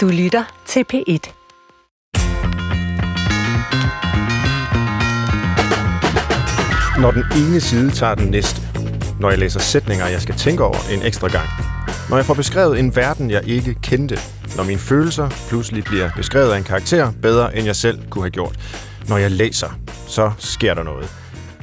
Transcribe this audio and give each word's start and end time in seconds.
Du 0.00 0.08
lytter 0.08 0.44
til 0.66 0.84
P1. 0.92 1.32
Når 7.00 7.10
den 7.10 7.24
ene 7.36 7.60
side 7.60 7.90
tager 7.90 8.14
den 8.14 8.30
næste. 8.30 8.62
Når 9.20 9.30
jeg 9.30 9.38
læser 9.38 9.60
sætninger, 9.60 10.06
jeg 10.06 10.20
skal 10.22 10.34
tænke 10.34 10.64
over 10.64 10.76
en 10.92 11.02
ekstra 11.02 11.28
gang. 11.28 11.48
Når 12.10 12.16
jeg 12.16 12.26
får 12.26 12.34
beskrevet 12.34 12.78
en 12.78 12.96
verden, 12.96 13.30
jeg 13.30 13.48
ikke 13.48 13.74
kendte. 13.74 14.18
Når 14.56 14.64
mine 14.64 14.78
følelser 14.78 15.28
pludselig 15.48 15.84
bliver 15.84 16.10
beskrevet 16.16 16.52
af 16.52 16.58
en 16.58 16.64
karakter 16.64 17.12
bedre, 17.22 17.56
end 17.56 17.66
jeg 17.66 17.76
selv 17.76 17.98
kunne 18.10 18.24
have 18.24 18.30
gjort. 18.30 18.58
Når 19.08 19.16
jeg 19.16 19.30
læser, 19.30 19.78
så 20.06 20.32
sker 20.38 20.74
der 20.74 20.82
noget. 20.82 21.08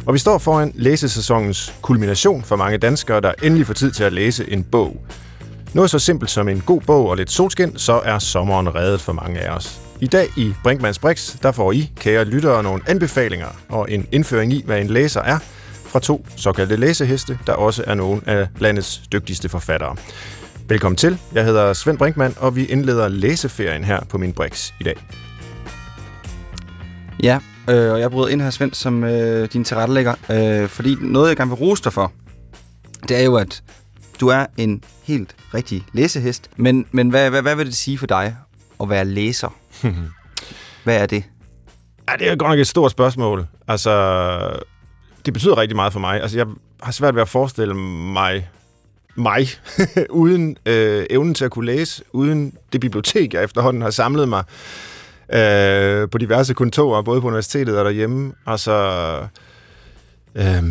Og 0.05 0.13
vi 0.13 0.19
står 0.19 0.37
foran 0.37 0.71
læsesæsonens 0.75 1.73
kulmination 1.81 2.43
for 2.43 2.55
mange 2.55 2.77
danskere, 2.77 3.21
der 3.21 3.33
endelig 3.43 3.67
får 3.67 3.73
tid 3.73 3.91
til 3.91 4.03
at 4.03 4.13
læse 4.13 4.51
en 4.51 4.63
bog. 4.63 5.01
Noget 5.73 5.89
så 5.89 5.99
simpelt 5.99 6.31
som 6.31 6.47
en 6.47 6.63
god 6.65 6.81
bog 6.81 7.09
og 7.09 7.17
lidt 7.17 7.31
solskin, 7.31 7.77
så 7.77 8.01
er 8.05 8.19
sommeren 8.19 8.75
reddet 8.75 9.01
for 9.01 9.13
mange 9.13 9.39
af 9.39 9.55
os. 9.55 9.81
I 10.01 10.07
dag 10.07 10.27
i 10.37 10.53
Brinkmanns 10.63 10.99
Brix, 10.99 11.35
der 11.43 11.51
får 11.51 11.71
I, 11.71 11.91
kære 11.95 12.25
lyttere, 12.25 12.63
nogle 12.63 12.81
anbefalinger 12.87 13.47
og 13.69 13.91
en 13.91 14.07
indføring 14.11 14.53
i, 14.53 14.63
hvad 14.65 14.81
en 14.81 14.87
læser 14.87 15.21
er, 15.21 15.39
fra 15.85 15.99
to 15.99 16.25
såkaldte 16.35 16.75
læseheste, 16.75 17.39
der 17.47 17.53
også 17.53 17.83
er 17.87 17.93
nogle 17.93 18.21
af 18.25 18.47
landets 18.59 19.01
dygtigste 19.11 19.49
forfattere. 19.49 19.95
Velkommen 20.67 20.97
til. 20.97 21.19
Jeg 21.33 21.45
hedder 21.45 21.73
Svend 21.73 21.97
Brinkmann, 21.97 22.35
og 22.39 22.55
vi 22.55 22.65
indleder 22.65 23.07
læseferien 23.07 23.83
her 23.83 23.99
på 24.09 24.17
min 24.17 24.33
Brix 24.33 24.71
i 24.79 24.83
dag. 24.83 24.95
Ja, 27.23 27.39
øh, 27.69 27.91
og 27.91 27.99
jeg 27.99 28.11
bryder 28.11 28.27
ind 28.27 28.41
her, 28.41 28.49
Svend, 28.49 28.73
som 28.73 29.03
øh, 29.03 29.49
din 29.53 29.63
tilrettelægger, 29.63 30.13
øh, 30.31 30.69
fordi 30.69 30.95
noget, 31.01 31.29
jeg 31.29 31.37
gerne 31.37 31.51
vil 31.51 31.57
rose 31.57 31.83
dig 31.83 31.93
for, 31.93 32.11
det 33.09 33.19
er 33.19 33.23
jo, 33.23 33.35
at 33.35 33.63
du 34.19 34.27
er 34.27 34.45
en 34.57 34.83
helt 35.03 35.35
rigtig 35.53 35.85
læsehest. 35.93 36.49
Men, 36.55 36.85
men 36.91 37.09
hvad, 37.09 37.29
hvad, 37.29 37.41
hvad 37.41 37.55
vil 37.55 37.65
det 37.65 37.75
sige 37.75 37.97
for 37.97 38.07
dig 38.07 38.35
at 38.81 38.89
være 38.89 39.05
læser? 39.05 39.55
hvad 40.83 41.01
er 41.01 41.05
det? 41.05 41.23
Ja, 42.09 42.15
det 42.19 42.31
er 42.31 42.35
godt 42.35 42.49
nok 42.49 42.59
et 42.59 42.67
stort 42.67 42.91
spørgsmål. 42.91 43.47
Altså, 43.67 44.59
det 45.25 45.33
betyder 45.33 45.57
rigtig 45.57 45.75
meget 45.75 45.93
for 45.93 45.99
mig. 45.99 46.21
Altså, 46.21 46.37
jeg 46.37 46.47
har 46.81 46.91
svært 46.91 47.15
ved 47.15 47.21
at 47.21 47.29
forestille 47.29 47.73
mig 47.73 48.49
mig, 49.17 49.47
uden 50.09 50.57
øh, 50.65 51.05
evnen 51.09 51.33
til 51.33 51.45
at 51.45 51.51
kunne 51.51 51.65
læse, 51.65 52.03
uden 52.11 52.53
det 52.73 52.81
bibliotek, 52.81 53.33
jeg 53.33 53.43
efterhånden 53.43 53.81
har 53.81 53.89
samlet 53.89 54.29
mig 54.29 54.43
øh, 55.33 56.09
på 56.09 56.17
diverse 56.17 56.53
kontorer, 56.53 57.01
både 57.01 57.21
på 57.21 57.27
universitetet 57.27 57.79
og 57.79 57.85
derhjemme. 57.85 58.33
Altså, 58.45 58.73
øh, 60.35 60.63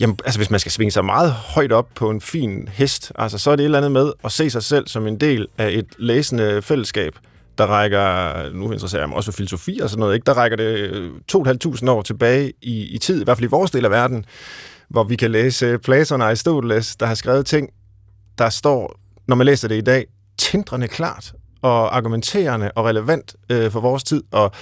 jamen, 0.00 0.18
altså, 0.24 0.38
hvis 0.38 0.50
man 0.50 0.60
skal 0.60 0.72
svinge 0.72 0.90
sig 0.90 1.04
meget 1.04 1.32
højt 1.32 1.72
op 1.72 1.88
på 1.94 2.10
en 2.10 2.20
fin 2.20 2.68
hest, 2.72 3.12
altså, 3.14 3.38
så 3.38 3.50
er 3.50 3.56
det 3.56 3.62
et 3.62 3.64
eller 3.64 3.78
andet 3.78 3.92
med 3.92 4.12
at 4.24 4.32
se 4.32 4.50
sig 4.50 4.62
selv 4.62 4.88
som 4.88 5.06
en 5.06 5.20
del 5.20 5.46
af 5.58 5.70
et 5.70 5.86
læsende 5.98 6.62
fællesskab, 6.62 7.12
der 7.58 7.66
rækker, 7.66 8.52
nu 8.52 8.72
interesserer 8.72 9.02
jeg 9.02 9.08
mig 9.08 9.16
også 9.16 9.32
for 9.32 9.36
filosofi 9.36 9.80
og 9.82 9.90
sådan 9.90 10.00
noget, 10.00 10.14
ikke? 10.14 10.24
der 10.24 10.34
rækker 10.34 10.56
det 10.56 10.64
øh, 10.64 11.10
2.500 11.32 11.90
år 11.90 12.02
tilbage 12.02 12.52
i, 12.62 12.94
i 12.94 12.98
tid, 12.98 13.20
i 13.20 13.24
hvert 13.24 13.36
fald 13.36 13.44
i 13.44 13.50
vores 13.50 13.70
del 13.70 13.84
af 13.84 13.90
verden, 13.90 14.24
hvor 14.88 15.04
vi 15.04 15.16
kan 15.16 15.30
læse 15.30 15.78
Platon 15.78 16.20
og 16.20 16.26
Aristoteles, 16.26 16.96
der 16.96 17.06
har 17.06 17.14
skrevet 17.14 17.46
ting, 17.46 17.70
der 18.38 18.48
står, 18.48 19.00
når 19.26 19.36
man 19.36 19.46
læser 19.46 19.68
det 19.68 19.76
i 19.76 19.80
dag, 19.80 20.06
tindrende 20.38 20.88
klart 20.88 21.32
og 21.62 21.96
argumenterende 21.96 22.70
og 22.74 22.84
relevant 22.84 23.34
øh, 23.50 23.70
for 23.70 23.80
vores 23.80 24.04
tid. 24.04 24.22
Og 24.32 24.52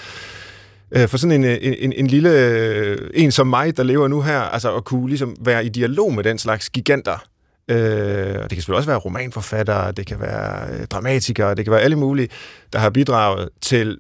øh, 0.91 1.09
for 1.09 1.17
sådan 1.17 1.45
en, 1.45 1.59
en, 1.79 1.93
en 1.93 2.07
lille 2.07 2.31
øh, 2.31 3.11
en 3.15 3.33
som 3.33 3.47
mig, 3.47 3.77
der 3.77 3.83
lever 3.83 4.09
nu 4.09 4.23
her, 4.23 4.41
altså 4.41 4.77
at 4.77 4.85
kunne 4.85 5.09
ligesom 5.09 5.37
være 5.41 5.67
i 5.67 5.69
dialog 5.69 6.15
med 6.15 6.25
den 6.25 6.39
slags 6.39 6.71
giganter. 6.71 7.25
Øh, 7.69 7.77
det 7.77 8.35
kan 8.35 8.51
selvfølgelig 8.51 8.77
også 8.77 8.89
være 8.89 8.99
romanforfattere, 8.99 9.93
det 9.93 10.07
kan 10.07 10.21
være 10.21 10.69
øh, 10.75 10.87
dramatikere, 10.87 11.55
det 11.55 11.65
kan 11.65 11.73
være 11.73 11.83
alle 11.83 11.97
mulige, 11.97 12.29
der 12.73 12.79
har 12.79 12.91
bidraget 12.91 13.49
til 13.61 13.99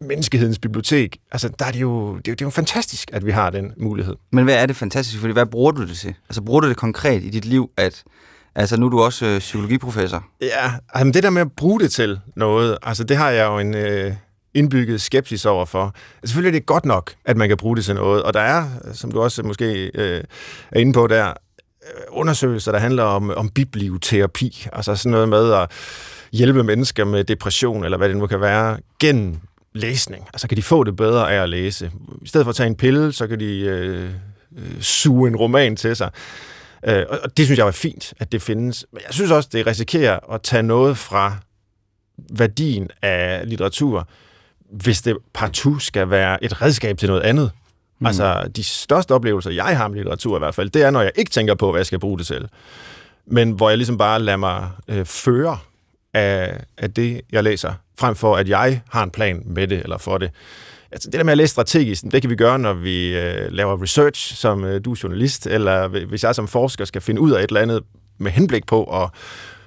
menneskehedens 0.00 0.58
bibliotek. 0.58 1.16
Altså, 1.32 1.48
der 1.58 1.64
er 1.64 1.70
det, 1.70 1.80
jo, 1.80 2.16
det, 2.16 2.28
er 2.28 2.32
jo, 2.32 2.34
det 2.34 2.40
er 2.40 2.46
jo 2.46 2.50
fantastisk, 2.50 3.10
at 3.12 3.26
vi 3.26 3.30
har 3.30 3.50
den 3.50 3.72
mulighed. 3.76 4.14
Men 4.32 4.44
hvad 4.44 4.54
er 4.54 4.66
det 4.66 4.76
fantastisk? 4.76 5.20
Fordi 5.20 5.32
hvad 5.32 5.46
bruger 5.46 5.72
du 5.72 5.86
det 5.86 5.96
til? 5.96 6.14
Altså, 6.28 6.42
bruger 6.42 6.60
du 6.60 6.68
det 6.68 6.76
konkret 6.76 7.22
i 7.22 7.30
dit 7.30 7.44
liv, 7.44 7.70
at 7.76 8.04
Altså, 8.54 8.76
nu 8.76 8.86
er 8.86 8.90
du 8.90 9.00
også 9.00 9.26
øh, 9.26 9.38
psykologiprofessor. 9.38 10.24
Ja, 10.40 10.72
altså, 10.94 11.12
det 11.12 11.22
der 11.22 11.30
med 11.30 11.40
at 11.40 11.52
bruge 11.52 11.80
det 11.80 11.92
til 11.92 12.20
noget, 12.36 12.78
altså 12.82 13.04
det 13.04 13.16
har 13.16 13.30
jeg 13.30 13.46
jo 13.46 13.58
en 13.58 13.74
øh, 13.74 14.12
indbygget 14.58 15.00
skepsis 15.00 15.46
overfor. 15.46 15.94
Selvfølgelig 16.24 16.56
er 16.56 16.60
det 16.60 16.66
godt 16.66 16.84
nok, 16.84 17.14
at 17.24 17.36
man 17.36 17.48
kan 17.48 17.56
bruge 17.56 17.76
det 17.76 17.84
til 17.84 17.94
noget, 17.94 18.22
og 18.22 18.34
der 18.34 18.40
er, 18.40 18.64
som 18.92 19.10
du 19.12 19.22
også 19.22 19.42
måske 19.42 19.90
øh, 19.94 20.24
er 20.72 20.80
inde 20.80 20.92
på 20.92 21.06
der, 21.06 21.28
øh, 21.28 21.34
undersøgelser, 22.08 22.72
der 22.72 22.78
handler 22.78 23.02
om, 23.02 23.30
om 23.30 23.48
biblioterapi, 23.48 24.66
altså 24.72 24.96
sådan 24.96 25.10
noget 25.12 25.28
med 25.28 25.52
at 25.52 25.70
hjælpe 26.32 26.64
mennesker 26.64 27.04
med 27.04 27.24
depression, 27.24 27.84
eller 27.84 27.98
hvad 27.98 28.08
det 28.08 28.16
nu 28.16 28.26
kan 28.26 28.40
være, 28.40 28.78
gennem 29.00 29.36
læsning. 29.74 30.28
Altså 30.32 30.48
kan 30.48 30.56
de 30.56 30.62
få 30.62 30.84
det 30.84 30.96
bedre 30.96 31.32
af 31.32 31.42
at 31.42 31.48
læse. 31.48 31.90
I 32.22 32.28
stedet 32.28 32.44
for 32.44 32.50
at 32.50 32.56
tage 32.56 32.66
en 32.66 32.76
pille, 32.76 33.12
så 33.12 33.26
kan 33.26 33.40
de 33.40 33.60
øh, 33.60 34.10
øh, 34.56 34.80
suge 34.80 35.28
en 35.28 35.36
roman 35.36 35.76
til 35.76 35.96
sig. 35.96 36.10
Øh, 36.86 37.04
og 37.10 37.36
det 37.36 37.44
synes 37.44 37.58
jeg 37.58 37.66
var 37.66 37.72
fint, 37.72 38.14
at 38.18 38.32
det 38.32 38.42
findes. 38.42 38.86
Men 38.92 39.02
jeg 39.06 39.14
synes 39.14 39.30
også, 39.30 39.48
det 39.52 39.66
risikerer 39.66 40.32
at 40.32 40.42
tage 40.42 40.62
noget 40.62 40.98
fra 40.98 41.36
værdien 42.30 42.88
af 43.02 43.42
litteratur, 43.48 44.08
hvis 44.72 45.02
det 45.02 45.16
partout 45.34 45.82
skal 45.82 46.10
være 46.10 46.44
et 46.44 46.62
redskab 46.62 46.98
til 46.98 47.08
noget 47.08 47.22
andet. 47.22 47.50
Mm. 47.98 48.06
Altså, 48.06 48.50
de 48.56 48.64
største 48.64 49.12
oplevelser, 49.12 49.50
jeg 49.50 49.76
har 49.76 49.88
med 49.88 49.96
litteratur 49.96 50.36
i 50.36 50.38
hvert 50.38 50.54
fald, 50.54 50.70
det 50.70 50.82
er, 50.82 50.90
når 50.90 51.02
jeg 51.02 51.12
ikke 51.16 51.30
tænker 51.30 51.54
på, 51.54 51.70
hvad 51.70 51.78
jeg 51.78 51.86
skal 51.86 51.98
bruge 51.98 52.18
det 52.18 52.26
til. 52.26 52.48
Men 53.26 53.50
hvor 53.50 53.68
jeg 53.68 53.78
ligesom 53.78 53.98
bare 53.98 54.20
lader 54.20 54.36
mig 54.36 54.70
øh, 54.88 55.04
føre 55.04 55.58
af, 56.14 56.60
af 56.78 56.94
det, 56.94 57.20
jeg 57.32 57.44
læser, 57.44 57.72
frem 57.98 58.14
for 58.14 58.36
at 58.36 58.48
jeg 58.48 58.80
har 58.90 59.04
en 59.04 59.10
plan 59.10 59.42
med 59.46 59.66
det 59.68 59.82
eller 59.82 59.98
for 59.98 60.18
det. 60.18 60.30
Altså, 60.92 61.10
det 61.10 61.18
der 61.18 61.24
med 61.24 61.32
at 61.32 61.38
læse 61.38 61.50
strategisk, 61.50 62.04
det 62.12 62.22
kan 62.22 62.30
vi 62.30 62.36
gøre, 62.36 62.58
når 62.58 62.72
vi 62.72 63.16
øh, 63.16 63.52
laver 63.52 63.82
research, 63.82 64.36
som 64.36 64.64
øh, 64.64 64.84
du 64.84 64.92
er 64.92 65.00
journalist, 65.02 65.46
eller 65.46 65.88
hvis 65.88 66.24
jeg 66.24 66.34
som 66.34 66.48
forsker 66.48 66.84
skal 66.84 67.00
finde 67.00 67.20
ud 67.20 67.30
af 67.30 67.42
et 67.42 67.48
eller 67.48 67.60
andet 67.60 67.82
med 68.18 68.30
henblik 68.30 68.66
på 68.66 69.02
at, 69.02 69.10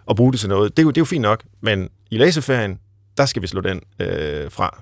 at 0.10 0.16
bruge 0.16 0.32
det 0.32 0.40
til 0.40 0.50
noget. 0.50 0.78
Det 0.78 0.82
er, 0.82 0.84
jo, 0.84 0.90
det 0.90 0.98
er 0.98 1.02
jo 1.02 1.06
fint 1.06 1.22
nok, 1.22 1.44
men 1.62 1.90
i 2.12 2.18
læseferien, 2.18 2.80
der 3.18 3.26
skal 3.26 3.42
vi 3.42 3.48
slå 3.48 3.62
den 3.62 3.82
øh, 4.00 4.52
fra. 4.52 4.82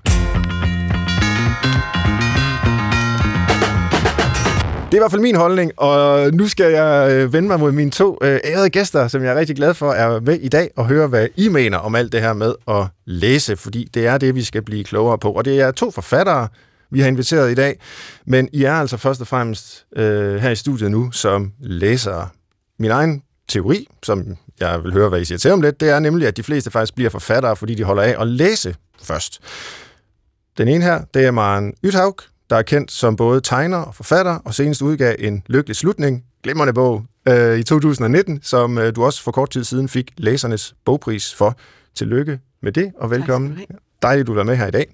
Det 4.90 4.96
er 4.96 5.00
i 5.00 5.02
hvert 5.02 5.10
fald 5.10 5.22
min 5.22 5.36
holdning, 5.36 5.72
og 5.76 6.30
nu 6.34 6.48
skal 6.48 6.72
jeg 6.72 7.10
øh, 7.12 7.32
vende 7.32 7.48
mig 7.48 7.60
mod 7.60 7.72
mine 7.72 7.90
to 7.90 8.18
øh, 8.22 8.40
ærede 8.44 8.70
gæster, 8.70 9.08
som 9.08 9.22
jeg 9.22 9.32
er 9.32 9.38
rigtig 9.38 9.56
glad 9.56 9.74
for 9.74 9.92
er 9.92 10.20
med 10.20 10.34
i 10.40 10.48
dag 10.48 10.70
og 10.76 10.86
høre, 10.86 11.06
hvad 11.06 11.28
I 11.36 11.48
mener 11.48 11.78
om 11.78 11.94
alt 11.94 12.12
det 12.12 12.20
her 12.20 12.32
med 12.32 12.54
at 12.68 12.86
læse, 13.04 13.56
fordi 13.56 13.88
det 13.94 14.06
er 14.06 14.18
det, 14.18 14.34
vi 14.34 14.42
skal 14.42 14.62
blive 14.62 14.84
klogere 14.84 15.18
på. 15.18 15.32
Og 15.32 15.44
det 15.44 15.60
er 15.60 15.70
to 15.70 15.90
forfattere, 15.90 16.48
vi 16.90 17.00
har 17.00 17.08
inviteret 17.08 17.50
i 17.50 17.54
dag, 17.54 17.80
men 18.26 18.48
I 18.52 18.64
er 18.64 18.72
altså 18.72 18.96
først 18.96 19.20
og 19.20 19.26
fremmest 19.26 19.84
øh, 19.96 20.36
her 20.36 20.50
i 20.50 20.56
studiet 20.56 20.90
nu 20.90 21.10
som 21.10 21.52
læsere. 21.60 22.28
Min 22.78 22.90
egen 22.90 23.22
teori, 23.48 23.86
som 24.02 24.36
jeg 24.60 24.84
vil 24.84 24.92
høre, 24.92 25.08
hvad 25.08 25.20
I 25.20 25.24
siger 25.24 25.38
til 25.38 25.50
om 25.50 25.60
lidt, 25.60 25.80
det 25.80 25.88
er 25.90 25.98
nemlig, 25.98 26.28
at 26.28 26.36
de 26.36 26.42
fleste 26.42 26.70
faktisk 26.70 26.94
bliver 26.94 27.10
forfattere, 27.10 27.56
fordi 27.56 27.74
de 27.74 27.84
holder 27.84 28.02
af 28.02 28.16
at 28.20 28.26
læse 28.26 28.74
først. 29.02 29.40
Den 30.58 30.68
ene 30.68 30.84
her, 30.84 31.00
det 31.14 31.24
er 31.24 31.30
Maren 31.30 31.74
Ythaug, 31.84 32.16
der 32.50 32.56
er 32.56 32.62
kendt 32.62 32.92
som 32.92 33.16
både 33.16 33.40
tegner 33.40 33.78
og 33.78 33.94
forfatter, 33.94 34.38
og 34.44 34.54
senest 34.54 34.82
udgav 34.82 35.14
en 35.18 35.42
lykkelig 35.46 35.76
slutning, 35.76 36.24
glimrende 36.42 36.72
bog, 36.72 37.04
øh, 37.28 37.58
i 37.58 37.62
2019, 37.62 38.40
som 38.42 38.78
øh, 38.78 38.96
du 38.96 39.04
også 39.04 39.22
for 39.22 39.30
kort 39.30 39.50
tid 39.50 39.64
siden 39.64 39.88
fik 39.88 40.12
læsernes 40.16 40.74
bogpris 40.84 41.34
for. 41.34 41.56
Tillykke 41.94 42.40
med 42.62 42.72
det, 42.72 42.92
og 42.98 43.10
velkommen. 43.10 43.60
Dejligt, 44.02 44.26
du 44.26 44.38
er 44.38 44.42
med 44.42 44.56
her 44.56 44.66
i 44.66 44.70
dag. 44.70 44.86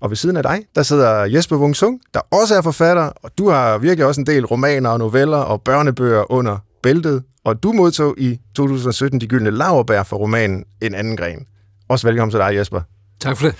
Og 0.00 0.10
ved 0.10 0.16
siden 0.16 0.36
af 0.36 0.42
dig, 0.42 0.64
der 0.74 0.82
sidder 0.82 1.10
Jesper 1.10 1.56
Wung 1.56 1.76
Sung, 1.76 2.00
der 2.14 2.20
også 2.30 2.54
er 2.54 2.62
forfatter, 2.62 3.02
og 3.22 3.30
du 3.38 3.48
har 3.48 3.78
virkelig 3.78 4.06
også 4.06 4.20
en 4.20 4.26
del 4.26 4.46
romaner 4.46 4.90
og 4.90 4.98
noveller 4.98 5.36
og 5.36 5.62
børnebøger 5.62 6.32
under 6.32 6.58
bæltet, 6.84 7.22
og 7.44 7.62
du 7.62 7.72
modtog 7.72 8.14
i 8.18 8.40
2017 8.54 9.20
de 9.20 9.26
gyldne 9.26 9.50
laverbær 9.50 10.02
for 10.02 10.16
romanen 10.16 10.64
En 10.80 10.94
anden 10.94 11.16
gren. 11.16 11.46
Også 11.88 12.06
velkommen 12.06 12.30
til 12.30 12.40
dig, 12.40 12.56
Jesper. 12.56 12.80
Tak 13.20 13.36
for 13.36 13.46
det. 13.46 13.54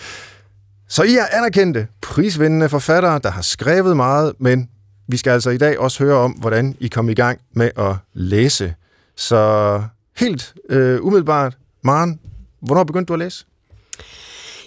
Så 0.89 1.03
I 1.03 1.15
er 1.17 1.27
anerkendte, 1.33 1.87
prisvindende 2.01 2.69
forfattere, 2.69 3.19
der 3.19 3.31
har 3.31 3.43
skrevet 3.43 3.97
meget, 3.97 4.33
men 4.39 4.69
vi 5.09 5.17
skal 5.17 5.31
altså 5.31 5.51
i 5.51 5.59
dag 5.59 5.79
også 5.79 6.05
høre 6.05 6.17
om, 6.17 6.33
hvordan 6.33 6.77
I 6.81 6.89
kom 6.89 7.09
i 7.09 7.15
gang 7.15 7.41
med 7.53 7.71
at 7.77 7.97
læse. 8.13 8.75
Så 9.17 9.83
helt 10.17 10.55
øh, 10.71 11.05
umiddelbart, 11.05 11.57
Maren, 11.83 12.21
hvornår 12.61 12.85
begyndte 12.85 13.09
du 13.09 13.13
at 13.13 13.19
læse? 13.19 13.47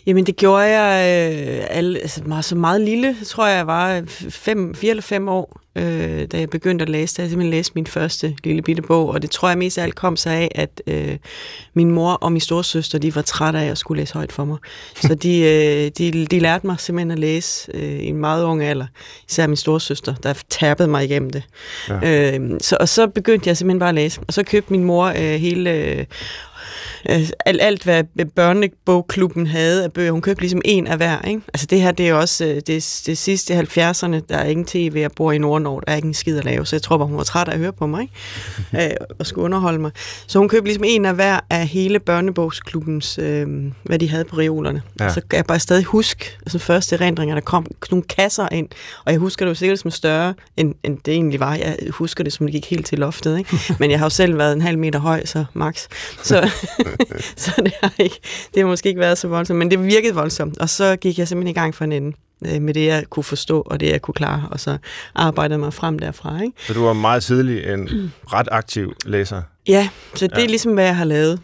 Jamen, 0.08 0.26
det 0.26 0.36
gjorde 0.36 0.64
jeg 0.64 1.32
øh, 1.32 1.68
alle, 1.70 2.00
altså, 2.00 2.22
meget, 2.26 2.46
så 2.46 2.56
meget 2.56 2.82
lille, 2.82 3.16
tror 3.26 3.48
jeg, 3.48 3.58
jeg 3.58 3.68
var 3.68 4.04
fem, 4.30 4.76
fire 4.76 4.90
eller 4.90 5.02
fem 5.02 5.30
år. 5.30 5.62
øh, 5.78 6.28
da 6.32 6.40
jeg 6.40 6.50
begyndte 6.50 6.84
at 6.84 6.90
læse. 6.90 7.18
Da 7.18 7.22
jeg 7.22 7.30
simpelthen 7.30 7.52
læste 7.52 7.72
min 7.76 7.88
første 7.88 8.36
lille 8.44 8.62
bitte 8.62 8.82
bog, 8.82 9.10
og 9.10 9.22
det 9.22 9.32
tror 9.32 9.50
jeg 9.50 9.58
mest 9.58 9.78
af 9.78 9.84
alt 9.84 9.96
kom 9.96 10.18
sig 10.18 10.34
af, 10.34 10.52
at 10.56 10.82
øh, 10.88 11.18
min 11.74 11.92
mor 11.92 12.12
og 12.12 12.32
min 12.32 12.42
storsøster, 12.42 13.00
de 13.00 13.16
var 13.16 13.22
trætte 13.22 13.60
af 13.60 13.66
at 13.66 13.78
skulle 13.78 14.02
læse 14.02 14.14
højt 14.14 14.32
for 14.32 14.46
mig. 14.46 14.58
Så 15.02 15.16
de, 15.16 15.40
øh, 15.52 15.92
de, 15.98 16.26
de 16.26 16.40
lærte 16.40 16.68
mig 16.68 16.80
simpelthen 16.80 17.12
at 17.12 17.20
læse 17.20 17.72
øh, 17.74 18.00
i 18.00 18.06
en 18.06 18.18
meget 18.18 18.44
ung 18.44 18.64
alder. 18.64 18.86
Især 19.30 19.48
min 19.48 19.56
storsøster, 19.58 20.16
der 20.16 20.34
tappede 20.50 20.88
mig 20.88 21.04
igennem 21.04 21.30
det. 21.30 21.44
Ja. 21.90 22.38
Øh, 22.38 22.50
så, 22.62 22.78
og 22.80 22.90
så 22.90 23.08
begyndte 23.08 23.48
jeg 23.48 23.58
simpelthen 23.58 23.80
bare 23.80 23.90
at 23.90 23.96
læse. 23.96 24.22
Og 24.28 24.34
så 24.34 24.44
købte 24.44 24.72
min 24.72 24.84
mor 24.84 25.06
øh, 25.06 25.16
hele 25.16 25.72
øh, 25.74 26.06
øh, 27.10 27.30
alt, 27.46 27.62
alt, 27.62 27.84
hvad 27.84 28.04
børnebogklubben 28.36 29.48
havde 29.48 29.84
af 29.84 29.94
bøger. 29.94 30.12
Hun 30.12 30.22
købte 30.22 30.42
ligesom 30.42 30.62
en 30.66 30.88
af 30.88 30.98
hver. 30.98 31.22
Ikke? 31.22 31.42
Altså 31.54 31.68
det 31.70 31.82
her, 31.82 31.92
det 31.92 32.10
er 32.10 32.14
også 32.14 32.46
øh, 32.46 32.56
det, 32.56 33.02
det 33.06 33.18
sidste 33.18 33.60
70'erne. 33.60 34.20
Der 34.30 34.38
er 34.38 34.44
ingen 34.44 34.66
tv, 34.66 34.94
jeg 34.96 35.12
bor 35.16 35.32
i 35.32 35.38
Nordnord. 35.38 35.84
Der 35.86 35.92
er 35.92 35.96
ikke 35.96 36.08
en 36.08 36.14
skid 36.14 36.38
at 36.38 36.46
lave, 36.46 36.66
så 36.66 36.76
jeg 36.76 36.82
tror 36.82 36.98
bare, 36.98 37.08
hun 37.08 37.18
var 37.18 37.24
træt 37.24 37.48
af 37.48 37.54
at 37.54 37.60
høre 37.60 37.74
på 37.74 37.88
mig. 37.88 38.02
Ikke? 38.02 38.86
øh, 38.92 39.08
og 39.20 39.26
skulle 39.26 39.46
underholde 39.46 39.80
mig. 39.80 39.92
Så 40.28 40.40
hun 40.40 40.50
købte 40.50 40.66
ligesom 40.66 40.84
en 40.88 41.06
af 41.06 41.16
hver 41.16 41.40
af 41.50 41.68
hele 41.68 42.00
børnebogsklubbens, 42.00 43.18
øh, 43.18 43.48
hvad 43.84 44.00
de 44.00 44.10
havde 44.10 44.24
på 44.24 44.38
reolerne. 44.38 44.82
Ja. 45.00 45.14
Så 45.14 45.22
kan 45.30 45.38
jeg 45.38 45.46
bare 45.46 45.60
stadig 45.60 45.84
huske, 45.84 46.38
altså 46.42 46.60
første 46.60 46.96
erindringer, 46.96 47.36
der 47.36 47.42
kom 47.42 47.66
nogle 47.92 48.04
kasser 48.04 48.48
ind. 48.52 48.68
Og 49.06 49.12
jeg 49.12 49.20
husker 49.20 49.46
det 49.46 49.50
jo 49.50 49.56
sikkert 49.56 49.80
som 49.80 49.92
større, 49.92 50.34
end, 50.58 50.76
end 50.84 50.98
det 51.06 51.14
egentlig 51.14 51.40
var. 51.40 51.56
Jeg 51.56 51.78
husker 51.90 52.24
det, 52.24 52.34
som 52.34 52.46
det 52.46 52.54
gik 52.54 52.70
helt 52.70 52.86
til 52.86 53.00
loftet. 53.00 53.38
Ikke? 53.38 53.58
Men 53.80 53.92
jeg 53.92 54.00
har 54.00 54.06
jo 54.06 54.10
selv 54.10 54.38
været 54.38 54.54
en 54.54 54.62
halv 54.62 54.78
meter 54.78 55.00
høj, 55.00 55.26
så 55.26 55.46
max. 55.54 55.88
Så, 56.24 56.50
så 57.36 57.52
det 57.58 57.74
har, 57.82 57.94
ikke, 58.00 58.20
det 58.54 58.62
har 58.62 58.68
måske 58.68 58.90
ikke 58.90 59.00
været 59.00 59.18
så 59.18 59.28
voldsomt, 59.28 59.60
men 59.60 59.72
det 59.72 59.84
virkede 59.84 60.14
voldsomt. 60.14 60.58
Og 60.58 60.70
så 60.70 60.96
gik 60.96 61.20
jeg 61.20 61.28
simpelthen 61.28 61.56
i 61.56 61.60
gang 61.60 61.76
for 61.76 61.84
en 61.84 61.92
ende 61.92 62.18
øh, 62.46 62.62
med 62.62 62.74
det, 62.74 62.86
jeg 62.86 63.04
kunne 63.10 63.24
forstå, 63.24 63.62
og 63.62 63.80
det, 63.80 63.90
jeg 63.90 64.02
kunne 64.02 64.14
klare, 64.14 64.48
og 64.52 64.60
så 64.60 64.78
arbejdede 65.16 65.60
mig 65.60 65.74
frem 65.74 66.00
derfra. 66.00 66.42
Ikke? 66.42 66.54
Så 66.68 66.74
du 66.74 66.84
var 66.84 66.94
meget 66.94 67.24
tidlig 67.24 67.74
en 67.74 68.14
ret 68.34 68.48
aktiv 68.52 68.94
læser? 69.06 69.42
Ja, 69.68 69.90
så 70.16 70.28
det 70.28 70.38
ja. 70.38 70.44
er 70.44 70.48
ligesom, 70.48 70.74
hvad 70.74 70.86
jeg 70.86 70.96
har 70.96 71.06
lavet. 71.06 71.40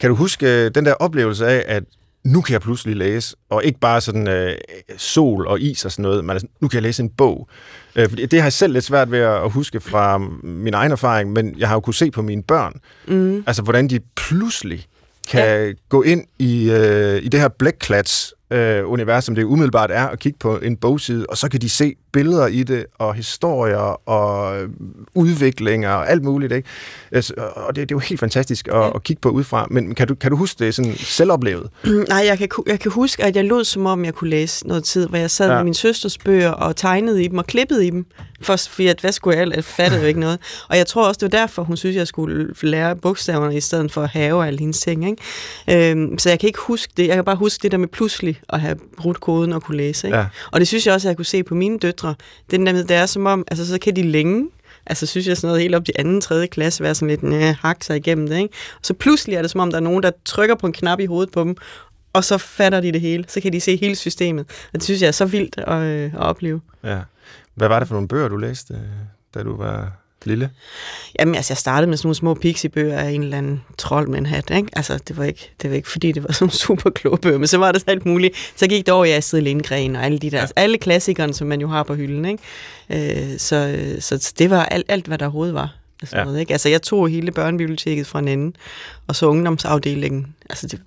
Kan 0.00 0.10
du 0.10 0.16
huske 0.16 0.64
øh, 0.64 0.70
den 0.74 0.86
der 0.86 0.94
oplevelse 0.94 1.46
af, 1.46 1.64
at 1.66 1.84
nu 2.24 2.40
kan 2.40 2.52
jeg 2.52 2.60
pludselig 2.60 2.96
læse, 2.96 3.36
og 3.50 3.64
ikke 3.64 3.78
bare 3.78 4.00
sådan 4.00 4.28
øh, 4.28 4.56
sol 4.96 5.46
og 5.46 5.60
is 5.60 5.84
og 5.84 5.92
sådan 5.92 6.02
noget, 6.02 6.24
men 6.24 6.30
altså, 6.30 6.46
nu 6.60 6.68
kan 6.68 6.74
jeg 6.74 6.82
læse 6.82 7.02
en 7.02 7.10
bog. 7.10 7.48
Øh, 7.96 8.10
det 8.10 8.32
har 8.32 8.42
jeg 8.42 8.52
selv 8.52 8.72
lidt 8.72 8.84
svært 8.84 9.10
ved 9.10 9.18
at 9.18 9.50
huske 9.50 9.80
fra 9.80 10.18
min 10.42 10.74
egen 10.74 10.92
erfaring, 10.92 11.32
men 11.32 11.54
jeg 11.58 11.68
har 11.68 11.76
jo 11.76 11.80
kunne 11.80 11.94
se 11.94 12.10
på 12.10 12.22
mine 12.22 12.42
børn, 12.42 12.74
mm. 13.06 13.44
altså 13.46 13.62
hvordan 13.62 13.88
de 13.88 14.00
pludselig 14.16 14.86
kan 15.30 15.66
ja. 15.66 15.72
gå 15.88 16.02
ind 16.02 16.24
i, 16.38 16.70
øh, 16.70 17.22
i 17.22 17.28
det 17.28 17.40
her 17.40 17.48
blækklats 17.48 18.34
øh, 18.50 18.90
univers, 18.90 19.24
som 19.24 19.34
det 19.34 19.44
umiddelbart 19.44 19.90
er, 19.90 20.06
at 20.06 20.18
kigge 20.18 20.38
på 20.38 20.56
en 20.58 20.76
bogside, 20.76 21.26
og 21.28 21.36
så 21.36 21.48
kan 21.48 21.60
de 21.60 21.68
se 21.68 21.94
billeder 22.12 22.46
i 22.46 22.62
det, 22.62 22.86
og 22.98 23.14
historier, 23.14 24.08
og 24.08 24.60
øh, 24.62 24.68
udviklinger, 25.14 25.90
og 25.90 26.10
alt 26.10 26.24
muligt. 26.24 26.52
Ikke? 26.52 26.68
Altså, 27.12 27.34
og 27.36 27.76
det, 27.76 27.88
det 27.88 27.94
er 27.94 27.96
jo 27.96 27.98
helt 27.98 28.20
fantastisk 28.20 28.68
at, 28.68 28.92
at 28.94 29.02
kigge 29.02 29.20
på 29.20 29.28
udefra. 29.28 29.66
Men 29.70 29.94
kan 29.94 30.08
du, 30.08 30.14
kan 30.14 30.30
du 30.30 30.36
huske 30.36 30.64
det 30.64 30.74
sådan 30.74 30.94
selvoplevet? 30.96 31.70
Nej, 32.08 32.24
jeg 32.26 32.38
kan, 32.38 32.48
jeg 32.66 32.80
kan 32.80 32.90
huske, 32.90 33.24
at 33.24 33.36
jeg 33.36 33.44
lod 33.44 33.64
som 33.64 33.86
om, 33.86 34.04
jeg 34.04 34.14
kunne 34.14 34.30
læse 34.30 34.66
noget 34.66 34.84
tid, 34.84 35.08
hvor 35.08 35.18
jeg 35.18 35.30
sad 35.30 35.48
ja. 35.48 35.54
med 35.54 35.64
min 35.64 35.74
søsters 35.74 36.18
bøger 36.18 36.50
og 36.50 36.76
tegnede 36.76 37.24
i 37.24 37.28
dem 37.28 37.38
og 37.38 37.46
klippede 37.46 37.86
i 37.86 37.90
dem. 37.90 38.06
For, 38.40 38.56
fordi 38.56 38.86
at, 38.86 39.00
hvad 39.00 39.12
skulle 39.12 39.38
jeg 39.38 39.48
Jeg 39.54 39.64
fattede 39.64 40.00
jo 40.00 40.06
ikke 40.06 40.20
noget. 40.20 40.38
Og 40.68 40.76
jeg 40.76 40.86
tror 40.86 41.08
også, 41.08 41.18
det 41.18 41.32
var 41.32 41.38
derfor, 41.38 41.62
hun 41.62 41.76
synes, 41.76 41.96
jeg 41.96 42.06
skulle 42.06 42.54
lære 42.62 42.96
bogstaverne 42.96 43.56
i 43.56 43.60
stedet 43.60 43.92
for 43.92 44.02
at 44.02 44.08
have 44.08 44.46
alle 44.46 44.58
hendes 44.58 44.80
ting. 44.80 45.06
Ikke? 45.66 45.90
Øhm, 45.90 46.18
så 46.18 46.28
jeg 46.28 46.40
kan 46.40 46.46
ikke 46.46 46.58
huske 46.58 46.92
det. 46.96 47.06
Jeg 47.06 47.14
kan 47.14 47.24
bare 47.24 47.36
huske 47.36 47.62
det 47.62 47.72
der 47.72 47.78
med 47.78 47.88
pludselig 47.88 48.33
at 48.48 48.60
have 48.60 48.76
brudt 48.96 49.20
koden 49.20 49.52
og 49.52 49.62
kunne 49.62 49.76
læse. 49.76 50.06
Ikke? 50.06 50.18
Ja. 50.18 50.26
Og 50.52 50.60
det 50.60 50.68
synes 50.68 50.86
jeg 50.86 50.94
også, 50.94 51.08
at 51.08 51.10
jeg 51.10 51.16
kunne 51.16 51.26
se 51.26 51.42
på 51.42 51.54
mine 51.54 51.78
døtre. 51.78 52.14
Den 52.50 52.66
der 52.66 52.72
med, 52.72 52.84
det 52.84 52.96
er 52.96 53.06
som 53.06 53.26
om, 53.26 53.44
altså 53.48 53.66
så 53.66 53.78
kan 53.78 53.96
de 53.96 54.02
længe 54.02 54.48
Altså 54.86 55.06
synes 55.06 55.26
jeg 55.26 55.36
sådan 55.36 55.48
noget 55.48 55.62
helt 55.62 55.74
op 55.74 55.84
til 55.84 55.94
anden, 55.98 56.20
tredje 56.20 56.46
klasse, 56.46 56.82
være 56.82 56.94
sådan 56.94 57.08
lidt 57.08 57.22
næh, 57.22 57.54
hak 57.60 57.84
sig 57.84 57.96
igennem 57.96 58.28
det, 58.28 58.36
ikke? 58.36 58.54
Og 58.74 58.80
så 58.82 58.94
pludselig 58.94 59.36
er 59.36 59.42
det 59.42 59.50
som 59.50 59.60
om, 59.60 59.70
der 59.70 59.76
er 59.76 59.82
nogen, 59.82 60.02
der 60.02 60.10
trykker 60.24 60.54
på 60.54 60.66
en 60.66 60.72
knap 60.72 61.00
i 61.00 61.06
hovedet 61.06 61.32
på 61.32 61.40
dem, 61.40 61.56
og 62.12 62.24
så 62.24 62.38
fatter 62.38 62.80
de 62.80 62.92
det 62.92 63.00
hele. 63.00 63.24
Så 63.28 63.40
kan 63.40 63.52
de 63.52 63.60
se 63.60 63.76
hele 63.76 63.96
systemet. 63.96 64.46
Og 64.48 64.72
det 64.72 64.82
synes 64.82 65.02
jeg 65.02 65.08
er 65.08 65.12
så 65.12 65.24
vildt 65.24 65.58
at, 65.58 65.82
øh, 65.82 66.14
at 66.14 66.20
opleve. 66.20 66.60
Ja. 66.84 67.00
Hvad 67.54 67.68
var 67.68 67.78
det 67.78 67.88
for 67.88 67.94
nogle 67.94 68.08
bøger, 68.08 68.28
du 68.28 68.36
læste, 68.36 68.80
da 69.34 69.42
du 69.42 69.56
var 69.56 69.92
lille? 70.26 70.50
Jamen, 71.18 71.34
altså, 71.34 71.52
jeg 71.52 71.58
startede 71.58 71.86
med 71.86 71.96
sådan 71.96 72.06
nogle 72.06 72.14
små 72.14 72.34
pixie-bøger 72.34 72.98
af 72.98 73.10
en 73.10 73.22
eller 73.22 73.38
anden 73.38 73.62
trold 73.78 74.08
med 74.08 74.18
en 74.18 74.26
hat, 74.26 74.50
ikke? 74.50 74.68
Altså, 74.72 74.98
det 75.08 75.16
var 75.16 75.24
ikke, 75.24 75.50
det 75.62 75.70
var 75.70 75.76
ikke 75.76 75.90
fordi, 75.90 76.12
det 76.12 76.24
var 76.24 76.32
sådan 76.32 76.50
super 76.66 76.90
kloge 76.90 77.18
bøger, 77.18 77.38
men 77.38 77.46
så 77.46 77.58
var 77.58 77.72
det 77.72 77.80
så 77.80 77.84
alt 77.88 78.06
muligt. 78.06 78.52
Så 78.56 78.66
gik 78.66 78.86
det 78.86 78.94
over 78.94 79.04
i 79.04 79.10
Astrid 79.10 79.40
Lindgren 79.40 79.96
og 79.96 80.04
alle 80.04 80.18
de 80.18 80.30
der, 80.30 80.36
ja. 80.36 80.40
altså, 80.40 80.54
alle 80.56 80.78
klassikerne, 80.78 81.34
som 81.34 81.46
man 81.46 81.60
jo 81.60 81.68
har 81.68 81.82
på 81.82 81.94
hylden, 81.94 82.24
ikke? 82.24 83.32
Øh, 83.32 83.38
så, 83.38 83.78
så 84.00 84.32
det 84.38 84.50
var 84.50 84.64
alt, 84.64 84.86
alt, 84.88 85.06
hvad 85.06 85.18
der 85.18 85.24
overhovedet 85.24 85.54
var. 85.54 85.83
Sådan 86.06 86.18
ja. 86.18 86.24
noget, 86.24 86.40
ikke? 86.40 86.52
Altså, 86.52 86.68
jeg 86.68 86.82
tog 86.82 87.08
hele 87.08 87.32
børnebiblioteket 87.32 88.06
fra 88.06 88.18
en 88.18 88.28
ende, 88.28 88.56
og 89.06 89.16
så 89.16 89.26
ungdomsafdelingen. 89.26 90.34
Altså, 90.50 90.66
det, 90.66 90.80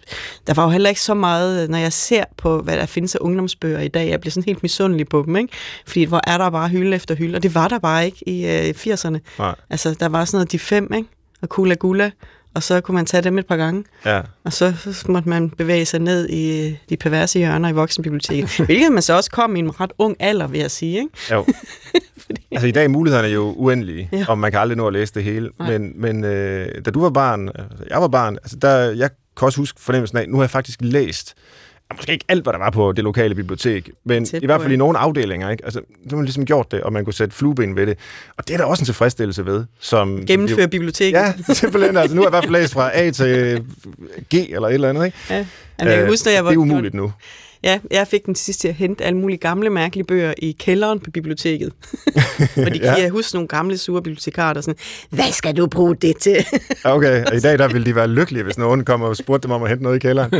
der 0.47 0.53
var 0.53 0.63
jo 0.63 0.69
heller 0.69 0.89
ikke 0.89 1.01
så 1.01 1.13
meget, 1.13 1.69
når 1.69 1.77
jeg 1.77 1.93
ser 1.93 2.23
på, 2.37 2.61
hvad 2.61 2.77
der 2.77 2.85
findes 2.85 3.15
af 3.15 3.19
ungdomsbøger 3.21 3.79
i 3.79 3.87
dag, 3.87 4.09
jeg 4.09 4.21
bliver 4.21 4.31
sådan 4.31 4.45
helt 4.45 4.63
misundelig 4.63 5.07
på 5.07 5.23
dem, 5.25 5.35
ikke? 5.35 5.53
Fordi 5.87 6.03
hvor 6.03 6.21
er 6.23 6.37
der 6.37 6.49
bare 6.49 6.69
hylde 6.69 6.95
efter 6.95 7.15
hylde, 7.15 7.35
og 7.35 7.43
det 7.43 7.55
var 7.55 7.67
der 7.67 7.79
bare 7.79 8.05
ikke 8.05 8.29
i 8.29 8.45
øh, 8.45 8.69
80'erne. 8.69 9.17
Nej. 9.39 9.55
Altså, 9.69 9.95
der 9.99 10.09
var 10.09 10.25
sådan 10.25 10.37
noget 10.37 10.51
de 10.51 10.59
fem, 10.59 10.93
ikke? 10.93 11.09
Og 11.41 11.49
Kula 11.49 11.73
Gula, 11.73 12.11
og 12.57 12.63
så 12.63 12.81
kunne 12.81 12.95
man 12.95 13.05
tage 13.05 13.23
dem 13.23 13.37
et 13.37 13.45
par 13.45 13.55
gange. 13.55 13.83
Ja. 14.05 14.21
Og 14.43 14.53
så, 14.53 14.73
så 14.93 15.05
måtte 15.11 15.29
man 15.29 15.49
bevæge 15.49 15.85
sig 15.85 15.99
ned 15.99 16.29
i 16.29 16.75
de 16.89 16.97
perverse 16.97 17.39
hjørner 17.39 17.69
i 17.69 17.71
voksenbiblioteket. 17.71 18.57
hvilket 18.65 18.91
man 18.91 19.01
så 19.01 19.13
også 19.13 19.31
kom 19.31 19.55
i 19.55 19.59
en 19.59 19.79
ret 19.79 19.91
ung 19.97 20.15
alder, 20.19 20.47
vil 20.47 20.59
jeg 20.59 20.71
sige. 20.71 20.97
Ikke? 20.99 21.09
Jo. 21.31 21.45
Fordi... 22.25 22.47
Altså 22.51 22.67
i 22.67 22.71
dag 22.71 22.83
er 22.83 22.87
mulighederne 22.87 23.27
jo 23.27 23.53
uendelige, 23.57 24.09
ja. 24.11 24.25
og 24.27 24.37
man 24.37 24.51
kan 24.51 24.59
aldrig 24.59 24.77
nå 24.77 24.87
at 24.87 24.93
læse 24.93 25.13
det 25.13 25.23
hele. 25.23 25.49
Nej. 25.59 25.77
Men, 25.77 25.91
men 25.95 26.23
øh, 26.23 26.85
da 26.85 26.91
du 26.91 27.01
var 27.01 27.09
barn, 27.09 27.47
altså 27.47 27.83
jeg 27.89 28.01
var 28.01 28.07
barn, 28.07 28.35
altså 28.35 28.57
der, 28.61 28.77
jeg 28.77 29.09
kan 29.37 29.45
også 29.45 29.61
huske 29.61 29.81
fornemmelsen 29.81 30.17
af, 30.17 30.29
nu 30.29 30.37
har 30.37 30.43
jeg 30.43 30.49
faktisk 30.49 30.79
læst 30.81 31.33
måske 31.95 32.11
ikke 32.11 32.25
alt, 32.27 32.43
hvad 32.43 32.53
der 32.53 32.59
var 32.59 32.69
på 32.69 32.91
det 32.91 33.03
lokale 33.03 33.35
bibliotek, 33.35 33.89
men 34.03 34.25
Tæt 34.25 34.43
i 34.43 34.45
hvert 34.45 34.61
fald 34.61 34.73
i 34.73 34.75
nogle 34.75 34.97
afdelinger, 34.97 35.49
ikke? 35.49 35.65
Altså, 35.65 35.79
så 35.79 36.09
har 36.09 36.15
man 36.15 36.25
ligesom 36.25 36.45
gjort 36.45 36.71
det, 36.71 36.81
og 36.81 36.93
man 36.93 37.03
kunne 37.03 37.13
sætte 37.13 37.35
flueben 37.35 37.75
ved 37.75 37.87
det. 37.87 37.97
Og 38.37 38.47
det 38.47 38.53
er 38.53 38.57
der 38.57 38.65
også 38.65 38.81
en 38.81 38.85
tilfredsstillelse 38.85 39.45
ved. 39.45 39.65
Som, 39.79 40.25
Gennemføre 40.25 40.61
som, 40.61 40.69
biblioteket. 40.69 41.17
Ja, 41.17 41.33
simpelthen. 41.53 41.97
Altså, 41.97 42.15
nu 42.15 42.21
har 42.21 42.25
jeg 42.25 42.29
i 42.29 42.33
hvert 42.33 42.43
fald 42.43 42.61
læst 42.61 42.73
fra 42.73 42.97
A 42.97 43.11
til 43.11 43.63
G, 44.35 44.35
eller 44.35 44.67
et 44.67 44.73
eller 44.73 44.89
andet, 44.89 45.05
ikke? 45.05 45.17
Ja. 45.29 45.35
Jamen, 45.79 45.91
jeg 45.91 45.99
kan 45.99 46.09
huske, 46.09 46.29
jeg 46.29 46.45
var... 46.45 46.49
Det 46.49 46.57
er 46.57 46.61
umuligt 46.61 46.93
nu. 46.93 47.11
Ja, 47.63 47.79
jeg 47.91 48.07
fik 48.07 48.25
den 48.25 48.35
sidste 48.35 48.61
til 48.61 48.67
at 48.67 48.73
hente 48.73 49.03
alle 49.03 49.19
mulige 49.19 49.37
gamle, 49.37 49.69
mærkelige 49.69 50.05
bøger 50.05 50.33
i 50.37 50.51
kælderen 50.59 50.99
på 50.99 51.11
biblioteket. 51.11 51.73
Fordi 52.63 52.79
ja. 52.79 52.93
jeg 52.93 53.09
husker 53.09 53.37
nogle 53.37 53.47
gamle 53.47 53.77
sure 53.77 54.01
bibliotekarer, 54.01 54.53
der 54.53 54.61
sådan, 54.61 54.79
hvad 55.09 55.31
skal 55.31 55.57
du 55.57 55.67
bruge 55.67 55.95
det 55.95 56.17
til? 56.17 56.45
okay, 56.83 57.25
og 57.25 57.35
i 57.35 57.39
dag 57.39 57.59
der 57.59 57.67
ville 57.67 57.85
de 57.85 57.95
være 57.95 58.07
lykkelige, 58.07 58.43
hvis 58.43 58.57
nogen 58.57 58.85
kommer 58.85 59.07
og 59.07 59.17
spurgte 59.17 59.47
dem 59.47 59.51
om 59.51 59.63
at 59.63 59.69
hente 59.69 59.83
noget 59.83 59.95
i 59.95 59.99
kælderen. 59.99 60.31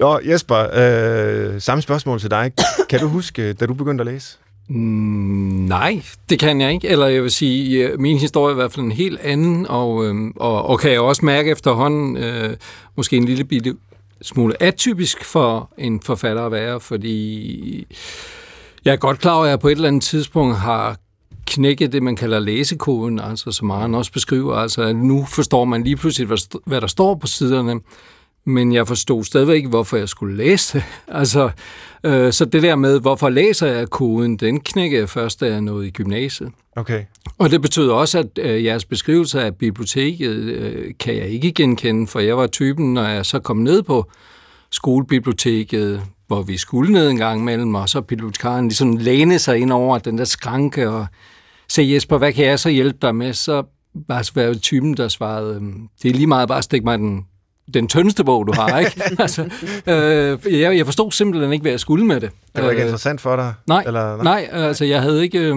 Jo, 0.00 0.20
Jesper, 0.24 0.66
øh, 0.74 1.60
samme 1.60 1.82
spørgsmål 1.82 2.20
til 2.20 2.30
dig. 2.30 2.52
Kan 2.88 3.00
du 3.00 3.08
huske, 3.08 3.52
da 3.52 3.66
du 3.66 3.74
begyndte 3.74 4.02
at 4.02 4.06
læse? 4.06 4.38
Mm, 4.68 4.76
nej, 5.68 6.02
det 6.30 6.38
kan 6.38 6.60
jeg 6.60 6.72
ikke. 6.72 6.88
Eller 6.88 7.06
jeg 7.06 7.22
vil 7.22 7.30
sige, 7.30 7.96
min 7.96 8.18
historie 8.18 8.50
er 8.50 8.54
i 8.54 8.60
hvert 8.60 8.72
fald 8.72 8.86
en 8.86 8.92
helt 8.92 9.20
anden, 9.20 9.66
og, 9.68 10.06
øh, 10.06 10.14
og, 10.36 10.66
og 10.66 10.78
kan 10.80 10.90
jeg 10.90 11.00
også 11.00 11.24
mærke 11.24 11.50
efterhånden, 11.50 12.16
øh, 12.16 12.56
måske 12.96 13.16
en 13.16 13.24
lille 13.24 13.44
bitte 13.44 13.74
smule 14.22 14.62
atypisk 14.62 15.24
for 15.24 15.72
en 15.78 16.00
forfatter 16.00 16.46
at 16.46 16.52
være, 16.52 16.80
fordi 16.80 17.86
jeg 18.84 18.92
er 18.92 18.96
godt 18.96 19.18
klar 19.18 19.34
over, 19.34 19.44
at 19.44 19.50
jeg 19.50 19.60
på 19.60 19.68
et 19.68 19.72
eller 19.72 19.88
andet 19.88 20.02
tidspunkt 20.02 20.56
har 20.56 20.96
knækket 21.46 21.92
det, 21.92 22.02
man 22.02 22.16
kalder 22.16 22.38
læsekoden, 22.38 23.20
altså 23.20 23.52
som 23.52 23.68
Maren 23.68 23.94
også 23.94 24.12
beskriver, 24.12 24.54
altså 24.54 24.92
nu 24.92 25.24
forstår 25.24 25.64
man 25.64 25.84
lige 25.84 25.96
pludselig, 25.96 26.38
hvad 26.66 26.80
der 26.80 26.86
står 26.86 27.14
på 27.14 27.26
siderne, 27.26 27.80
men 28.44 28.72
jeg 28.72 28.88
forstod 28.88 29.24
stadigvæk 29.24 29.56
ikke, 29.56 29.68
hvorfor 29.68 29.96
jeg 29.96 30.08
skulle 30.08 30.36
læse 30.36 30.78
det. 30.78 30.84
Altså, 31.08 31.50
øh, 32.04 32.32
så 32.32 32.44
det 32.44 32.62
der 32.62 32.76
med, 32.76 33.00
hvorfor 33.00 33.28
læser 33.28 33.66
jeg 33.66 33.90
koden, 33.90 34.36
den 34.36 34.60
knækkede 34.60 35.00
jeg 35.00 35.08
først, 35.08 35.40
da 35.40 35.46
jeg 35.46 35.60
nåede 35.60 35.86
i 35.86 35.90
gymnasiet. 35.90 36.50
Okay. 36.76 37.04
Og 37.38 37.50
det 37.50 37.62
betyder 37.62 37.94
også, 37.94 38.18
at 38.18 38.38
øh, 38.38 38.64
jeres 38.64 38.84
beskrivelse 38.84 39.42
af 39.42 39.56
biblioteket 39.56 40.34
øh, 40.34 40.92
kan 41.00 41.16
jeg 41.16 41.28
ikke 41.28 41.52
genkende, 41.52 42.06
for 42.06 42.20
jeg 42.20 42.36
var 42.36 42.46
typen, 42.46 42.94
når 42.94 43.04
jeg 43.04 43.26
så 43.26 43.38
kom 43.38 43.56
ned 43.56 43.82
på 43.82 44.10
skolebiblioteket, 44.70 46.02
hvor 46.26 46.42
vi 46.42 46.56
skulle 46.56 46.92
ned 46.92 47.10
en 47.10 47.16
gang 47.16 47.44
mellem, 47.44 47.74
og 47.74 47.88
så 47.88 48.00
bibliotekaren 48.00 48.68
ligesom 48.68 48.96
læne 48.96 49.38
sig 49.38 49.58
ind 49.58 49.72
over 49.72 49.98
den 49.98 50.18
der 50.18 50.24
skranke 50.24 50.90
og 50.90 51.06
sagde, 51.68 51.94
Jesper, 51.94 52.18
hvad 52.18 52.32
kan 52.32 52.44
jeg 52.44 52.58
så 52.58 52.68
hjælpe 52.68 52.98
dig 53.02 53.14
med? 53.14 53.32
Så 53.32 53.62
var 54.08 54.30
jeg 54.36 54.60
typen, 54.60 54.96
der 54.96 55.08
svarede, 55.08 55.54
øhm, 55.54 55.88
det 56.02 56.10
er 56.10 56.14
lige 56.14 56.26
meget 56.26 56.48
bare 56.48 56.58
at 56.58 56.64
stikke 56.64 56.84
mig 56.84 56.98
den 56.98 57.26
den 57.74 57.88
tyndeste 57.88 58.24
bog, 58.24 58.46
du 58.46 58.52
har, 58.52 58.78
ikke? 58.78 59.02
altså, 59.18 59.42
øh, 59.86 60.60
jeg, 60.60 60.76
jeg 60.76 60.84
forstod 60.84 61.12
simpelthen 61.12 61.52
ikke, 61.52 61.62
hvad 61.62 61.72
jeg 61.72 61.80
skulle 61.80 62.06
med 62.06 62.20
det. 62.20 62.30
Det 62.56 62.64
var 62.64 62.70
ikke 62.70 62.82
øh, 62.82 62.86
interessant 62.86 63.20
for 63.20 63.36
dig? 63.36 63.54
Nej, 63.66 63.82
eller, 63.86 64.22
nej? 64.22 64.48
nej 64.50 64.66
altså 64.66 64.84
jeg 64.84 65.02
havde 65.02 65.22
ikke... 65.22 65.38
Øh, 65.38 65.54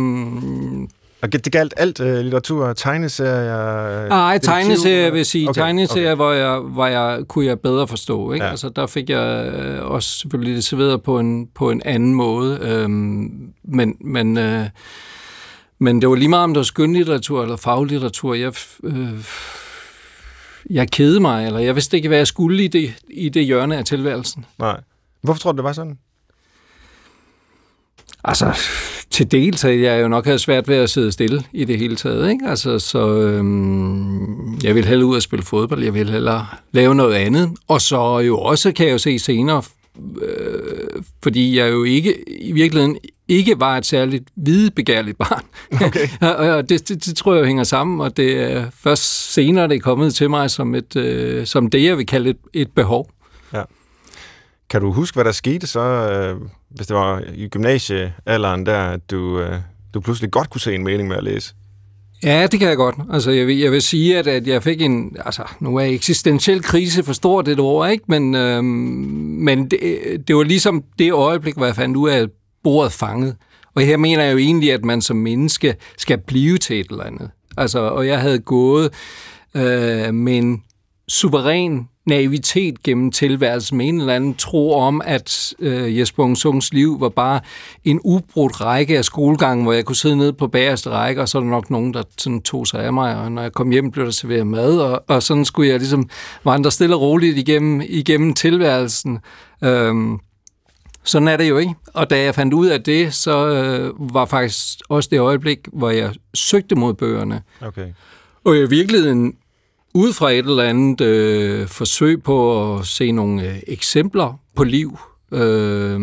og 1.21 1.33
det 1.33 1.51
galt 1.51 1.73
alt 1.77 1.99
uh, 1.99 2.07
litteratur, 2.07 2.73
tegneserier? 2.73 4.07
Nej, 4.07 4.37
tegneserier 4.37 5.11
vil 5.11 5.25
sige. 5.25 5.49
Okay, 5.49 5.61
tegneserier, 5.61 6.11
okay. 6.11 6.15
hvor, 6.15 6.31
jeg, 6.31 6.59
hvor 6.59 6.85
jeg, 6.85 7.19
kunne 7.27 7.45
jeg 7.45 7.59
bedre 7.59 7.87
forstå. 7.87 8.31
Ikke? 8.31 8.45
Ja. 8.45 8.51
Altså, 8.51 8.69
der 8.69 8.87
fik 8.87 9.09
jeg 9.09 9.53
øh, 9.55 9.85
også 9.85 10.09
selvfølgelig 10.09 10.55
det 10.55 10.63
serveret 10.63 11.03
på 11.03 11.19
en, 11.19 11.47
på 11.55 11.71
en 11.71 11.81
anden 11.85 12.13
måde. 12.13 12.59
Øhm, 12.61 13.31
men 13.63 13.95
men 14.01 14.37
øh, 14.37 14.65
men 15.79 16.01
det 16.01 16.09
var 16.09 16.15
lige 16.15 16.29
meget, 16.29 16.43
om 16.43 16.53
det 16.53 16.59
var 16.59 16.63
skønlitteratur 16.63 17.43
eller 17.43 17.55
faglitteratur. 17.55 18.33
Jeg, 18.33 18.53
øh, 18.83 19.09
jeg 20.69 20.91
kede 20.91 21.19
mig, 21.19 21.45
eller 21.45 21.59
jeg 21.59 21.75
vidste 21.75 21.97
ikke, 21.97 22.07
hvad 22.07 22.17
jeg 22.17 22.27
skulle 22.27 22.63
i 22.63 22.67
det, 22.67 22.93
i 23.09 23.29
det 23.29 23.45
hjørne 23.45 23.77
af 23.77 23.85
tilværelsen. 23.85 24.45
Nej. 24.59 24.79
Hvorfor 25.21 25.39
tror 25.39 25.51
du, 25.51 25.55
det 25.55 25.63
var 25.63 25.73
sådan? 25.73 25.97
Altså, 28.23 28.57
til 29.09 29.31
dels 29.31 29.65
at 29.65 29.81
jeg 29.81 30.01
jo 30.01 30.07
nok 30.07 30.25
havde 30.25 30.39
svært 30.39 30.67
ved 30.67 30.75
at 30.75 30.89
sidde 30.89 31.11
stille 31.11 31.43
i 31.53 31.65
det 31.65 31.77
hele 31.77 31.95
taget. 31.95 32.29
Ikke? 32.29 32.45
Altså, 32.47 32.79
så 32.79 33.07
øhm, 33.07 34.55
jeg 34.63 34.75
vil 34.75 34.85
hellere 34.85 35.07
ud 35.07 35.15
og 35.15 35.21
spille 35.21 35.45
fodbold, 35.45 35.83
jeg 35.83 35.93
vil 35.93 36.09
hellere 36.09 36.47
lave 36.71 36.95
noget 36.95 37.15
andet. 37.15 37.51
Og 37.67 37.81
så 37.81 38.19
jo 38.19 38.39
også, 38.39 38.71
kan 38.71 38.85
jeg 38.85 38.93
jo 38.93 38.97
se 38.97 39.19
senere, 39.19 39.63
øh, 40.21 41.03
fordi 41.23 41.57
jeg 41.57 41.71
jo 41.71 41.83
ikke 41.83 42.29
i 42.29 42.51
virkeligheden 42.51 42.97
ikke 43.27 43.59
var 43.59 43.77
et 43.77 43.85
særligt 43.85 44.23
hvidebegærligt 44.35 45.17
barn. 45.17 45.43
Okay. 45.71 46.07
og 46.57 46.69
det, 46.69 46.89
det, 46.89 47.05
det 47.05 47.15
tror 47.15 47.35
jeg 47.35 47.45
hænger 47.45 47.63
sammen, 47.63 48.01
og 48.01 48.17
det 48.17 48.39
er 48.39 48.69
først 48.73 49.33
senere, 49.33 49.67
det 49.67 49.75
er 49.75 49.79
kommet 49.79 50.15
til 50.15 50.29
mig 50.29 50.51
som, 50.51 50.75
et, 50.75 50.95
øh, 50.95 51.45
som 51.45 51.69
det, 51.69 51.83
jeg 51.83 51.97
vil 51.97 52.05
kalde 52.05 52.29
et, 52.29 52.37
et 52.53 52.71
behov. 52.71 53.11
Ja. 53.53 53.63
Kan 54.69 54.81
du 54.81 54.91
huske, 54.91 55.15
hvad 55.15 55.25
der 55.25 55.31
skete 55.31 55.67
så, 55.67 55.79
øh, 55.79 56.41
hvis 56.69 56.87
det 56.87 56.95
var 56.95 57.23
i 57.33 57.47
gymnasiealderen, 57.47 58.65
der 58.65 58.79
at 58.79 59.11
du, 59.11 59.39
øh, 59.39 59.59
du 59.93 59.99
pludselig 59.99 60.31
godt 60.31 60.49
kunne 60.49 60.61
se 60.61 60.75
en 60.75 60.83
mening 60.83 61.07
med 61.07 61.17
at 61.17 61.23
læse? 61.23 61.53
Ja, 62.25 62.47
det 62.47 62.59
kan 62.59 62.69
jeg 62.69 62.77
godt. 62.77 62.95
Altså, 63.13 63.31
jeg 63.31 63.47
vil, 63.47 63.57
jeg 63.57 63.71
vil 63.71 63.81
sige, 63.81 64.17
at, 64.17 64.27
at 64.27 64.47
jeg 64.47 64.63
fik 64.63 64.81
en... 64.81 65.15
Altså, 65.25 65.43
nu 65.59 65.75
er 65.75 65.83
eksistentiel 65.83 66.61
krise 66.61 67.03
for 67.03 67.13
stort 67.13 67.45
det 67.45 67.59
ord, 67.59 67.91
ikke? 67.91 68.03
Men, 68.07 68.35
øhm, 68.35 68.65
men 68.65 69.71
det, 69.71 69.79
det 70.27 70.35
var 70.35 70.43
ligesom 70.43 70.83
det 70.99 71.13
øjeblik, 71.13 71.55
hvor 71.55 71.65
jeg 71.65 71.75
fandt 71.75 71.97
ud 71.97 72.09
af, 72.09 72.17
at 72.17 72.29
bordet 72.63 72.91
fanget. 72.91 73.35
Og 73.75 73.81
her 73.81 73.97
mener 73.97 74.23
jeg 74.23 74.33
jo 74.33 74.37
egentlig, 74.37 74.73
at 74.73 74.85
man 74.85 75.01
som 75.01 75.17
menneske 75.17 75.75
skal 75.97 76.17
blive 76.17 76.57
til 76.57 76.79
et 76.79 76.87
eller 76.89 77.03
andet. 77.03 77.29
Altså, 77.57 77.79
og 77.79 78.07
jeg 78.07 78.19
havde 78.19 78.39
gået 78.39 78.93
øh, 79.55 80.13
med 80.13 80.37
en 80.37 80.63
suveræn 81.07 81.87
naivitet 82.05 82.83
gennem 82.83 83.11
tilværelsen 83.11 83.77
med 83.77 83.87
en 83.87 83.99
eller 83.99 84.13
anden 84.13 84.35
tro 84.35 84.73
om, 84.73 85.01
at 85.05 85.53
øh, 85.59 85.99
Jesper 85.99 86.23
Ungsungs 86.23 86.73
liv 86.73 86.99
var 86.99 87.09
bare 87.09 87.39
en 87.83 87.99
ubrudt 88.03 88.61
række 88.61 88.97
af 88.97 89.05
skolegangen, 89.05 89.63
hvor 89.63 89.73
jeg 89.73 89.85
kunne 89.85 89.95
sidde 89.95 90.15
nede 90.15 90.33
på 90.33 90.47
bagerste 90.47 90.89
række, 90.89 91.21
og 91.21 91.29
så 91.29 91.37
er 91.37 91.41
der 91.41 91.49
nok 91.49 91.69
nogen, 91.69 91.93
der 91.93 92.03
sådan 92.17 92.41
tog 92.41 92.67
sig 92.67 92.83
af 92.83 92.93
mig, 92.93 93.17
og 93.17 93.31
når 93.31 93.41
jeg 93.41 93.51
kom 93.51 93.69
hjem, 93.69 93.91
blev 93.91 94.05
der 94.05 94.11
serveret 94.11 94.47
mad, 94.47 94.79
og, 94.79 95.03
og 95.07 95.23
sådan 95.23 95.45
skulle 95.45 95.69
jeg 95.69 95.79
ligesom 95.79 96.09
vandre 96.43 96.71
stille 96.71 96.95
og 96.95 97.01
roligt 97.01 97.37
igennem, 97.37 97.81
igennem 97.85 98.33
tilværelsen. 98.33 99.19
Øhm, 99.63 100.19
sådan 101.03 101.27
er 101.27 101.37
det 101.37 101.49
jo 101.49 101.57
ikke. 101.57 101.75
Og 101.93 102.09
da 102.09 102.23
jeg 102.23 102.35
fandt 102.35 102.53
ud 102.53 102.67
af 102.67 102.83
det, 102.83 103.13
så 103.13 103.47
øh, 103.47 104.13
var 104.13 104.25
faktisk 104.25 104.77
også 104.89 105.09
det 105.11 105.19
øjeblik, 105.19 105.59
hvor 105.73 105.89
jeg 105.89 106.13
søgte 106.33 106.75
mod 106.75 106.93
bøgerne. 106.93 107.41
Okay. 107.61 107.87
Og 108.43 108.57
i 108.57 108.69
virkeligheden 108.69 109.33
ud 109.95 110.13
fra 110.13 110.31
et 110.31 110.37
eller 110.37 110.63
andet 110.63 111.01
øh, 111.01 111.67
forsøg 111.67 112.23
på 112.23 112.75
at 112.75 112.85
se 112.85 113.11
nogle 113.11 113.49
øh, 113.49 113.59
eksempler 113.67 114.39
på 114.55 114.63
liv, 114.63 114.99
øh, 115.31 115.99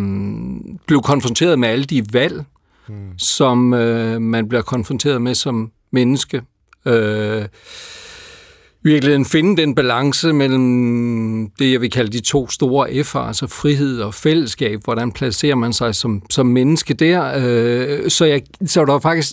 blev 0.87 1.03
konfronteret 1.03 1.59
med 1.59 1.69
alle 1.69 1.85
de 1.85 2.05
valg, 2.13 2.45
hmm. 2.89 3.19
som 3.19 3.75
øh, 3.75 4.21
man 4.21 4.49
bliver 4.49 4.63
konfronteret 4.63 5.23
med 5.23 5.35
som 5.35 5.71
menneske. 5.91 6.43
Øh, 6.87 7.45
virkeligheden 8.83 9.25
finde 9.25 9.63
den 9.63 9.75
balance 9.75 10.33
mellem 10.33 11.51
det, 11.59 11.73
jeg 11.73 11.81
vil 11.81 11.91
kalde 11.91 12.13
de 12.13 12.21
to 12.21 12.49
store 12.49 12.89
F'er, 12.89 13.19
altså 13.19 13.47
frihed 13.47 14.01
og 14.01 14.15
fællesskab. 14.15 14.81
Hvordan 14.85 15.13
placerer 15.13 15.55
man 15.55 15.73
sig 15.73 15.95
som, 15.95 16.23
som 16.31 16.47
menneske 16.47 16.95
der? 16.95 17.33
Øh, 17.37 18.11
så, 18.11 18.25
jeg, 18.25 18.43
så 18.67 18.85
der 18.85 18.93
var 18.93 19.01
faktisk 19.01 19.33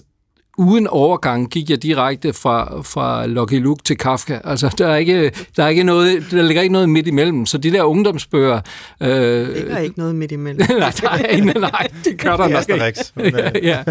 uden 0.59 0.87
overgang 0.87 1.49
gik 1.49 1.69
jeg 1.69 1.83
direkte 1.83 2.33
fra, 2.33 2.81
fra 2.81 3.25
Lucky 3.25 3.61
Luke 3.61 3.83
til 3.83 3.97
Kafka. 3.97 4.39
Altså, 4.43 4.75
der 4.77 4.87
er 4.87 4.95
ikke, 4.95 5.31
der 5.57 5.63
er 5.63 5.67
ikke 5.67 5.83
noget, 5.83 6.25
der 6.31 6.41
ligger 6.41 6.61
ikke 6.61 6.73
noget 6.73 6.89
midt 6.89 7.07
imellem. 7.07 7.45
Så 7.45 7.57
de 7.57 7.71
der 7.71 7.83
ungdomsbøger... 7.83 8.61
Øh, 9.01 9.09
der 9.09 9.53
ligger 9.53 9.77
ikke 9.77 9.99
noget 9.99 10.15
midt 10.15 10.31
imellem. 10.31 10.61
nej, 10.79 10.91
nej, 11.03 11.53
nej, 11.59 11.87
det 12.05 12.21
gør 12.21 12.37
der 12.37 12.47
nok 12.47 12.69
ikke. 12.69 13.37
ja, 13.37 13.51
ja. 13.71 13.83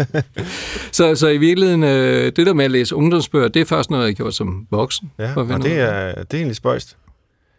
Så, 0.91 1.15
så 1.15 1.27
i 1.27 1.37
virkeligheden, 1.37 1.83
øh, 1.83 2.31
det 2.35 2.47
der 2.47 2.53
med 2.53 2.65
at 2.65 2.71
læse 2.71 2.95
ungdomsbøger, 2.95 3.47
det 3.47 3.61
er 3.61 3.65
først 3.65 3.91
noget, 3.91 4.03
jeg 4.03 4.09
har 4.09 4.13
gjort 4.13 4.33
som 4.33 4.67
voksen. 4.71 5.11
Ja, 5.19 5.33
og 5.35 5.63
det 5.63 5.79
er, 5.79 6.13
det 6.13 6.33
er 6.33 6.37
egentlig 6.37 6.55
spøjst. 6.55 6.97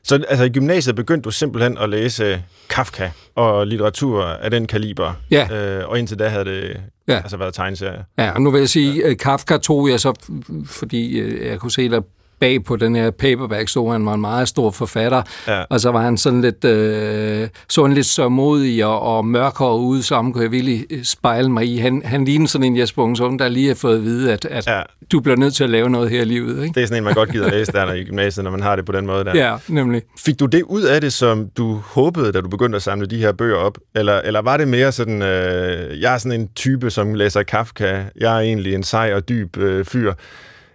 Så 0.02 0.24
altså, 0.28 0.44
i 0.44 0.48
gymnasiet 0.48 0.96
begyndte 0.96 1.24
du 1.24 1.30
simpelthen 1.30 1.78
at 1.78 1.90
læse 1.90 2.42
Kafka 2.68 3.10
og 3.34 3.66
litteratur 3.66 4.24
af 4.24 4.50
den 4.50 4.66
kaliber. 4.66 5.12
Ja. 5.30 5.48
Øh, 5.52 5.88
og 5.88 5.98
indtil 5.98 6.18
da 6.18 6.28
havde 6.28 6.44
det 6.44 6.80
ja. 7.08 7.16
altså 7.16 7.36
været 7.36 7.54
tegneserier. 7.54 8.02
Ja, 8.18 8.30
og 8.30 8.42
nu 8.42 8.50
vil 8.50 8.58
jeg 8.58 8.68
sige, 8.68 9.06
at 9.06 9.18
Kafka 9.18 9.56
tog 9.56 9.90
jeg 9.90 10.00
så, 10.00 10.12
fordi 10.66 11.18
øh, 11.18 11.46
jeg 11.46 11.58
kunne 11.58 11.72
se, 11.72 11.82
at 11.82 12.02
bag 12.40 12.64
på 12.64 12.76
den 12.76 12.96
her 12.96 13.10
paperback 13.10 13.68
så 13.68 13.90
han 13.90 14.06
var 14.06 14.14
en 14.14 14.20
meget 14.20 14.48
stor 14.48 14.70
forfatter, 14.70 15.22
ja. 15.48 15.64
og 15.70 15.80
så 15.80 15.90
var 15.90 16.02
han 16.02 16.16
sådan 16.16 16.40
lidt, 16.40 16.64
øh, 16.64 17.48
så 17.68 17.82
han 17.82 17.94
lidt 17.94 18.06
sørmodig 18.06 18.84
og, 18.84 19.00
og 19.00 19.24
mørkere 19.24 19.78
ude, 19.78 20.02
så 20.02 20.30
kunne 20.32 20.42
jeg 20.42 20.52
virkelig 20.52 20.86
øh, 20.90 21.04
spejle 21.04 21.48
mig 21.48 21.66
i. 21.66 21.76
Han, 21.76 22.02
han 22.04 22.24
lignede 22.24 22.48
sådan 22.48 22.64
en 22.64 22.78
Jesper 22.78 23.02
Ungsund, 23.02 23.38
der 23.38 23.48
lige 23.48 23.68
har 23.68 23.74
fået 23.74 23.96
at 23.96 24.04
vide, 24.04 24.32
at, 24.32 24.44
at 24.44 24.66
ja. 24.66 24.82
du 25.12 25.20
bliver 25.20 25.36
nødt 25.36 25.54
til 25.54 25.64
at 25.64 25.70
lave 25.70 25.90
noget 25.90 26.10
her 26.10 26.22
i 26.22 26.24
livet. 26.24 26.62
Ikke? 26.62 26.74
Det 26.74 26.82
er 26.82 26.86
sådan 26.86 27.00
en, 27.00 27.04
man 27.04 27.14
godt 27.14 27.32
gider 27.32 27.46
at 27.46 27.52
læse 27.58 27.72
der 27.72 27.92
i 27.92 28.04
gymnasiet, 28.04 28.44
når 28.44 28.50
man 28.50 28.62
har 28.62 28.76
det 28.76 28.84
på 28.84 28.92
den 28.92 29.06
måde 29.06 29.24
der. 29.24 29.36
Ja, 29.36 29.56
nemlig. 29.68 30.02
Fik 30.18 30.40
du 30.40 30.46
det 30.46 30.62
ud 30.62 30.82
af 30.82 31.00
det, 31.00 31.12
som 31.12 31.48
du 31.56 31.74
håbede, 31.74 32.32
da 32.32 32.40
du 32.40 32.48
begyndte 32.48 32.76
at 32.76 32.82
samle 32.82 33.06
de 33.06 33.18
her 33.18 33.32
bøger 33.32 33.56
op? 33.56 33.78
Eller, 33.94 34.20
eller 34.20 34.42
var 34.42 34.56
det 34.56 34.68
mere 34.68 34.92
sådan, 34.92 35.22
øh, 35.22 36.00
jeg 36.00 36.14
er 36.14 36.18
sådan 36.18 36.40
en 36.40 36.48
type, 36.56 36.90
som 36.90 37.14
læser 37.14 37.42
Kafka, 37.42 38.04
jeg 38.16 38.36
er 38.36 38.40
egentlig 38.40 38.74
en 38.74 38.82
sej 38.82 39.12
og 39.14 39.28
dyb 39.28 39.56
øh, 39.56 39.84
fyr, 39.84 40.12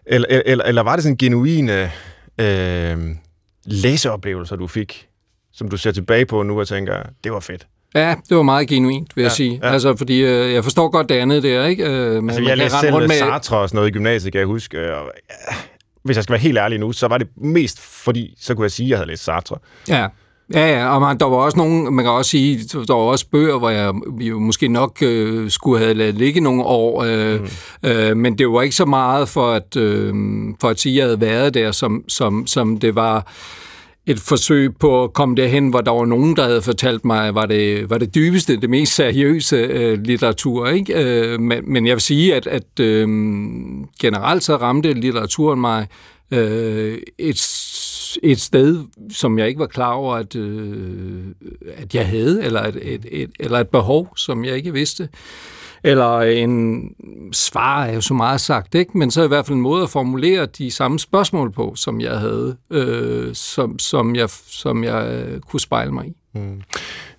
eller, 0.05 0.41
eller, 0.45 0.63
eller 0.63 0.81
var 0.81 0.95
det 0.95 1.03
sådan 1.03 1.17
genuine 1.17 1.91
øh, 2.38 2.97
læseoplevelser, 3.65 4.55
du 4.55 4.67
fik, 4.67 5.07
som 5.53 5.69
du 5.69 5.77
ser 5.77 5.91
tilbage 5.91 6.25
på 6.25 6.43
nu 6.43 6.59
og 6.59 6.67
tænker, 6.67 7.03
det 7.24 7.31
var 7.31 7.39
fedt? 7.39 7.67
Ja, 7.95 8.15
det 8.29 8.38
var 8.38 8.43
meget 8.43 8.67
genuint, 8.67 9.15
vil 9.15 9.21
ja, 9.21 9.25
jeg 9.25 9.31
sige. 9.31 9.59
Ja. 9.63 9.71
Altså, 9.71 9.95
fordi 9.95 10.19
øh, 10.19 10.53
jeg 10.53 10.63
forstår 10.63 10.89
godt 10.89 11.09
det 11.09 11.15
andet 11.15 11.43
der, 11.43 11.65
ikke? 11.65 11.85
Øh, 11.85 12.24
men 12.24 12.29
altså, 12.29 12.43
jeg 12.43 12.57
læste 12.57 12.79
selv 12.79 12.95
med... 12.95 13.09
Sartre 13.09 13.57
og 13.57 13.69
sådan 13.69 13.77
noget 13.77 13.89
i 13.89 13.91
gymnasiet, 13.91 14.31
kan 14.31 14.39
jeg 14.39 14.47
huske. 14.47 14.95
Og, 14.95 15.12
ja, 15.29 15.55
hvis 16.03 16.15
jeg 16.15 16.24
skal 16.24 16.33
være 16.33 16.41
helt 16.41 16.57
ærlig 16.57 16.79
nu, 16.79 16.91
så 16.91 17.07
var 17.07 17.17
det 17.17 17.27
mest 17.35 17.79
fordi, 17.79 18.35
så 18.39 18.55
kunne 18.55 18.63
jeg 18.63 18.71
sige, 18.71 18.85
at 18.85 18.89
jeg 18.89 18.97
havde 18.97 19.07
læst 19.07 19.24
Sartre. 19.24 19.57
Ja, 19.88 20.07
Ja, 20.54 20.78
ja, 20.78 20.96
og 20.96 21.02
man, 21.02 21.18
der 21.18 21.25
var 21.25 21.38
også 21.38 21.58
nogle, 21.58 21.92
man 21.92 22.06
kan 22.06 22.12
også 22.12 22.32
sige, 22.32 22.58
der 22.58 22.94
var 22.94 23.02
også 23.02 23.25
bøger, 23.32 23.60
hvor 23.60 23.70
jeg 23.70 23.94
jo 24.20 24.40
måske 24.40 24.68
nok 24.68 24.98
øh, 25.02 25.50
skulle 25.50 25.80
have 25.80 25.94
lavet 25.94 26.16
ligge 26.16 26.42
nogle 26.42 26.64
år, 26.64 27.04
øh, 27.04 27.42
mm. 27.42 27.90
øh, 27.90 28.18
men 28.18 28.38
det 28.38 28.50
var 28.50 28.62
ikke 28.62 28.75
så 28.75 28.86
meget 28.86 29.30
for 29.30 29.52
at, 29.52 29.75
øh, 29.78 30.14
for 30.62 30.70
at 30.70 30.80
sige, 30.80 30.94
at 30.94 30.98
jeg 30.98 31.06
havde 31.06 31.22
været 31.22 31.54
der, 31.54 31.72
som, 31.72 32.04
som, 32.08 32.48
som 32.48 32.78
det 32.78 32.96
var 32.96 33.32
et 34.06 34.20
forsøg 34.20 34.75
på 34.78 35.04
at 35.04 35.14
komme 35.14 35.36
derhen, 35.36 35.70
hvor 35.70 35.82
der 35.82 35.92
var 35.92 36.06
nogen, 36.06 36.36
der 36.36 36.44
havde 36.44 36.62
fortalt 36.62 37.06
mig, 37.06 37.36
var 37.36 37.46
det, 37.46 37.90
var 37.90 37.98
det 37.98 38.16
dybeste, 38.16 38.58
det 38.58 38.70
mest 38.70 38.96
seriøse 38.96 39.56
øh, 39.56 40.02
litteratur. 40.02 40.68
Ikke? 40.68 40.94
Øh, 41.04 41.40
men, 41.40 41.74
men 41.74 41.88
jeg 41.88 41.94
vil 41.94 42.02
sige, 42.02 42.36
at, 42.36 42.48
at 42.48 42.80
øh, 42.80 43.08
generelt 44.02 44.44
så 44.44 44.56
ramte 44.56 44.94
litteraturen 44.94 45.62
mig 45.62 45.82
øh, 45.82 46.14
Øh, 46.32 46.98
et 47.17 47.38
et 48.24 48.41
sted, 48.41 48.84
som 49.10 49.39
jeg 49.39 49.48
ikke 49.48 49.60
var 49.60 49.67
klar 49.67 49.94
over, 49.94 50.15
at, 50.15 50.36
øh, 50.36 51.25
at 51.77 51.96
jeg 51.96 52.08
havde, 52.08 52.44
eller 52.44 52.62
et, 52.63 52.79
et, 52.82 53.05
et, 53.12 53.32
eller 53.39 53.60
et 53.60 53.70
behov, 53.70 54.17
som 54.17 54.46
jeg 54.46 54.55
ikke 54.55 54.74
vidste. 54.74 55.10
Eller 55.84 56.22
en 56.22 56.89
svar 57.32 57.84
er 57.86 57.94
jo 57.94 58.01
så 58.01 58.13
meget 58.13 58.41
sagt, 58.41 58.75
ikke? 58.75 58.98
men 58.98 59.12
så 59.12 59.24
i 59.24 59.27
hvert 59.27 59.46
fald 59.46 59.55
en 59.55 59.62
måde 59.62 59.84
at 59.84 59.89
formulere 59.89 60.46
de 60.46 60.72
samme 60.72 61.00
spørgsmål 61.00 61.51
på, 61.51 61.75
som 61.75 62.01
jeg 62.01 62.20
havde, 62.20 62.58
øh, 62.70 63.36
som, 63.36 63.79
som, 63.79 64.15
jeg, 64.15 64.29
som 64.48 64.84
jeg 64.84 65.08
øh, 65.08 65.39
kunne 65.39 65.60
spejle 65.60 65.91
mig 65.91 66.08
i. 66.08 66.13
Mm. 66.36 66.62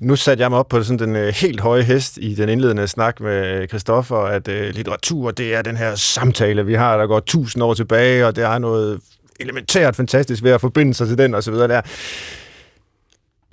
Nu 0.00 0.16
satte 0.16 0.42
jeg 0.42 0.50
mig 0.50 0.58
op 0.58 0.68
på 0.68 0.82
sådan 0.82 0.98
den 0.98 1.16
øh, 1.16 1.34
helt 1.34 1.60
høje 1.60 1.82
hest 1.82 2.18
i 2.20 2.34
den 2.34 2.48
indledende 2.48 2.88
snak 2.88 3.20
med 3.20 3.68
Christoffer, 3.68 4.16
at 4.16 4.48
øh, 4.48 4.74
litteratur, 4.74 5.30
det 5.30 5.54
er 5.54 5.62
den 5.62 5.76
her 5.76 5.94
samtale, 5.94 6.66
vi 6.66 6.74
har, 6.74 6.96
der 6.96 7.06
går 7.06 7.20
tusind 7.20 7.62
år 7.62 7.74
tilbage, 7.74 8.26
og 8.26 8.36
det 8.36 8.44
er 8.44 8.58
noget 8.58 9.00
elementært 9.40 9.96
fantastisk 9.96 10.42
ved 10.42 10.50
at 10.50 10.60
forbinde 10.60 10.94
sig 10.94 11.06
til 11.06 11.18
den 11.18 11.34
og 11.34 11.42
så 11.42 11.50
videre 11.50 11.68
der. 11.68 11.80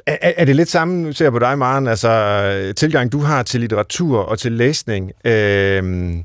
Er, 0.06 0.32
er 0.38 0.46
det 0.46 0.56
lidt 0.56 0.70
samme, 0.70 1.02
nu 1.02 1.14
ser 1.14 1.26
jeg 1.26 1.32
på 1.32 1.40
dig, 1.40 1.58
Maren, 1.58 1.88
altså 1.88 2.10
øh, 2.10 2.76
tilgang 2.76 3.12
du 3.12 3.20
har 3.20 3.44
til 3.44 3.60
litteratur 3.60 4.20
og 4.20 4.40
til 4.40 4.52
læsning, 4.52 5.12
øh, 5.26 6.16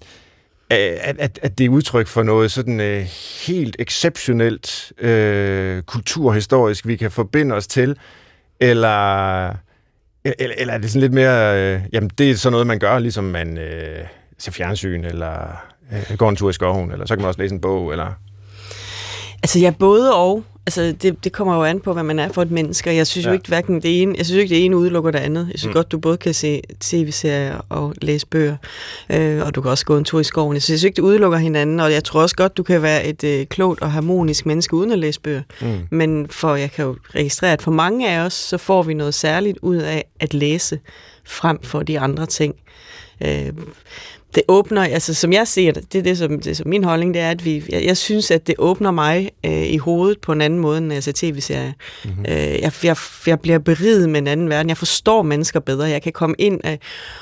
at, 0.71 1.17
at, 1.19 1.39
at 1.43 1.59
det 1.59 1.65
er 1.65 1.69
udtryk 1.69 2.07
for 2.07 2.23
noget 2.23 2.53
sådan 2.53 2.81
øh, 2.81 3.07
helt 3.47 3.77
exceptionelt 3.79 4.93
øh, 5.01 5.83
kulturhistorisk, 5.83 6.87
vi 6.87 6.97
kan 6.97 7.11
forbinde 7.11 7.55
os 7.55 7.67
til, 7.67 7.97
eller, 8.61 9.49
eller, 10.25 10.55
eller 10.57 10.75
er 10.75 10.79
det 10.79 10.91
sådan 10.91 11.01
lidt 11.01 11.13
mere, 11.13 11.59
øh, 11.59 11.81
jamen 11.93 12.11
det 12.19 12.31
er 12.31 12.35
sådan 12.35 12.53
noget, 12.53 12.67
man 12.67 12.79
gør, 12.79 12.99
ligesom 12.99 13.25
man 13.25 13.59
øh, 13.59 14.05
ser 14.39 14.53
fjernsyn, 14.53 15.05
eller 15.05 15.63
øh, 15.93 16.17
går 16.17 16.29
en 16.29 16.37
tur 16.37 16.51
i 16.51 16.53
skoven, 16.53 16.93
eller 16.93 17.07
så 17.07 17.15
kan 17.15 17.23
man 17.23 17.29
også 17.29 17.41
læse 17.41 17.55
en 17.55 17.61
bog, 17.61 17.93
eller... 17.93 18.13
Altså, 19.43 19.59
jeg 19.59 19.77
både 19.77 20.15
og 20.15 20.45
altså, 20.69 20.95
det, 21.03 21.25
det 21.25 21.33
kommer 21.33 21.55
jo 21.57 21.65
an 21.65 21.81
på, 21.81 21.93
hvad 21.93 22.03
man 22.03 22.19
er 22.19 22.29
for 22.29 22.43
et 22.43 22.51
menneske. 22.51 22.91
og 22.91 22.97
Jeg 22.97 23.07
synes 23.07 23.25
ja. 23.25 23.31
Jo 23.31 23.35
ikke, 23.35 23.49
hverken 23.49 23.83
det 23.83 24.03
ene, 24.03 24.15
jeg 24.17 24.27
synes 24.27 24.37
jo 24.37 24.41
ikke, 24.41 24.55
det 24.55 24.65
ene 24.65 24.77
udelukker 24.77 25.11
det 25.11 25.19
andet. 25.19 25.49
Jeg 25.53 25.59
synes 25.59 25.71
mm. 25.71 25.75
godt, 25.75 25.93
du 25.93 25.99
både 25.99 26.17
kan 26.17 26.35
se 26.35 26.63
tv-serier 26.81 27.61
og 27.69 27.95
læse 28.03 28.27
bøger, 28.27 28.57
øh, 29.11 29.47
og 29.47 29.55
du 29.55 29.61
kan 29.61 29.71
også 29.71 29.85
gå 29.85 29.97
en 29.99 30.05
tur 30.05 30.21
i 30.21 30.25
skoven. 30.25 30.55
Jeg 30.55 30.63
synes 30.63 30.83
ikke, 30.83 30.97
det 30.97 31.03
udelukker 31.03 31.39
hinanden, 31.39 31.81
og 31.81 31.93
jeg 31.93 32.05
tror 32.05 32.23
også 32.23 32.37
godt, 32.37 32.57
du 32.57 32.63
kan 32.63 32.83
være 32.83 33.07
et 33.07 33.25
øh, 33.25 33.47
klogt 33.47 33.81
og 33.81 33.93
harmonisk 33.93 34.47
menneske 34.47 34.75
uden 34.77 34.93
at 34.93 34.99
læse 34.99 35.21
bøger. 35.21 35.43
Mm. 35.61 35.79
Men 35.91 36.29
for 36.31 36.55
jeg 36.55 36.71
kan 36.71 36.85
jo 36.85 36.97
registrere, 37.15 37.53
at 37.53 37.63
for 37.63 37.71
mange 37.71 38.11
af 38.11 38.21
os, 38.21 38.35
så 38.35 38.59
får 38.59 38.83
vi 38.83 38.95
noget 38.95 39.15
særligt 39.15 39.59
ud 39.63 39.77
af 39.77 40.05
at 40.21 40.35
læse 40.35 40.79
frem 41.25 41.63
for 41.63 41.83
de 41.83 42.01
andre 42.01 42.27
ting. 42.27 42.55
Øh, 43.25 43.53
det 44.35 44.43
åbner, 44.49 44.85
altså 44.85 45.15
som 45.15 45.33
jeg 45.33 45.49
ser 45.49 45.73
det, 45.73 45.93
det 45.93 45.99
er 45.99 46.03
det, 46.03 46.19
som, 46.19 46.41
det 46.41 46.57
som 46.57 46.69
min 46.69 46.85
holdning, 46.85 47.15
det 47.15 47.23
er, 47.23 47.31
at 47.31 47.45
vi, 47.45 47.65
jeg, 47.69 47.85
jeg 47.85 47.97
synes, 47.97 48.31
at 48.31 48.47
det 48.47 48.55
åbner 48.59 48.91
mig 48.91 49.31
øh, 49.47 49.67
i 49.67 49.77
hovedet 49.77 50.21
på 50.21 50.33
en 50.33 50.41
anden 50.41 50.59
måde, 50.59 50.79
end 50.79 50.87
når 50.87 50.95
jeg 50.95 51.03
ser 51.03 51.13
tv-serier. 51.15 51.73
Mm-hmm. 52.05 52.25
Øh, 52.29 52.37
jeg, 52.37 52.73
jeg, 52.85 52.97
jeg 53.27 53.41
bliver 53.41 53.59
beriget 53.59 54.09
med 54.09 54.21
en 54.21 54.27
anden 54.27 54.49
verden. 54.49 54.69
Jeg 54.69 54.77
forstår 54.77 55.23
mennesker 55.23 55.61
bedre. 55.61 55.89
Jeg 55.89 56.03
kan 56.03 56.13
komme 56.13 56.37
ind 56.39 56.61
af, 56.65 56.79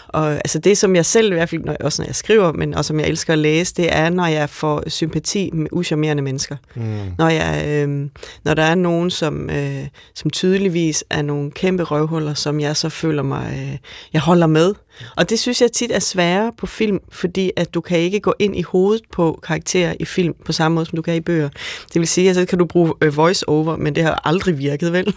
og 0.09 0.33
altså 0.33 0.59
det, 0.59 0.79
som 0.79 0.97
jeg 0.97 1.07
selv 1.07 1.33
i 1.33 1.35
hvert 1.35 1.49
fald, 1.49 1.65
når, 1.65 1.77
også 1.81 2.03
når 2.03 2.07
jeg 2.09 2.15
skriver, 2.17 2.53
men 2.53 2.75
også 2.75 2.89
som 2.89 3.01
jeg 3.01 3.09
elsker 3.09 3.33
at 3.33 3.39
læse, 3.39 3.75
det 3.75 3.97
er, 3.97 4.11
når 4.11 4.27
jeg 4.27 4.51
får 4.51 4.89
sympati 4.89 5.51
med 5.53 5.67
uschammerende 5.73 6.23
mennesker. 6.23 6.57
Mm. 6.75 6.83
Når, 7.19 7.29
jeg, 7.29 7.65
øh, 7.67 8.09
når 8.45 8.55
der 8.55 8.63
er 8.63 8.75
nogen, 8.75 9.11
som, 9.11 9.51
øh, 9.51 9.87
som 10.15 10.31
tydeligvis 10.31 11.05
er 11.11 11.23
nogle 11.23 11.51
kæmpe 11.51 11.83
røvhuller, 11.83 12.35
som 12.35 12.61
jeg 12.61 12.77
så 12.77 12.89
føler 12.89 13.23
mig, 13.23 13.53
øh, 13.53 13.79
jeg 14.13 14.21
holder 14.21 14.47
med. 14.47 14.75
Og 15.17 15.31
det 15.31 15.39
synes 15.39 15.63
jeg 15.63 15.73
tit 15.73 15.91
er 15.91 15.99
sværere 15.99 16.53
på 16.59 16.67
film, 16.67 16.99
fordi 17.13 17.51
at 17.57 17.75
du 17.75 17.81
kan 17.81 17.99
ikke 17.99 18.21
gå 18.21 18.35
ind 18.39 18.57
i 18.57 18.63
hovedet 18.63 19.03
på 19.13 19.41
karakterer 19.43 19.95
i 20.01 20.05
film 20.05 20.35
på 20.45 20.53
samme 20.53 20.75
måde, 20.75 20.87
som 20.87 20.97
du 20.97 21.03
kan 21.03 21.15
i 21.15 21.21
bøger. 21.21 21.49
Det 21.93 22.01
vil 22.01 22.09
sige, 22.09 22.31
at 22.31 22.37
så 22.37 22.45
kan 22.45 22.59
du 22.59 22.65
bruge 22.65 22.93
øh, 23.03 23.17
voice-over, 23.17 23.77
men 23.77 23.95
det 23.95 24.03
har 24.03 24.21
aldrig 24.25 24.59
virket, 24.59 24.93
vel? 24.93 25.15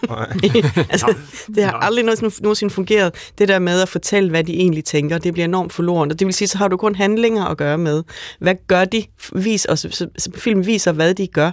Altså, 0.90 1.14
det 1.54 1.64
har 1.64 1.72
aldrig 1.72 2.04
nogensinde, 2.04 2.70
fungeret. 2.70 3.14
Det 3.38 3.48
der 3.48 3.58
med 3.58 3.82
at 3.82 3.88
fortælle, 3.88 4.30
hvad 4.30 4.44
de 4.44 4.54
egentlig 4.54 4.84
tænker, 4.84 5.18
det 5.18 5.32
bliver 5.32 5.44
enormt 5.44 5.72
forloren. 5.72 6.10
Og 6.10 6.18
det 6.18 6.26
vil 6.26 6.34
sige, 6.34 6.48
så 6.48 6.58
har 6.58 6.68
du 6.68 6.76
kun 6.76 6.94
handlinger 6.94 7.44
at 7.44 7.56
gøre 7.56 7.78
med. 7.78 8.02
Hvad 8.38 8.54
gør 8.66 8.84
de? 8.84 9.04
Vis, 9.32 9.64
og 9.64 9.78
så, 9.78 10.08
så, 10.18 10.54
viser, 10.56 10.92
hvad 10.92 11.14
de 11.14 11.26
gør. 11.26 11.50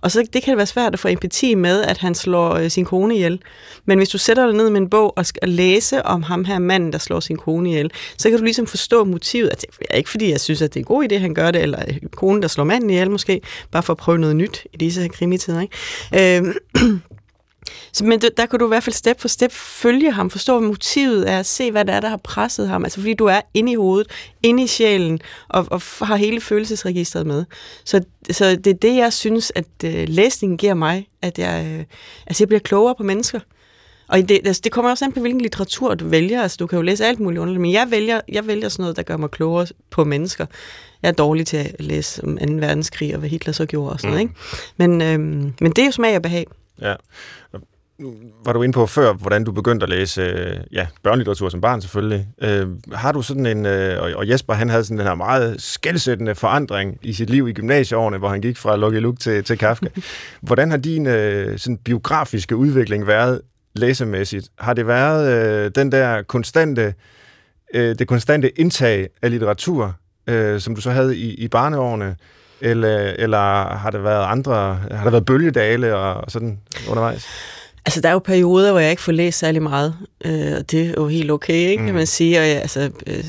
Og 0.00 0.10
så 0.10 0.24
det 0.32 0.42
kan 0.42 0.50
det 0.50 0.56
være 0.56 0.66
svært 0.66 0.92
at 0.92 0.98
få 0.98 1.08
empati 1.08 1.54
med, 1.54 1.82
at 1.82 1.98
han 1.98 2.14
slår 2.14 2.54
øh, 2.54 2.70
sin 2.70 2.84
kone 2.84 3.14
ihjel. 3.14 3.40
Men 3.84 3.98
hvis 3.98 4.08
du 4.08 4.18
sætter 4.18 4.46
dig 4.46 4.54
ned 4.56 4.70
med 4.70 4.80
en 4.80 4.90
bog 4.90 5.18
og 5.18 5.26
skal 5.26 5.48
læse 5.48 6.06
om 6.06 6.22
ham 6.22 6.44
her 6.44 6.58
manden, 6.58 6.92
der 6.92 6.98
slår 6.98 7.20
sin 7.20 7.36
kone 7.36 7.67
ihjel, 7.68 7.90
så 8.16 8.30
kan 8.30 8.38
du 8.38 8.44
ligesom 8.44 8.66
forstå 8.66 9.04
motivet. 9.04 9.48
At 9.48 9.60
det 9.60 9.86
er 9.90 9.96
ikke 9.96 10.10
fordi, 10.10 10.30
jeg 10.30 10.40
synes, 10.40 10.62
at 10.62 10.74
det 10.74 10.80
er 10.80 10.84
en 10.84 10.86
god 10.86 11.12
idé, 11.12 11.18
han 11.18 11.34
gør 11.34 11.50
det, 11.50 11.62
eller 11.62 11.82
konen, 12.16 12.42
der 12.42 12.48
slår 12.48 12.64
manden 12.64 12.90
ihjel 12.90 13.10
måske, 13.10 13.40
bare 13.70 13.82
for 13.82 13.92
at 13.92 13.96
prøve 13.96 14.18
noget 14.18 14.36
nyt 14.36 14.66
i 14.72 14.76
disse 14.76 15.00
her 15.00 15.08
krimitider. 15.08 15.60
Ikke? 15.60 16.36
Øhm, 16.36 16.54
så, 17.92 18.04
men 18.04 18.20
der, 18.20 18.28
der 18.36 18.46
kan 18.46 18.58
du 18.58 18.64
i 18.64 18.68
hvert 18.68 18.82
fald 18.82 18.94
step 18.94 19.20
for 19.20 19.28
step 19.28 19.52
følge 19.52 20.12
ham, 20.12 20.30
forstå, 20.30 20.58
hvad 20.58 20.68
motivet 20.68 21.30
er, 21.30 21.42
se, 21.42 21.70
hvad 21.70 21.84
det 21.84 21.94
er, 21.94 22.00
der 22.00 22.08
har 22.08 22.16
presset 22.16 22.68
ham. 22.68 22.84
Altså 22.84 23.00
fordi 23.00 23.14
du 23.14 23.24
er 23.24 23.40
inde 23.54 23.72
i 23.72 23.74
hovedet, 23.74 24.06
inde 24.42 24.62
i 24.62 24.66
sjælen, 24.66 25.20
og, 25.48 25.66
og 25.70 25.82
har 26.02 26.16
hele 26.16 26.40
følelsesregistret 26.40 27.26
med. 27.26 27.44
Så, 27.84 28.00
så 28.30 28.50
det 28.50 28.66
er 28.66 28.78
det, 28.82 28.96
jeg 28.96 29.12
synes, 29.12 29.52
at 29.54 29.64
øh, 29.84 30.08
læsningen 30.08 30.58
giver 30.58 30.74
mig, 30.74 31.08
at 31.22 31.38
jeg, 31.38 31.66
øh, 31.66 31.84
altså 32.26 32.44
jeg 32.44 32.48
bliver 32.48 32.60
klogere 32.60 32.94
på 32.98 33.02
mennesker. 33.02 33.40
Og 34.08 34.18
det, 34.18 34.40
altså, 34.44 34.60
det 34.64 34.72
kommer 34.72 34.90
også 34.90 35.04
an 35.04 35.12
på, 35.12 35.20
hvilken 35.20 35.40
litteratur 35.40 35.94
du 35.94 36.08
vælger. 36.08 36.42
Altså, 36.42 36.56
du 36.60 36.66
kan 36.66 36.76
jo 36.76 36.82
læse 36.82 37.06
alt 37.06 37.20
muligt 37.20 37.40
underligt, 37.40 37.60
men 37.62 37.72
jeg 37.72 37.86
vælger, 37.90 38.20
jeg 38.28 38.46
vælger 38.46 38.68
sådan 38.68 38.82
noget, 38.82 38.96
der 38.96 39.02
gør 39.02 39.16
mig 39.16 39.30
klogere 39.30 39.66
på 39.90 40.04
mennesker. 40.04 40.46
Jeg 41.02 41.08
er 41.08 41.12
dårlig 41.12 41.46
til 41.46 41.56
at 41.56 41.74
læse 41.78 42.24
om 42.24 42.38
2. 42.38 42.44
verdenskrig 42.54 43.14
og 43.14 43.18
hvad 43.18 43.28
Hitler 43.28 43.52
så 43.52 43.66
gjorde 43.66 43.92
og 43.92 44.00
sådan 44.00 44.10
noget. 44.10 44.20
Ikke? 44.22 44.34
Men, 44.76 45.02
øhm, 45.02 45.52
men 45.60 45.72
det 45.72 45.78
er 45.78 45.86
jo 45.86 45.92
smag 45.92 46.16
og 46.16 46.22
behag. 46.22 46.46
Ja. 46.80 46.94
Nu 47.98 48.14
var 48.44 48.52
du 48.52 48.62
inde 48.62 48.72
på 48.72 48.86
før, 48.86 49.12
hvordan 49.12 49.44
du 49.44 49.52
begyndte 49.52 49.84
at 49.84 49.90
læse 49.90 50.22
øh, 50.22 50.56
ja, 50.72 50.86
børnelitteratur 51.02 51.48
som 51.48 51.60
barn 51.60 51.80
selvfølgelig. 51.80 52.26
Øh, 52.42 52.66
har 52.92 53.12
du 53.12 53.22
sådan 53.22 53.46
en, 53.46 53.66
øh, 53.66 54.02
og- 54.02 54.12
og 54.14 54.28
Jesper 54.28 54.54
han 54.54 54.68
havde 54.68 54.84
sådan 54.84 54.98
den 54.98 55.06
her 55.06 55.14
meget 55.14 55.62
skældsættende 55.62 56.34
forandring 56.34 56.98
i 57.02 57.12
sit 57.12 57.30
liv 57.30 57.48
i 57.48 57.52
gymnasieårene, 57.52 58.18
hvor 58.18 58.28
han 58.28 58.40
gik 58.40 58.56
fra 58.56 58.76
Lucky 58.76 58.96
Luke 59.00 59.18
til, 59.18 59.44
til 59.44 59.58
Kafka. 59.58 59.86
Hvordan 60.42 60.70
har 60.70 60.76
din 60.78 61.06
øh, 61.06 61.58
sådan 61.58 61.76
biografiske 61.76 62.56
udvikling 62.56 63.06
været 63.06 63.40
læsemæssigt? 63.78 64.48
Har 64.58 64.74
det 64.74 64.86
været 64.86 65.32
øh, 65.32 65.70
den 65.74 65.92
der 65.92 66.22
konstante, 66.22 66.94
øh, 67.74 67.98
det 67.98 68.08
konstante 68.08 68.60
indtag 68.60 69.08
af 69.22 69.30
litteratur, 69.30 69.94
øh, 70.26 70.60
som 70.60 70.74
du 70.74 70.80
så 70.80 70.90
havde 70.90 71.16
i, 71.16 71.34
i 71.34 71.48
barneårene? 71.48 72.16
Eller, 72.60 72.98
eller 73.18 73.38
har 73.76 73.90
det 73.90 74.04
været 74.04 74.24
andre, 74.26 74.80
har 74.90 75.04
der 75.04 75.10
været 75.10 75.24
bølgedale 75.24 75.96
og, 75.96 76.14
og 76.14 76.30
sådan 76.30 76.58
undervejs? 76.88 77.26
Altså, 77.86 78.00
der 78.00 78.08
er 78.08 78.12
jo 78.12 78.18
perioder, 78.18 78.70
hvor 78.70 78.80
jeg 78.80 78.90
ikke 78.90 79.02
får 79.02 79.12
læst 79.12 79.38
særlig 79.38 79.62
meget, 79.62 79.94
øh, 80.24 80.52
og 80.58 80.70
det 80.70 80.86
er 80.86 80.92
jo 80.98 81.08
helt 81.08 81.30
okay, 81.30 81.54
ikke, 81.54 81.76
kan 81.76 81.86
Mm. 81.92 81.94
man 81.94 82.06
sige. 82.06 82.38
Og 82.40 82.48
jeg, 82.48 82.56
altså, 82.56 82.90
øh, 83.06 83.24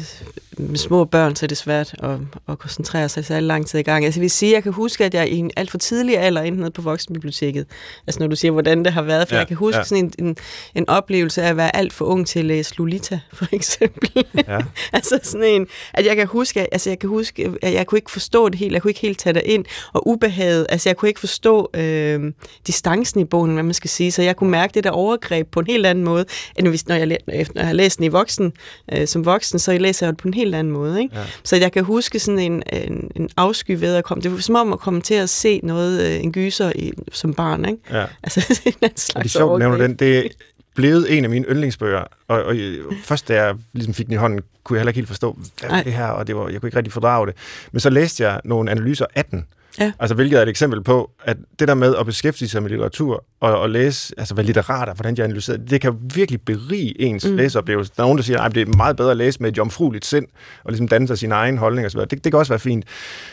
med 0.59 0.77
små 0.77 1.05
børn, 1.05 1.35
så 1.35 1.45
er 1.45 1.47
det 1.47 1.57
svært 1.57 1.95
at, 2.03 2.17
at 2.49 2.59
koncentrere 2.59 3.09
sig 3.09 3.25
særlig 3.25 3.47
lang 3.47 3.67
tid 3.67 3.79
i 3.79 3.81
gang. 3.81 4.05
Altså, 4.05 4.19
jeg 4.19 4.21
vil 4.21 4.31
sige, 4.31 4.53
jeg 4.53 4.63
kan 4.63 4.71
huske, 4.71 5.05
at 5.05 5.13
jeg 5.13 5.29
i 5.29 5.37
en 5.37 5.51
alt 5.55 5.71
for 5.71 5.77
tidlig 5.77 6.17
alder 6.17 6.41
endte 6.41 6.61
nede 6.61 6.71
på 6.71 6.81
voksenbiblioteket. 6.81 7.65
Altså, 8.07 8.19
når 8.19 8.27
du 8.27 8.35
siger, 8.35 8.51
hvordan 8.51 8.85
det 8.85 8.93
har 8.93 9.01
været, 9.01 9.27
for 9.27 9.35
Ja, 9.35 9.39
jeg 9.39 9.47
kan 9.47 9.57
huske 9.57 9.77
ja. 9.77 9.83
sådan 9.83 10.05
en, 10.05 10.25
en, 10.25 10.37
en 10.75 10.89
oplevelse 10.89 11.41
af 11.41 11.49
at 11.49 11.57
være 11.57 11.75
alt 11.75 11.93
for 11.93 12.05
ung 12.05 12.27
til 12.27 12.39
at 12.39 12.45
læse 12.45 12.75
Lolita, 12.77 13.19
for 13.33 13.45
eksempel. 13.51 14.25
Ja. 14.47 14.59
altså 14.93 15.19
sådan 15.23 15.47
en, 15.47 15.67
at 15.93 16.05
jeg 16.05 16.15
kan 16.15 16.27
huske, 16.27 16.73
altså 16.73 16.89
jeg 16.89 16.99
kan 16.99 17.09
huske, 17.09 17.51
at 17.61 17.73
jeg 17.73 17.87
kunne 17.87 17.97
ikke 17.97 18.11
forstå 18.11 18.49
det 18.49 18.59
helt, 18.59 18.73
jeg 18.73 18.81
kunne 18.81 18.91
ikke 18.91 19.01
helt 19.01 19.19
tage 19.19 19.33
det 19.33 19.41
ind, 19.45 19.65
og 19.93 20.07
ubehaget, 20.07 20.65
altså 20.69 20.89
jeg 20.89 20.97
kunne 20.97 21.09
ikke 21.09 21.19
forstå 21.19 21.69
øh, 21.73 22.33
distancen 22.67 23.19
i 23.19 23.25
bogen, 23.25 23.53
hvad 23.53 23.63
man 23.63 23.73
skal 23.73 23.89
sige, 23.89 24.11
så 24.11 24.21
jeg 24.21 24.35
kunne 24.35 24.51
mærke 24.51 24.73
det 24.73 24.83
der 24.83 24.91
overgreb 24.91 25.47
på 25.51 25.59
en 25.59 25.67
helt 25.67 25.85
anden 25.85 26.03
måde, 26.03 26.25
end 26.55 26.67
hvis, 26.67 26.87
når 26.87 26.95
jeg, 26.95 27.05
når 27.07 27.33
jeg 27.33 27.47
har 27.55 27.73
læst 27.73 27.97
den 27.97 28.05
i 28.05 28.07
voksen, 28.07 28.53
øh, 28.93 29.07
som 29.07 29.25
voksen, 29.25 29.59
så 29.59 29.77
læser 29.77 30.05
jeg 30.05 30.13
det 30.13 30.21
på 30.21 30.27
en 30.27 30.33
helt 30.33 30.48
anden 30.57 30.73
måde, 30.73 31.01
ikke? 31.01 31.15
Ja. 31.15 31.23
Så 31.43 31.55
jeg 31.55 31.71
kan 31.71 31.83
huske 31.83 32.19
sådan 32.19 32.39
en, 32.39 32.63
en, 32.73 33.11
en 33.15 33.29
afsky 33.37 33.71
ved 33.71 33.95
at 33.95 34.03
komme, 34.03 34.21
det 34.21 34.31
var 34.31 34.37
som 34.37 34.55
om 34.55 34.73
at 34.73 34.79
komme 34.79 35.01
til 35.01 35.13
at 35.13 35.29
se 35.29 35.59
noget, 35.63 36.01
øh, 36.07 36.23
en 36.23 36.31
gyser 36.31 36.71
i, 36.75 36.91
som 37.11 37.33
barn, 37.33 37.65
ikke? 37.65 37.79
Ja. 37.91 38.05
Altså 38.23 38.39
en 38.65 38.73
anden 38.81 38.83
Og 38.83 38.91
det 38.93 38.99
slags 38.99 39.35
er 39.35 39.39
sjovt, 39.39 39.63
overgreb. 39.63 39.81
den. 39.81 39.95
Det 39.95 40.31
blevet 40.75 41.17
en 41.17 41.23
af 41.23 41.29
mine 41.29 41.45
yndlingsbøger, 41.45 42.03
og, 42.27 42.43
og 42.43 42.55
først 43.03 43.27
da 43.27 43.43
jeg 43.43 43.55
ligesom 43.73 43.93
fik 43.93 44.05
den 44.05 44.13
i 44.13 44.17
hånden, 44.17 44.41
kunne 44.63 44.77
jeg 44.77 44.81
heller 44.81 44.89
ikke 44.89 44.97
helt 44.97 45.07
forstå, 45.07 45.39
hvad 45.67 45.83
det 45.83 45.93
her, 45.93 46.07
og 46.07 46.27
det 46.27 46.35
var, 46.35 46.49
jeg 46.49 46.61
kunne 46.61 46.67
ikke 46.67 46.77
rigtig 46.77 46.93
fordrage 46.93 47.27
det. 47.27 47.35
Men 47.71 47.79
så 47.79 47.89
læste 47.89 48.23
jeg 48.23 48.41
nogle 48.43 48.71
analyser 48.71 49.05
af 49.15 49.25
den, 49.25 49.45
Ja. 49.79 49.91
altså 49.99 50.15
hvilket 50.15 50.37
er 50.37 50.43
et 50.43 50.49
eksempel 50.49 50.83
på, 50.83 51.11
at 51.23 51.37
det 51.59 51.67
der 51.67 51.73
med 51.73 51.95
at 51.95 52.05
beskæftige 52.05 52.49
sig 52.49 52.61
med 52.61 52.69
litteratur, 52.69 53.25
og, 53.39 53.59
og 53.59 53.69
læse, 53.69 54.13
altså 54.17 54.33
hvad 54.33 54.43
litterat 54.43 54.89
er, 54.89 54.93
hvordan 54.93 55.17
de 55.17 55.23
analyserer 55.23 55.57
det, 55.57 55.81
kan 55.81 55.95
virkelig 56.15 56.41
berige 56.41 57.01
ens 57.01 57.25
mm. 57.29 57.35
Læseoplevelse. 57.35 57.91
Der 57.95 58.03
er 58.03 58.05
nogen, 58.05 58.17
der 58.17 58.23
siger, 58.23 58.41
at 58.41 58.55
det 58.55 58.67
er 58.67 58.77
meget 58.77 58.95
bedre 58.97 59.11
at 59.11 59.17
læse 59.17 59.41
med 59.41 59.49
et 59.51 59.57
jomfrueligt 59.57 60.05
sind, 60.05 60.27
og 60.63 60.71
ligesom 60.71 60.87
danne 60.87 61.07
sig 61.07 61.17
sin 61.17 61.31
egen 61.31 61.57
holdning 61.57 61.85
osv. 61.87 61.99
Det, 61.99 62.11
det 62.11 62.23
kan 62.23 62.33
også 62.33 62.51
være 62.51 62.59
fint. 62.59 62.85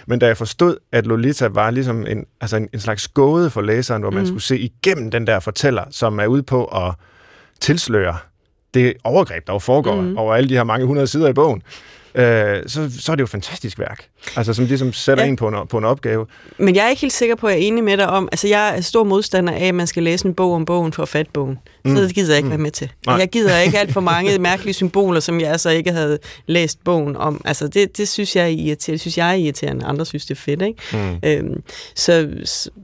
Men 0.06 0.18
da 0.18 0.26
jeg 0.26 0.36
forstod, 0.36 0.76
at 0.92 1.06
Lolita 1.06 1.46
var 1.46 1.70
ligesom 1.70 2.06
en, 2.06 2.24
altså 2.40 2.56
en, 2.56 2.68
en 2.72 2.80
slags 2.80 3.08
gåde 3.08 3.50
for 3.50 3.60
læseren, 3.60 4.02
hvor 4.02 4.10
man 4.10 4.20
Mm. 4.20 4.26
skulle 4.26 4.42
se 4.42 4.58
igennem 4.58 5.10
den 5.10 5.26
der 5.26 5.40
fortæller, 5.40 5.84
som 5.90 6.18
er 6.20 6.26
ude 6.26 6.42
på 6.42 6.64
at 6.64 6.94
tilsløre 7.60 8.16
det 8.74 8.94
overgreb, 9.04 9.46
der 9.46 9.52
jo 9.52 9.58
foregår 9.58 10.00
mm. 10.00 10.16
Over 10.16 10.34
alle 10.34 10.48
de 10.48 10.54
her 10.54 10.64
mange 10.64 10.86
hundrede 10.86 11.06
sider 11.06 11.28
i 11.28 11.32
bogen, 11.32 11.62
øh, 12.16 12.62
så, 12.66 12.90
så 13.00 13.12
er 13.12 13.16
det 13.16 13.20
jo 13.20 13.24
et 13.24 13.30
fantastisk 13.30 13.78
værk. 13.78 14.08
Altså, 14.36 14.54
som 14.54 14.64
ligesom 14.64 14.92
sætter 14.92 15.24
ja. 15.24 15.30
En 15.30 15.36
på 15.36 15.48
en, 15.48 15.54
på 15.68 15.78
en 15.78 15.84
opgave. 15.84 16.26
Men 16.58 16.74
jeg 16.74 16.84
er 16.84 16.88
ikke 16.88 17.00
helt 17.00 17.12
sikker 17.12 17.34
på, 17.34 17.46
at 17.46 17.52
jeg 17.52 17.62
er 17.62 17.66
enig 17.66 17.84
med 17.84 17.96
dig 17.96 18.08
om, 18.08 18.28
altså 18.32 18.48
jeg 18.48 18.76
er 18.76 18.80
stor 18.80 19.04
modstander 19.04 19.52
af, 19.52 19.66
at 19.66 19.74
man 19.74 19.86
skal 19.86 20.02
læse 20.02 20.26
en 20.26 20.34
bog 20.34 20.54
om 20.54 20.64
bogen 20.64 20.92
for 20.92 21.02
at 21.02 21.08
fatte 21.08 21.32
bogen. 21.32 21.58
Så 21.86 21.94
Mm. 21.94 22.00
det 22.06 22.14
gider 22.14 22.28
jeg 22.30 22.36
ikke 22.36 22.44
Mm. 22.46 22.50
være 22.50 22.58
med 22.58 22.70
til. 22.70 22.90
Nej. 23.06 23.16
Jeg 23.16 23.28
gider 23.28 23.58
ikke 23.66 23.78
alt 23.78 23.92
for 23.92 24.00
mange 24.00 24.38
mærkelige 24.38 24.74
symboler, 24.74 25.20
som 25.20 25.40
jeg 25.40 25.60
så 25.60 25.70
ikke 25.70 25.92
havde 25.92 26.18
læst 26.46 26.84
bogen 26.84 27.16
om. 27.16 27.40
Altså 27.44 27.68
det, 27.68 27.96
det 27.96 28.08
synes 28.08 28.36
jeg 28.36 28.42
er 28.44 28.48
irriterende. 28.48 28.92
Det 28.92 29.00
synes 29.00 29.18
jeg 29.18 29.30
er 29.30 29.34
irriterende. 29.34 29.84
Andre 29.86 30.06
synes, 30.06 30.26
det 30.26 30.34
er 30.36 30.40
fedt, 30.40 30.62
ikke? 30.62 30.82
Mm. 30.92 31.18
Øhm, 31.28 31.62
så 31.94 32.28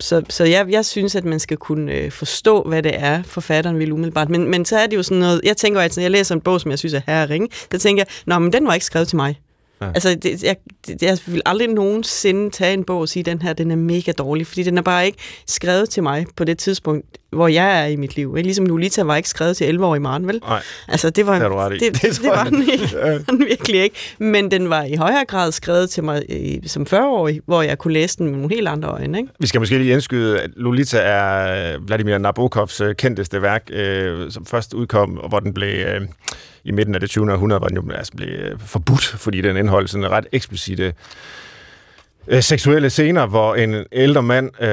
så, 0.00 0.22
så 0.28 0.44
jeg, 0.44 0.66
jeg 0.70 0.84
synes, 0.84 1.14
at 1.14 1.24
man 1.24 1.40
skal 1.40 1.56
kunne 1.56 1.92
øh, 1.92 2.10
forstå, 2.10 2.62
hvad 2.62 2.82
det 2.82 2.92
er, 2.94 3.22
forfatteren 3.22 3.78
vil 3.78 3.92
umiddelbart. 3.92 4.28
Men, 4.28 4.50
men 4.50 4.64
så 4.64 4.76
er 4.78 4.86
det 4.86 4.96
jo 4.96 5.02
sådan 5.02 5.18
noget, 5.18 5.40
jeg 5.44 5.56
tænker 5.56 5.80
altid, 5.80 6.00
når 6.00 6.04
jeg 6.04 6.10
læser 6.10 6.34
en 6.34 6.40
bog, 6.40 6.60
som 6.60 6.70
jeg 6.70 6.78
synes 6.78 6.94
er 6.94 7.00
herring, 7.06 7.48
så 7.72 7.78
tænker 7.78 8.00
jeg, 8.00 8.06
nå, 8.26 8.38
men 8.38 8.52
den 8.52 8.66
var 8.66 8.74
ikke 8.74 8.86
skrevet 8.86 9.08
til 9.08 9.16
mig. 9.16 9.38
Ja. 9.82 9.88
Altså, 9.88 10.14
det, 10.14 10.42
jeg, 10.42 10.56
det, 10.86 11.02
jeg 11.02 11.18
vil 11.26 11.42
aldrig 11.46 11.68
nogensinde 11.68 12.50
tage 12.50 12.74
en 12.74 12.84
bog 12.84 13.00
og 13.00 13.08
sige, 13.08 13.20
at 13.20 13.26
den 13.26 13.42
her 13.42 13.52
den 13.52 13.70
er 13.70 13.76
mega 13.76 14.12
dårlig, 14.12 14.46
fordi 14.46 14.62
den 14.62 14.78
er 14.78 14.82
bare 14.82 15.06
ikke 15.06 15.18
skrevet 15.46 15.90
til 15.90 16.02
mig 16.02 16.26
på 16.36 16.44
det 16.44 16.58
tidspunkt, 16.58 17.06
hvor 17.32 17.48
jeg 17.48 17.82
er 17.82 17.86
i 17.86 17.96
mit 17.96 18.16
liv. 18.16 18.34
Ikke? 18.36 18.46
Ligesom 18.46 18.66
Lolita 18.66 19.02
var 19.02 19.16
ikke 19.16 19.28
skrevet 19.28 19.56
til 19.56 19.66
11 19.68 19.86
år 19.86 19.94
i 19.94 19.98
Maren, 19.98 20.26
vel? 20.28 20.40
Nej, 20.48 20.62
Altså, 20.88 21.10
det 21.10 21.26
var, 21.26 21.38
det 21.38 21.50
du 21.50 21.54
ret 21.54 21.74
i. 21.74 21.78
det, 21.78 21.94
det, 22.02 22.02
det 22.02 22.24
var 22.24 22.44
den 22.44 22.62
ikke. 22.72 22.84
Den 23.30 23.44
virkelig 23.48 23.82
ikke. 23.82 23.96
Men 24.18 24.50
den 24.50 24.70
var 24.70 24.82
i 24.82 24.94
højere 24.94 25.24
grad 25.24 25.52
skrevet 25.52 25.90
til 25.90 26.04
mig 26.04 26.22
øh, 26.28 26.54
som 26.66 26.86
40-årig, 26.90 27.40
hvor 27.46 27.62
jeg 27.62 27.78
kunne 27.78 27.94
læse 27.94 28.18
den 28.18 28.26
med 28.26 28.34
nogle 28.34 28.54
helt 28.54 28.68
andre 28.68 28.88
øjne. 28.88 29.18
Ikke? 29.18 29.30
Vi 29.40 29.46
skal 29.46 29.60
måske 29.60 29.78
lige 29.78 29.92
indskyde, 29.92 30.40
at 30.40 30.50
Lolita 30.56 30.98
er 30.98 31.78
Vladimir 31.78 32.18
Nabokovs 32.18 32.80
øh, 32.80 32.94
kendteste 32.94 33.42
værk, 33.42 33.68
øh, 33.72 34.30
som 34.30 34.46
først 34.46 34.74
udkom, 34.74 35.18
og 35.18 35.28
hvor 35.28 35.40
den 35.40 35.54
blev 35.54 35.68
øh, 35.86 36.00
i 36.64 36.70
midten 36.72 36.94
af 36.94 37.00
det 37.00 37.10
20. 37.10 37.32
århundrede, 37.32 37.58
hvor 37.58 37.68
den 37.68 37.76
jo 37.76 37.92
altså 37.92 38.12
blev 38.16 38.28
øh, 38.28 38.58
forbudt, 38.66 39.04
fordi 39.04 39.40
den 39.40 39.56
indeholdt 39.56 39.90
sådan 39.90 40.10
ret 40.10 40.26
eksplicite 40.32 40.92
øh, 42.28 42.42
seksuelle 42.42 42.90
scener, 42.90 43.26
hvor 43.26 43.54
en 43.54 43.84
ældre 43.92 44.22
mand, 44.22 44.62
øh, 44.62 44.68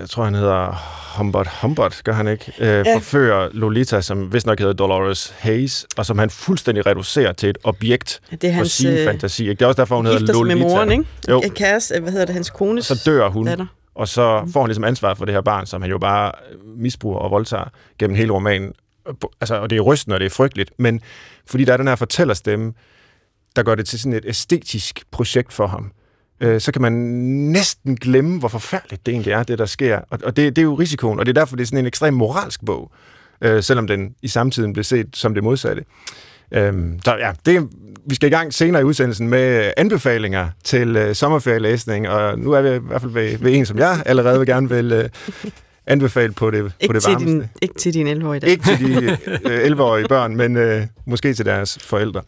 jeg 0.00 0.08
tror 0.10 0.24
han 0.24 0.34
hedder 0.34 0.82
Humbert, 1.16 1.48
Humbert 1.62 2.00
gør 2.04 2.12
han 2.12 2.28
ikke, 2.28 2.52
øh, 2.58 2.66
ja. 2.66 2.94
forfører 2.96 3.48
Lolita, 3.52 4.00
som 4.00 4.32
vist 4.32 4.46
nok 4.46 4.58
hedder 4.58 4.72
Dolores 4.72 5.34
Hayes, 5.38 5.86
og 5.96 6.06
som 6.06 6.18
han 6.18 6.30
fuldstændig 6.30 6.86
reducerer 6.86 7.32
til 7.32 7.48
et 7.48 7.58
objekt 7.64 8.20
det 8.30 8.44
er 8.44 8.48
for 8.48 8.54
hans, 8.56 8.72
sin 8.72 8.90
øh, 8.90 9.06
fantasi. 9.06 9.42
Ikke? 9.48 9.58
Det 9.58 9.62
er 9.64 9.66
også 9.66 9.80
derfor, 9.82 9.96
hun 9.96 10.06
hedder 10.06 10.18
sig 10.18 10.26
med 10.26 10.34
Lolita. 10.34 10.68
moren, 10.68 10.90
ikke? 10.92 11.04
Jo. 11.28 11.42
Kæreste, 11.54 12.00
hvad 12.00 12.12
hedder 12.12 12.26
det, 12.26 12.34
hans 12.34 12.50
kones 12.50 12.86
Så 12.86 13.02
dør 13.06 13.28
hun, 13.28 13.46
datter. 13.46 13.66
og 13.94 14.08
så 14.08 14.48
får 14.52 14.60
han 14.60 14.68
ligesom 14.68 14.84
ansvar 14.84 15.14
for 15.14 15.24
det 15.24 15.34
her 15.34 15.40
barn, 15.40 15.66
som 15.66 15.82
han 15.82 15.90
jo 15.90 15.98
bare 15.98 16.32
misbruger 16.76 17.18
og 17.18 17.30
voldtager 17.30 17.64
gennem 17.98 18.16
hele 18.16 18.32
romanen. 18.32 18.72
Altså, 19.40 19.54
og 19.54 19.70
det 19.70 19.76
er 19.76 19.80
rystende, 19.80 20.14
og 20.14 20.20
det 20.20 20.26
er 20.26 20.30
frygteligt, 20.30 20.70
men 20.78 21.00
fordi 21.46 21.64
der 21.64 21.72
er 21.72 21.76
den 21.76 21.88
her 21.88 21.96
fortællerstemme, 21.96 22.72
der 23.56 23.62
gør 23.62 23.74
det 23.74 23.86
til 23.86 23.98
sådan 23.98 24.12
et 24.12 24.24
æstetisk 24.26 25.02
projekt 25.10 25.52
for 25.52 25.66
ham, 25.66 25.92
øh, 26.40 26.60
så 26.60 26.72
kan 26.72 26.82
man 26.82 26.92
næsten 27.52 27.96
glemme, 27.96 28.38
hvor 28.38 28.48
forfærdeligt 28.48 29.06
det 29.06 29.12
egentlig 29.12 29.32
er, 29.32 29.42
det 29.42 29.58
der 29.58 29.66
sker. 29.66 30.00
Og, 30.10 30.18
og 30.24 30.36
det, 30.36 30.56
det 30.56 30.62
er 30.62 30.66
jo 30.66 30.74
risikoen, 30.74 31.18
og 31.20 31.26
det 31.26 31.36
er 31.36 31.40
derfor, 31.40 31.56
det 31.56 31.62
er 31.62 31.66
sådan 31.66 31.78
en 31.78 31.86
ekstrem 31.86 32.14
moralsk 32.14 32.64
bog, 32.66 32.92
øh, 33.40 33.62
selvom 33.62 33.86
den 33.86 34.14
i 34.22 34.28
samtiden 34.28 34.72
blev 34.72 34.84
set 34.84 35.06
som 35.14 35.34
det 35.34 35.44
modsatte. 35.44 35.84
Øhm, 36.52 37.00
så 37.04 37.16
ja, 37.16 37.32
det, 37.46 37.68
vi 38.06 38.14
skal 38.14 38.26
i 38.26 38.30
gang 38.30 38.54
senere 38.54 38.82
i 38.82 38.84
udsendelsen 38.84 39.28
med 39.28 39.72
anbefalinger 39.76 40.48
til 40.64 40.96
øh, 40.96 41.14
sommerferielæsning, 41.14 42.08
og 42.08 42.38
nu 42.38 42.52
er 42.52 42.62
vi 42.62 42.74
i 42.74 42.78
hvert 42.78 43.00
fald 43.00 43.12
ved, 43.12 43.38
ved 43.38 43.54
en, 43.54 43.66
som 43.66 43.78
jeg 43.78 44.02
allerede 44.06 44.38
vil 44.38 44.46
gerne 44.46 44.68
vil 44.68 44.92
øh, 44.92 45.08
anbefale 45.90 46.32
på 46.32 46.50
det, 46.50 46.64
på 46.64 46.70
Ikke 46.80 46.94
det 46.94 47.02
til, 47.02 47.12
varmeste. 47.12 47.32
din, 47.34 47.44
ikke 47.62 47.74
til 47.74 47.94
din 47.94 48.22
11-årige 48.22 48.40
dag. 48.40 48.50
Ikke 48.50 48.64
til 48.64 48.78
de 48.78 49.18
øh, 49.50 49.64
11-årige 49.70 50.08
børn, 50.08 50.36
men 50.36 50.56
øh, 50.56 50.82
måske 51.06 51.34
til 51.34 51.44
deres 51.46 51.78
forældre. 51.84 52.22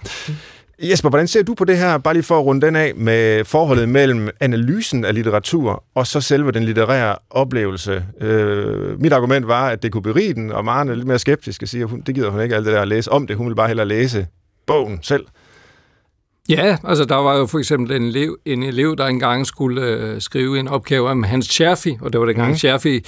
Jesper, 0.83 1.09
hvordan 1.09 1.29
ser 1.29 1.43
du 1.43 1.55
på 1.55 1.65
det 1.65 1.79
her, 1.79 1.99
bare 1.99 2.15
lige 2.15 2.23
for 2.25 2.39
at 2.39 2.45
runde 2.45 2.67
den 2.67 2.77
af, 2.77 2.93
med 2.97 3.45
forholdet 3.45 3.89
mellem 3.89 4.29
analysen 4.41 5.05
af 5.05 5.15
litteratur 5.15 5.85
og 5.95 6.07
så 6.07 6.21
selve 6.21 6.51
den 6.53 6.65
litterære 6.65 7.17
oplevelse? 7.31 8.05
Øh, 8.21 9.01
mit 9.01 9.13
argument 9.13 9.49
var, 9.49 9.69
at 9.69 9.83
det 9.83 9.93
kunne 9.93 10.03
berige 10.03 10.35
den, 10.35 10.53
og 10.53 10.65
Maren 10.65 10.89
er 10.89 10.95
lidt 10.95 11.07
mere 11.07 11.19
skeptisk 11.19 11.63
og 11.63 11.69
siger, 11.69 11.85
at 11.85 11.91
hun, 11.91 12.01
det 12.07 12.15
gider 12.15 12.31
hun 12.31 12.41
ikke 12.41 12.57
alt 12.57 12.67
det 12.67 12.73
der 12.75 12.81
at 12.81 12.89
læse 12.89 13.13
om 13.13 13.27
det. 13.27 13.37
Hun 13.37 13.49
vil 13.49 13.55
bare 13.55 13.69
hellere 13.69 13.89
læse 13.89 14.27
bogen 14.67 14.99
selv. 15.03 15.25
Ja, 16.49 16.77
altså 16.85 17.05
der 17.05 17.17
var 17.17 17.37
jo 17.37 17.47
for 17.47 17.59
eksempel 17.59 17.97
en 17.97 18.03
elev, 18.03 18.39
en 18.45 18.63
elev 18.63 18.97
der 18.97 19.07
engang 19.07 19.47
skulle 19.47 19.83
øh, 19.83 20.21
skrive 20.21 20.61
en 20.61 20.69
opgave 20.69 21.09
om 21.09 21.23
Hans 21.23 21.47
Scherfi, 21.47 21.97
og 22.01 22.13
det 22.13 22.21
var 22.21 22.27
dengang 22.27 22.51
mm. 22.51 22.57
Scherfi 22.57 23.05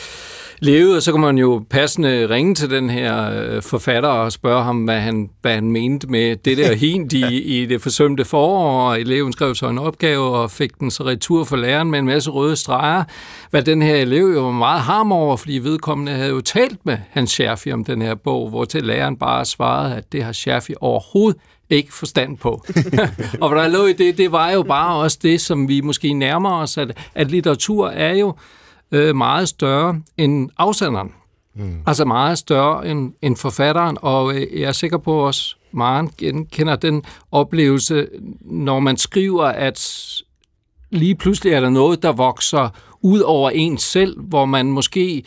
levede, 0.58 0.96
og 0.96 1.02
så 1.02 1.10
kunne 1.12 1.22
man 1.22 1.38
jo 1.38 1.64
passende 1.70 2.28
ringe 2.28 2.54
til 2.54 2.70
den 2.70 2.90
her 2.90 3.42
øh, 3.42 3.62
forfatter 3.62 4.08
og 4.08 4.32
spørge 4.32 4.64
ham, 4.64 4.84
hvad 4.84 5.00
han, 5.00 5.30
hvad 5.40 5.54
han 5.54 5.72
mente 5.72 6.06
med 6.06 6.36
det 6.36 6.58
der 6.58 6.74
hint 6.74 7.12
i, 7.30 7.62
i 7.62 7.66
det 7.66 7.82
forsømte 7.82 8.24
forår, 8.24 8.88
og 8.88 9.00
eleven 9.00 9.32
skrev 9.32 9.54
så 9.54 9.68
en 9.68 9.78
opgave 9.78 10.24
og 10.24 10.50
fik 10.50 10.80
den 10.80 10.90
så 10.90 11.04
retur 11.04 11.44
for 11.44 11.56
læreren 11.56 11.90
med 11.90 11.98
en 11.98 12.06
masse 12.06 12.30
røde 12.30 12.56
streger, 12.56 13.04
hvad 13.50 13.62
den 13.62 13.82
her 13.82 13.96
elev 13.96 14.26
jo 14.34 14.44
var 14.44 14.52
meget 14.52 14.80
harm 14.80 15.12
over, 15.12 15.36
fordi 15.36 15.58
vedkommende 15.58 16.12
havde 16.12 16.30
jo 16.30 16.40
talt 16.40 16.86
med 16.86 16.98
Hans 17.10 17.30
Scherfi 17.30 17.72
om 17.72 17.84
den 17.84 18.02
her 18.02 18.14
bog, 18.14 18.48
hvor 18.48 18.64
til 18.64 18.82
læreren 18.84 19.16
bare 19.16 19.44
svarede, 19.44 19.96
at 19.96 20.12
det 20.12 20.24
har 20.24 20.32
Scherfi 20.32 20.74
overhovedet 20.80 21.40
ikke 21.76 21.94
forstand 21.94 22.38
på. 22.38 22.50
og 23.40 23.48
hvad 23.48 23.62
der 23.62 23.68
lå 23.68 23.86
i 23.86 23.92
det, 23.92 24.18
det 24.18 24.32
var 24.32 24.50
jo 24.50 24.62
bare 24.62 24.96
også 24.96 25.18
det, 25.22 25.40
som 25.40 25.68
vi 25.68 25.80
måske 25.80 26.12
nærmer 26.12 26.50
os, 26.50 26.78
at, 26.78 26.98
at 27.14 27.30
litteratur 27.30 27.88
er 27.88 28.14
jo 28.14 28.34
øh, 28.92 29.16
meget 29.16 29.48
større 29.48 30.00
end 30.16 30.50
afsenderen. 30.58 31.12
Mm. 31.54 31.82
Altså 31.86 32.04
meget 32.04 32.38
større 32.38 32.88
end, 32.88 33.12
end 33.22 33.36
forfatteren, 33.36 33.98
og 34.02 34.34
øh, 34.34 34.60
jeg 34.60 34.68
er 34.68 34.72
sikker 34.72 34.98
på, 34.98 35.14
også 35.14 35.56
Maren 35.72 36.10
kender 36.52 36.76
den 36.76 37.02
oplevelse, 37.32 38.08
når 38.40 38.80
man 38.80 38.96
skriver, 38.96 39.44
at 39.44 40.04
lige 40.90 41.14
pludselig 41.14 41.52
er 41.52 41.60
der 41.60 41.70
noget, 41.70 42.02
der 42.02 42.12
vokser 42.12 42.68
ud 43.04 43.20
over 43.20 43.50
en 43.50 43.78
selv, 43.78 44.20
hvor 44.20 44.44
man 44.44 44.66
måske 44.66 45.22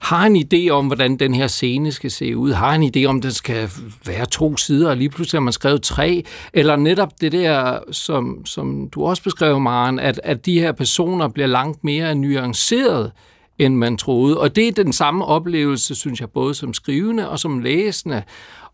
har 0.00 0.26
en 0.26 0.36
idé 0.36 0.70
om, 0.70 0.86
hvordan 0.86 1.16
den 1.16 1.34
her 1.34 1.46
scene 1.46 1.92
skal 1.92 2.10
se 2.10 2.36
ud, 2.36 2.52
har 2.52 2.74
en 2.74 2.90
idé 2.96 3.04
om, 3.04 3.20
den 3.20 3.32
skal 3.32 3.70
være 4.06 4.26
to 4.26 4.56
sider, 4.56 4.90
og 4.90 4.96
lige 4.96 5.08
pludselig 5.08 5.38
har 5.38 5.44
man 5.44 5.52
skrevet 5.52 5.82
tre, 5.82 6.24
eller 6.52 6.76
netop 6.76 7.20
det 7.20 7.32
der, 7.32 7.78
som, 7.92 8.46
som 8.46 8.88
du 8.88 9.04
også 9.04 9.22
beskrev, 9.22 9.60
Maren, 9.60 9.98
at, 9.98 10.20
at 10.24 10.46
de 10.46 10.60
her 10.60 10.72
personer 10.72 11.28
bliver 11.28 11.46
langt 11.46 11.84
mere 11.84 12.14
nuanceret, 12.14 13.12
end 13.58 13.74
man 13.74 13.96
troede. 13.96 14.40
Og 14.40 14.56
det 14.56 14.68
er 14.68 14.72
den 14.72 14.92
samme 14.92 15.24
oplevelse, 15.24 15.94
synes 15.94 16.20
jeg, 16.20 16.30
både 16.30 16.54
som 16.54 16.74
skrivende 16.74 17.28
og 17.28 17.38
som 17.38 17.58
læsende. 17.58 18.22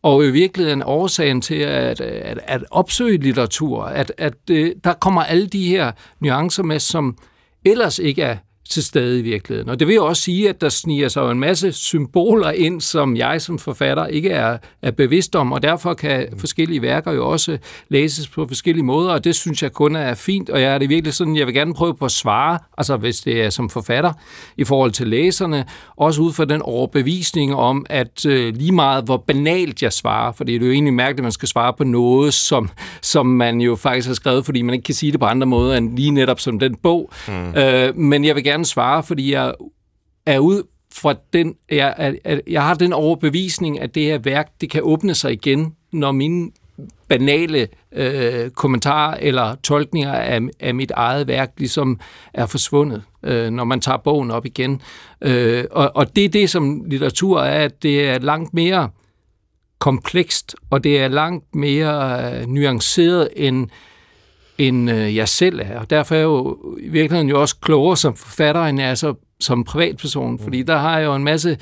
Og 0.03 0.25
i 0.25 0.31
virkeligheden 0.31 0.83
årsagen 0.87 1.41
til 1.41 1.55
at, 1.55 2.01
at, 2.01 2.39
at 2.47 2.65
opsøge 2.71 3.19
litteratur, 3.19 3.83
at, 3.85 4.13
at 4.19 4.35
øh, 4.51 4.73
der 4.85 4.93
kommer 4.93 5.23
alle 5.23 5.47
de 5.47 5.67
her 5.67 5.93
nuancer 6.21 6.63
med, 6.63 6.79
som 6.79 7.17
ellers 7.65 7.99
ikke 7.99 8.23
er 8.23 8.37
til 8.71 8.83
stede 8.83 9.19
i 9.19 9.23
virkeligheden. 9.23 9.71
Og 9.71 9.81
det 9.81 9.89
vil 9.89 9.95
jo 9.95 10.07
også 10.07 10.23
sige, 10.23 10.49
at 10.49 10.61
der 10.61 10.69
sniger 10.69 11.09
sig 11.09 11.31
en 11.31 11.41
masse 11.41 11.73
symboler 11.73 12.51
ind, 12.51 12.81
som 12.81 13.17
jeg 13.17 13.43
som 13.43 13.59
forfatter 13.59 14.07
ikke 14.07 14.31
er, 14.31 14.59
er 14.83 14.91
bevidst 14.91 15.37
om, 15.37 15.53
og 15.53 15.63
derfor 15.63 15.95
kan 15.95 16.27
forskellige 16.39 16.83
værker 16.83 17.13
jo 17.13 17.29
også 17.29 17.59
læses 17.89 18.29
på 18.29 18.47
forskellige 18.47 18.85
måder, 18.85 19.13
og 19.13 19.25
det 19.25 19.35
synes 19.35 19.63
jeg 19.63 19.73
kun 19.73 19.97
er 19.97 20.15
fint, 20.15 20.51
og 20.51 20.61
jeg 20.61 20.75
er 20.75 20.79
det 20.79 20.89
virkelig 20.89 21.15
sådan, 21.15 21.37
jeg 21.37 21.47
vil 21.47 21.55
gerne 21.55 21.75
prøve 21.75 21.95
på 21.95 22.05
at 22.05 22.11
svare, 22.11 22.59
altså 22.79 22.97
hvis 22.97 23.21
det 23.21 23.43
er 23.43 23.51
som 23.51 23.71
forfatter, 23.71 24.13
i 24.57 24.65
forhold 24.65 24.91
til 24.91 25.07
læserne, 25.07 25.65
også 25.97 26.23
ud 26.23 26.33
fra 26.33 26.45
den 26.45 26.63
overbevisning 26.63 27.55
om, 27.55 27.87
at 27.91 28.27
øh, 28.27 28.55
lige 28.57 28.73
meget 28.73 29.05
hvor 29.05 29.17
banalt 29.17 29.83
jeg 29.83 29.93
svarer, 29.93 30.33
fordi 30.33 30.53
det 30.53 30.63
er 30.63 30.67
jo 30.67 30.73
egentlig 30.73 30.95
mærkeligt, 30.95 31.21
at 31.21 31.25
man 31.25 31.33
skal 31.33 31.49
svare 31.49 31.73
på 31.73 31.85
noget, 31.85 32.35
som, 32.35 32.69
som 33.03 33.27
man 33.27 33.61
jo 33.61 33.77
faktisk 33.77 34.07
har 34.09 34.15
skrevet, 34.15 34.45
fordi 34.45 34.63
man 34.63 34.75
ikke 34.75 34.85
kan 34.85 34.95
sige 34.95 35.13
det 35.13 35.21
på 35.21 35.27
andre 35.27 35.47
måder 35.47 35.77
end 35.77 35.97
lige 35.97 36.11
netop 36.11 36.41
som 36.41 36.59
den 36.59 36.75
bog. 36.75 37.11
Mm. 37.29 37.55
Øh, 37.57 37.97
men 37.97 38.25
jeg 38.25 38.35
vil 38.35 38.45
gerne 38.45 38.52
svare, 38.65 39.03
fordi 39.03 39.33
jeg 39.33 39.55
er 40.27 40.39
ud 40.39 40.63
fra 40.95 41.15
den, 41.33 41.55
jeg, 41.71 42.19
jeg, 42.25 42.41
jeg 42.47 42.63
har 42.63 42.75
den 42.75 42.93
overbevisning, 42.93 43.81
at 43.81 43.95
det 43.95 44.03
her 44.03 44.19
værk, 44.19 44.49
det 44.61 44.71
kan 44.71 44.83
åbne 44.85 45.15
sig 45.15 45.33
igen, 45.33 45.75
når 45.93 46.13
mine 46.13 46.51
banale 47.09 47.69
øh, 47.93 48.51
kommentarer 48.51 49.17
eller 49.21 49.55
tolkninger 49.55 50.13
af, 50.13 50.41
af 50.61 50.75
mit 50.75 50.91
eget 50.91 51.27
værk 51.27 51.53
ligesom 51.59 52.01
er 52.35 52.47
forsvundet, 52.47 53.03
øh, 53.23 53.51
når 53.51 53.65
man 53.65 53.81
tager 53.81 53.99
bogen 53.99 54.31
op 54.31 54.47
igen. 54.47 54.81
Øh, 55.23 55.65
og, 55.71 55.91
og 55.95 56.17
det 56.17 56.25
er 56.25 56.29
det, 56.29 56.51
som 56.51 56.85
litteratur 56.87 57.41
er, 57.41 57.65
at 57.65 57.83
det 57.83 58.09
er 58.09 58.19
langt 58.19 58.55
mere 58.55 58.91
komplekst, 59.79 60.57
og 60.71 60.85
det 60.85 61.01
er 61.01 61.09
langt 61.09 61.55
mere 61.55 62.23
øh, 62.35 62.47
nuanceret 62.47 63.29
end 63.37 63.69
end 64.59 64.91
øh, 64.91 65.17
jeg 65.17 65.29
selv 65.29 65.61
er. 65.63 65.79
Og 65.79 65.91
derfor 65.91 66.15
er 66.15 66.19
jeg 66.19 66.25
jo 66.25 66.59
i 66.81 66.89
virkeligheden 66.89 67.29
jo 67.29 67.41
også 67.41 67.57
klogere 67.61 67.97
som 67.97 68.17
forfatter, 68.17 68.63
end 68.63 68.81
jeg 68.81 68.91
er 68.91 68.95
så, 68.95 69.15
som 69.41 69.65
privatperson, 69.65 70.39
fordi 70.39 70.63
der 70.63 70.77
har 70.77 70.99
jeg 70.99 71.07
jo 71.07 71.15
en 71.15 71.25
masse 71.25 71.59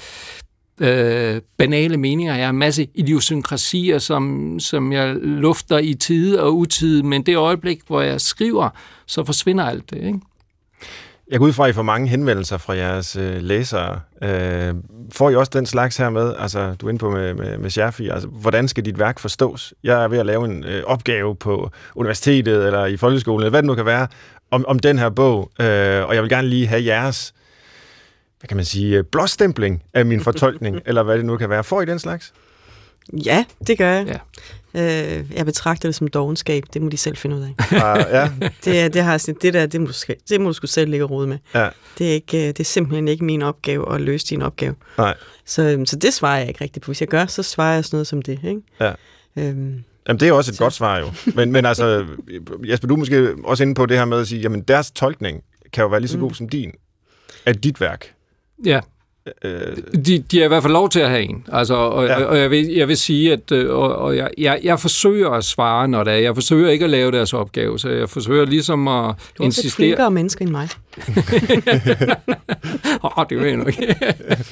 øh, 0.81 1.41
banale 1.59 1.97
meninger. 1.97 2.35
Jeg 2.35 2.45
har 2.45 2.51
en 2.51 2.59
masse 2.59 2.89
idiosynkrasier, 2.95 3.99
som, 3.99 4.55
som 4.61 4.93
jeg 4.93 5.15
lufter 5.15 5.79
i 5.79 5.95
tide 5.95 6.43
og 6.43 6.57
utide, 6.57 7.03
men 7.03 7.23
det 7.23 7.37
øjeblik, 7.37 7.81
hvor 7.87 8.01
jeg 8.01 8.21
skriver, 8.21 8.69
så 9.07 9.25
forsvinder 9.25 9.65
alt 9.65 9.91
det, 9.91 9.97
ikke? 9.97 10.21
Jeg 11.31 11.39
går 11.39 11.47
ud 11.47 11.53
fra, 11.53 11.65
at 11.65 11.71
I 11.71 11.73
får 11.73 11.83
mange 11.83 12.09
henvendelser 12.09 12.59
fra 12.59 12.77
jeres 12.77 13.17
øh, 13.17 13.43
læsere. 13.43 14.01
Øh, 14.23 14.75
får 15.13 15.31
I 15.31 15.37
også 15.37 15.51
den 15.55 15.67
slags 15.67 15.97
her 15.97 16.11
med? 16.11 16.35
Altså, 16.39 16.75
du 16.81 16.87
er 16.87 16.91
inde 16.91 16.99
på 16.99 17.11
med, 17.11 17.35
med, 17.35 17.59
med 17.59 17.71
Scherfi. 17.71 18.09
Altså, 18.09 18.29
hvordan 18.29 18.69
skal 18.69 18.85
dit 18.85 18.99
værk 18.99 19.19
forstås? 19.19 19.75
Jeg 19.85 20.05
er 20.05 20.09
ved 20.09 20.19
at 20.19 20.27
lave 20.27 20.45
en 20.45 20.65
øh, 20.65 20.83
opgave 20.87 21.37
på 21.37 21.71
universitetet 21.95 22.67
eller 22.67 22.87
i 22.87 22.97
folkeskolen, 22.97 23.41
eller 23.41 23.51
hvad 23.51 23.63
det 23.63 23.67
nu 23.67 23.75
kan 23.75 23.87
være, 23.87 24.07
om, 24.51 24.65
om 24.69 24.79
den 24.79 24.99
her 24.99 25.11
bog. 25.11 25.51
Øh, 25.61 26.09
og 26.09 26.15
jeg 26.15 26.23
vil 26.23 26.31
gerne 26.31 26.49
lige 26.49 26.67
have 26.67 26.85
jeres, 26.85 27.35
hvad 28.41 28.49
kan 28.49 28.57
man 28.57 28.65
sige, 28.65 28.99
øh, 28.99 29.05
blåstempling 29.05 29.83
af 29.95 30.07
min 30.07 30.21
fortolkning, 30.21 30.81
eller 30.87 31.03
hvad 31.03 31.17
det 31.17 31.25
nu 31.25 31.37
kan 31.37 31.51
være. 31.51 31.65
Får 31.65 31.83
I 31.83 31.85
den 31.87 31.99
slags? 31.99 32.33
Ja, 33.13 33.45
det 33.67 33.79
gør 33.79 33.93
jeg. 33.93 34.07
Ja. 34.07 34.19
Øh, 35.19 35.33
jeg 35.35 35.47
betragter 35.47 35.89
det 35.89 35.95
som 35.95 36.09
dogenskab. 36.09 36.65
Det 36.75 36.83
må 36.83 36.89
de 36.89 36.97
selv 36.97 37.17
finde 37.17 37.37
ud 37.37 37.43
af. 37.43 37.55
Uh, 37.73 38.11
ja, 38.15 38.31
Det, 38.65 38.95
det, 38.95 39.03
har 39.03 39.19
sådan, 39.19 39.39
det 39.43 39.55
der, 39.55 39.67
det 39.67 39.81
må, 39.81 39.87
du, 39.87 39.93
det 40.29 40.41
må 40.41 40.47
du 40.49 40.53
sgu 40.53 40.67
selv 40.67 40.91
ligge 40.91 41.05
og 41.05 41.11
rode 41.11 41.27
med. 41.27 41.39
ja, 41.55 41.69
Det 41.99 42.09
er, 42.09 42.13
ikke, 42.15 42.39
øh, 42.39 42.47
det 42.49 42.61
er 42.61 42.65
simpelthen 42.65 43.09
ikke 43.09 43.25
min 43.25 43.43
opgave 43.43 43.95
at 43.95 44.01
løse 44.01 44.27
din 44.27 44.43
opgave. 44.43 44.75
nej. 44.99 45.15
Så, 45.45 45.63
øhm, 45.63 45.87
så 45.87 45.97
det 45.97 46.15
svarer 46.15 46.39
jeg 46.39 46.49
ikke 46.49 46.65
rigtigt 46.65 46.85
på. 46.85 46.89
Hvis 46.89 47.01
jeg 47.01 47.09
gør, 47.09 47.27
så 47.27 47.43
svarer 47.43 47.75
jeg 47.75 47.85
sådan 47.85 47.97
noget 47.97 48.07
som 48.07 48.23
det. 48.23 48.41
Ikke? 48.45 48.61
Ja. 48.81 48.93
Øhm, 49.37 49.85
Jamen, 50.09 50.21
det 50.21 50.29
er 50.29 50.33
også 50.33 50.51
et 50.53 50.59
godt 50.59 50.73
svar 50.73 50.99
jo. 50.99 51.07
Men, 51.35 51.53
men 51.53 51.65
altså, 51.67 52.07
Jesper, 52.65 52.89
du 52.89 52.95
er 52.95 52.99
måske 52.99 53.35
også 53.45 53.63
inde 53.63 53.75
på 53.75 53.87
det 53.87 53.97
her 53.99 54.05
med 54.05 54.21
at 54.21 54.29
sige, 54.29 54.41
jamen 54.41 54.61
deres 54.61 54.91
tolkning 54.91 55.43
kan 55.73 55.83
jo 55.83 55.89
være 55.89 56.01
lige 56.01 56.09
så 56.11 56.19
god 56.19 56.35
som 56.35 56.49
din 56.49 56.73
af 57.47 57.57
dit 57.57 57.81
værk. 57.81 58.15
Ja, 58.65 58.81
Øh, 59.45 59.77
de, 60.07 60.19
de 60.19 60.39
har 60.39 60.45
i 60.45 60.49
hvert 60.49 60.63
fald 60.63 60.73
lov 60.73 60.89
til 60.89 61.01
at 61.01 61.09
have 61.11 61.23
en. 61.23 61.45
Altså, 61.53 61.75
og, 61.75 62.07
Ja. 62.07 62.25
og 62.25 62.39
jeg, 62.39 62.51
vil, 62.51 62.67
jeg 62.67 62.89
vil 62.89 62.97
sige, 62.97 63.33
at 63.33 63.53
øh, 63.53 63.71
og, 63.75 63.97
og 63.97 64.17
jeg, 64.17 64.31
jeg, 64.39 64.61
jeg 64.63 64.81
forsøger 64.81 65.31
at 65.31 65.45
svare, 65.45 65.89
når 65.89 66.05
det 66.05 66.13
er. 66.13 66.17
Jeg 66.17 66.35
forsøger 66.35 66.71
ikke 66.71 66.85
at 66.85 66.91
lave 66.91 67.11
deres 67.13 67.33
opgave, 67.33 67.79
så 67.79 67.89
jeg 67.89 68.09
forsøger 68.09 68.45
ligesom 68.45 68.89
at 68.89 68.93
du 68.95 68.99
er 68.99 69.07
også 69.09 69.15
et 69.41 69.45
insistere. 69.45 69.71
flinkere 69.71 70.11
menneske 70.11 70.43
end 70.43 70.51
mig. 70.51 70.69
Åh, 73.05 73.19
oh, 73.19 73.25
det 73.31 73.39
ved 73.39 73.47
jeg 73.47 73.57
nok 73.57 73.69
ikke. 73.69 73.97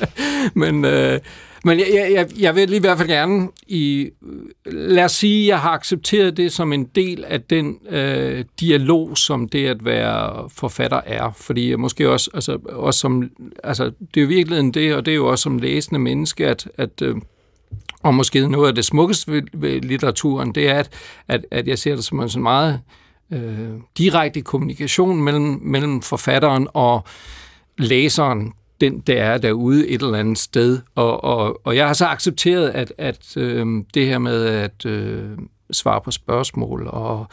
Men 0.54 0.84
øh, 0.84 1.18
men 1.64 1.78
jeg, 1.78 1.86
jeg, 1.94 2.12
jeg, 2.12 2.28
jeg 2.40 2.54
vil 2.54 2.68
lige 2.68 2.76
i 2.76 2.80
hvert 2.80 2.98
fald 2.98 3.08
gerne 3.08 3.48
i... 3.66 4.10
Øh, 4.66 4.72
lad 4.72 5.04
os 5.04 5.12
sige, 5.12 5.48
jeg 5.48 5.60
har 5.60 5.70
accepteret 5.70 6.36
det 6.36 6.52
som 6.52 6.72
en 6.72 6.84
del 6.84 7.24
af 7.24 7.42
den 7.42 7.78
øh, 7.90 8.44
dialog, 8.60 9.18
som 9.18 9.48
det 9.48 9.66
at 9.66 9.84
være 9.84 10.48
forfatter 10.50 11.00
er. 11.06 11.32
Fordi 11.36 11.70
jeg 11.70 11.80
måske 11.80 12.10
også, 12.10 12.30
altså, 12.34 12.58
også 12.68 13.00
som... 13.00 13.30
Altså, 13.64 13.84
det 13.84 14.20
er 14.20 14.22
jo 14.22 14.28
virkeligheden 14.28 14.74
det, 14.74 14.94
og 14.94 15.06
det 15.06 15.12
er 15.12 15.16
jo 15.16 15.26
også 15.26 15.42
som 15.42 15.58
læsende 15.58 15.98
menneske, 15.98 16.46
at... 16.46 16.68
at 16.76 17.02
øh, 17.02 17.16
og 18.02 18.14
måske 18.14 18.48
noget 18.48 18.68
af 18.68 18.74
det 18.74 18.84
smukkeste 18.84 19.32
ved, 19.32 19.42
ved 19.52 19.80
litteraturen, 19.80 20.54
det 20.54 20.68
er, 20.68 20.74
at, 20.74 20.90
at, 21.28 21.46
at 21.50 21.68
jeg 21.68 21.78
ser 21.78 21.94
det 21.94 22.04
som 22.04 22.20
en 22.20 22.28
sådan 22.28 22.42
meget 22.42 22.80
øh, 23.32 23.70
direkte 23.98 24.40
kommunikation 24.40 25.22
mellem, 25.22 25.60
mellem 25.62 26.02
forfatteren 26.02 26.68
og 26.74 27.04
læseren, 27.78 28.52
den 28.80 29.00
der 29.00 29.22
er 29.22 29.38
derude 29.38 29.88
et 29.88 30.02
eller 30.02 30.18
andet 30.18 30.38
sted. 30.38 30.78
Og, 30.94 31.24
og, 31.24 31.60
og 31.64 31.76
jeg 31.76 31.86
har 31.86 31.94
så 31.94 32.06
accepteret, 32.06 32.68
at, 32.68 32.92
at 32.98 33.36
øh, 33.36 33.66
det 33.94 34.06
her 34.06 34.18
med 34.18 34.44
at 34.46 34.86
øh, 34.86 35.24
svare 35.70 36.00
på 36.00 36.10
spørgsmål 36.10 36.86
og... 36.86 37.26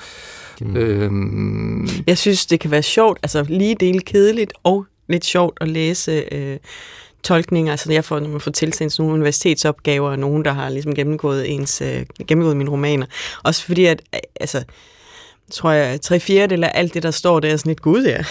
Mm. 0.61 0.75
Øh, 0.75 1.89
jeg 2.07 2.17
synes, 2.17 2.45
det 2.45 2.59
kan 2.59 2.71
være 2.71 2.83
sjovt, 2.83 3.19
altså 3.23 3.45
lige 3.49 3.75
dele 3.75 3.99
kedeligt 3.99 4.53
og 4.63 4.85
lidt 5.07 5.25
sjovt 5.25 5.57
at 5.61 5.67
læse... 5.67 6.23
Øh, 6.31 6.57
tolkninger, 7.25 7.71
altså 7.71 7.93
jeg 7.93 8.05
får, 8.05 8.19
når 8.19 8.29
man 8.29 8.41
får 8.41 8.51
tilsendt 8.51 8.99
nogle 8.99 9.13
universitetsopgaver, 9.13 10.09
og 10.09 10.19
nogen, 10.19 10.45
der 10.45 10.51
har 10.51 10.69
ligesom 10.69 10.95
gennemgået, 10.95 11.51
ens, 11.51 11.81
øh, 11.81 12.05
gennemgået 12.27 12.57
mine 12.57 12.69
romaner. 12.69 13.05
Også 13.43 13.65
fordi, 13.65 13.85
at 13.85 14.01
altså, 14.39 14.63
tror 15.51 15.71
jeg, 15.71 16.01
tre 16.01 16.19
fjerdedel 16.19 16.63
af 16.63 16.71
alt 16.73 16.93
det, 16.93 17.03
der 17.03 17.11
står 17.11 17.39
der, 17.39 17.49
er 17.49 17.57
sådan 17.57 17.71
et 17.71 17.81
gud, 17.81 18.05
ja. 18.05 18.23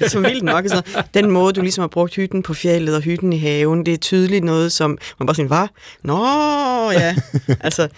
som 0.08 0.22
vildt 0.24 0.42
nok. 0.42 0.64
Altså, 0.64 0.82
den 1.14 1.30
måde, 1.30 1.52
du 1.52 1.60
ligesom 1.60 1.82
har 1.82 1.88
brugt 1.88 2.14
hytten 2.14 2.42
på 2.42 2.54
fjellet 2.54 2.96
og 2.96 3.02
hytten 3.02 3.32
i 3.32 3.38
haven, 3.38 3.86
det 3.86 3.94
er 3.94 3.98
tydeligt 3.98 4.44
noget, 4.44 4.72
som 4.72 4.98
man 5.18 5.26
bare 5.26 5.34
siger, 5.34 5.46
hvad? 5.46 5.66
Nå, 6.02 6.20
ja. 6.90 7.16
altså, 7.66 7.88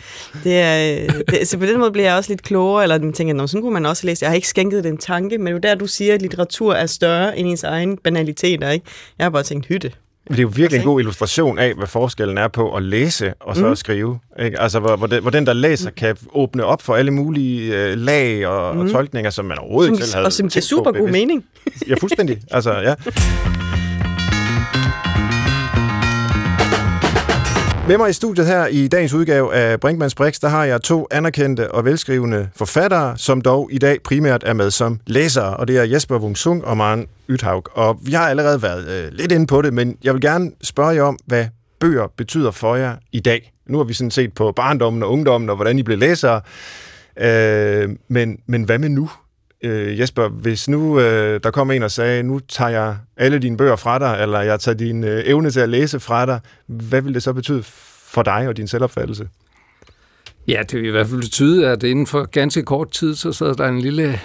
det 0.44 0.60
er, 0.60 1.06
det, 1.30 1.48
så 1.48 1.58
på 1.58 1.66
den 1.66 1.78
måde 1.78 1.92
bliver 1.92 2.08
jeg 2.08 2.16
også 2.16 2.30
lidt 2.30 2.42
klogere, 2.42 2.82
eller 2.82 2.98
man 2.98 3.12
tænker, 3.12 3.46
sådan 3.46 3.62
kunne 3.62 3.74
man 3.74 3.86
også 3.86 4.06
læse. 4.06 4.22
Jeg 4.22 4.30
har 4.30 4.34
ikke 4.34 4.48
skænket 4.48 4.84
den 4.84 4.98
tanke, 4.98 5.38
men 5.38 5.52
jo 5.52 5.58
der, 5.58 5.74
du 5.74 5.86
siger, 5.86 6.14
at 6.14 6.22
litteratur 6.22 6.74
er 6.74 6.86
større 6.86 7.38
end 7.38 7.48
ens 7.48 7.64
egen 7.64 7.96
banaliteter, 7.96 8.70
ikke? 8.70 8.86
Jeg 9.18 9.24
har 9.24 9.30
bare 9.30 9.42
tænkt, 9.42 9.66
hytte. 9.66 9.92
Det 10.28 10.38
er 10.38 10.42
jo 10.42 10.50
virkelig 10.54 10.78
en 10.78 10.84
god 10.84 11.00
illustration 11.00 11.58
af, 11.58 11.74
hvad 11.74 11.86
forskellen 11.86 12.38
er 12.38 12.48
på 12.48 12.76
at 12.76 12.82
læse 12.82 13.34
og 13.40 13.56
så 13.56 13.64
mm. 13.64 13.72
at 13.72 13.78
skrive. 13.78 14.18
Ikke? 14.40 14.60
Altså, 14.60 14.80
hvor, 14.80 14.96
hvor, 14.96 15.06
den, 15.06 15.22
hvor 15.22 15.30
den, 15.30 15.46
der 15.46 15.52
læser, 15.52 15.90
mm. 15.90 15.94
kan 15.94 16.16
åbne 16.34 16.64
op 16.64 16.82
for 16.82 16.94
alle 16.94 17.10
mulige 17.10 17.76
øh, 17.76 17.98
lag 17.98 18.46
og, 18.46 18.74
mm. 18.74 18.80
og 18.80 18.90
tolkninger, 18.90 19.30
som 19.30 19.44
man 19.44 19.58
overhovedet 19.58 19.88
som, 19.88 19.94
ikke 19.94 20.04
selv 20.04 20.14
havde 20.14 20.26
Og 20.26 20.32
som 20.32 20.48
giver 20.48 20.62
super 20.62 20.92
god 20.92 21.10
mening. 21.10 21.44
ja, 21.88 21.94
fuldstændig. 21.94 22.40
Altså, 22.50 22.72
ja. 22.72 22.94
Med 27.92 27.98
mig 27.98 28.10
i 28.10 28.12
studiet 28.12 28.46
her 28.46 28.66
i 28.66 28.88
dagens 28.88 29.12
udgave 29.12 29.54
af 29.54 29.80
Brinkmanns 29.80 30.14
Brix, 30.14 30.40
der 30.40 30.48
har 30.48 30.64
jeg 30.64 30.82
to 30.82 31.06
anerkendte 31.10 31.70
og 31.70 31.84
velskrivende 31.84 32.48
forfattere, 32.56 33.18
som 33.18 33.40
dog 33.40 33.68
i 33.72 33.78
dag 33.78 34.02
primært 34.02 34.42
er 34.46 34.52
med 34.52 34.70
som 34.70 35.00
læsere, 35.06 35.56
og 35.56 35.68
det 35.68 35.78
er 35.78 35.82
Jesper 35.82 36.18
Wungsung 36.18 36.64
og 36.64 36.76
Maren 36.76 37.06
Ythaug. 37.28 37.68
Og 37.72 37.98
vi 38.02 38.12
har 38.12 38.28
allerede 38.28 38.62
været 38.62 38.88
øh, 38.88 39.12
lidt 39.12 39.32
inde 39.32 39.46
på 39.46 39.62
det, 39.62 39.74
men 39.74 39.96
jeg 40.04 40.14
vil 40.14 40.22
gerne 40.22 40.50
spørge 40.62 40.94
jer 40.94 41.02
om, 41.02 41.18
hvad 41.26 41.46
bøger 41.80 42.06
betyder 42.16 42.50
for 42.50 42.76
jer 42.76 42.96
i 43.12 43.20
dag. 43.20 43.52
Nu 43.66 43.78
har 43.78 43.84
vi 43.84 43.94
sådan 43.94 44.10
set 44.10 44.34
på 44.34 44.52
barndommen 44.52 45.02
og 45.02 45.10
ungdommen, 45.10 45.50
og 45.50 45.56
hvordan 45.56 45.78
I 45.78 45.82
blev 45.82 45.98
læsere. 45.98 46.40
Øh, 47.20 47.88
men, 48.08 48.38
men 48.46 48.62
hvad 48.62 48.78
med 48.78 48.88
nu? 48.88 49.10
Øh, 49.62 50.00
Jesper, 50.00 50.28
hvis 50.28 50.68
nu 50.68 51.00
øh, 51.00 51.40
der 51.42 51.50
kom 51.50 51.70
en 51.70 51.82
og 51.82 51.90
sagde, 51.90 52.22
nu 52.22 52.38
tager 52.38 52.70
jeg 52.70 52.96
alle 53.16 53.38
dine 53.38 53.56
bøger 53.56 53.76
fra 53.76 53.98
dig, 53.98 54.22
eller 54.22 54.40
jeg 54.40 54.60
tager 54.60 54.76
din 54.76 55.04
øh, 55.04 55.22
evne 55.26 55.50
til 55.50 55.60
at 55.60 55.68
læse 55.68 56.00
fra 56.00 56.26
dig, 56.26 56.40
hvad 56.66 57.00
vil 57.02 57.14
det 57.14 57.22
så 57.22 57.32
betyde 57.32 57.62
for 58.06 58.22
dig 58.22 58.48
og 58.48 58.56
din 58.56 58.68
selvopfattelse? 58.68 59.28
Ja, 60.48 60.62
det 60.70 60.80
vil 60.80 60.88
i 60.88 60.90
hvert 60.90 61.06
fald 61.06 61.20
betyde, 61.20 61.68
at 61.68 61.82
inden 61.82 62.06
for 62.06 62.24
ganske 62.24 62.62
kort 62.62 62.90
tid, 62.90 63.14
så 63.14 63.32
sad 63.32 63.54
der 63.54 63.68
en 63.68 63.80
lille 63.80 64.20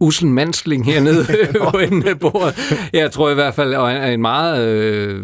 usel 0.00 0.26
mandsling 0.26 0.84
hernede 0.84 1.26
på 1.70 1.78
enden 1.78 2.08
af 2.08 2.18
bordet. 2.18 2.54
Jeg 2.92 3.12
tror 3.12 3.30
i 3.30 3.34
hvert 3.34 3.54
fald, 3.54 3.74
at 3.74 4.14
en 4.14 4.20
meget 4.20 4.68
øh, 4.68 5.22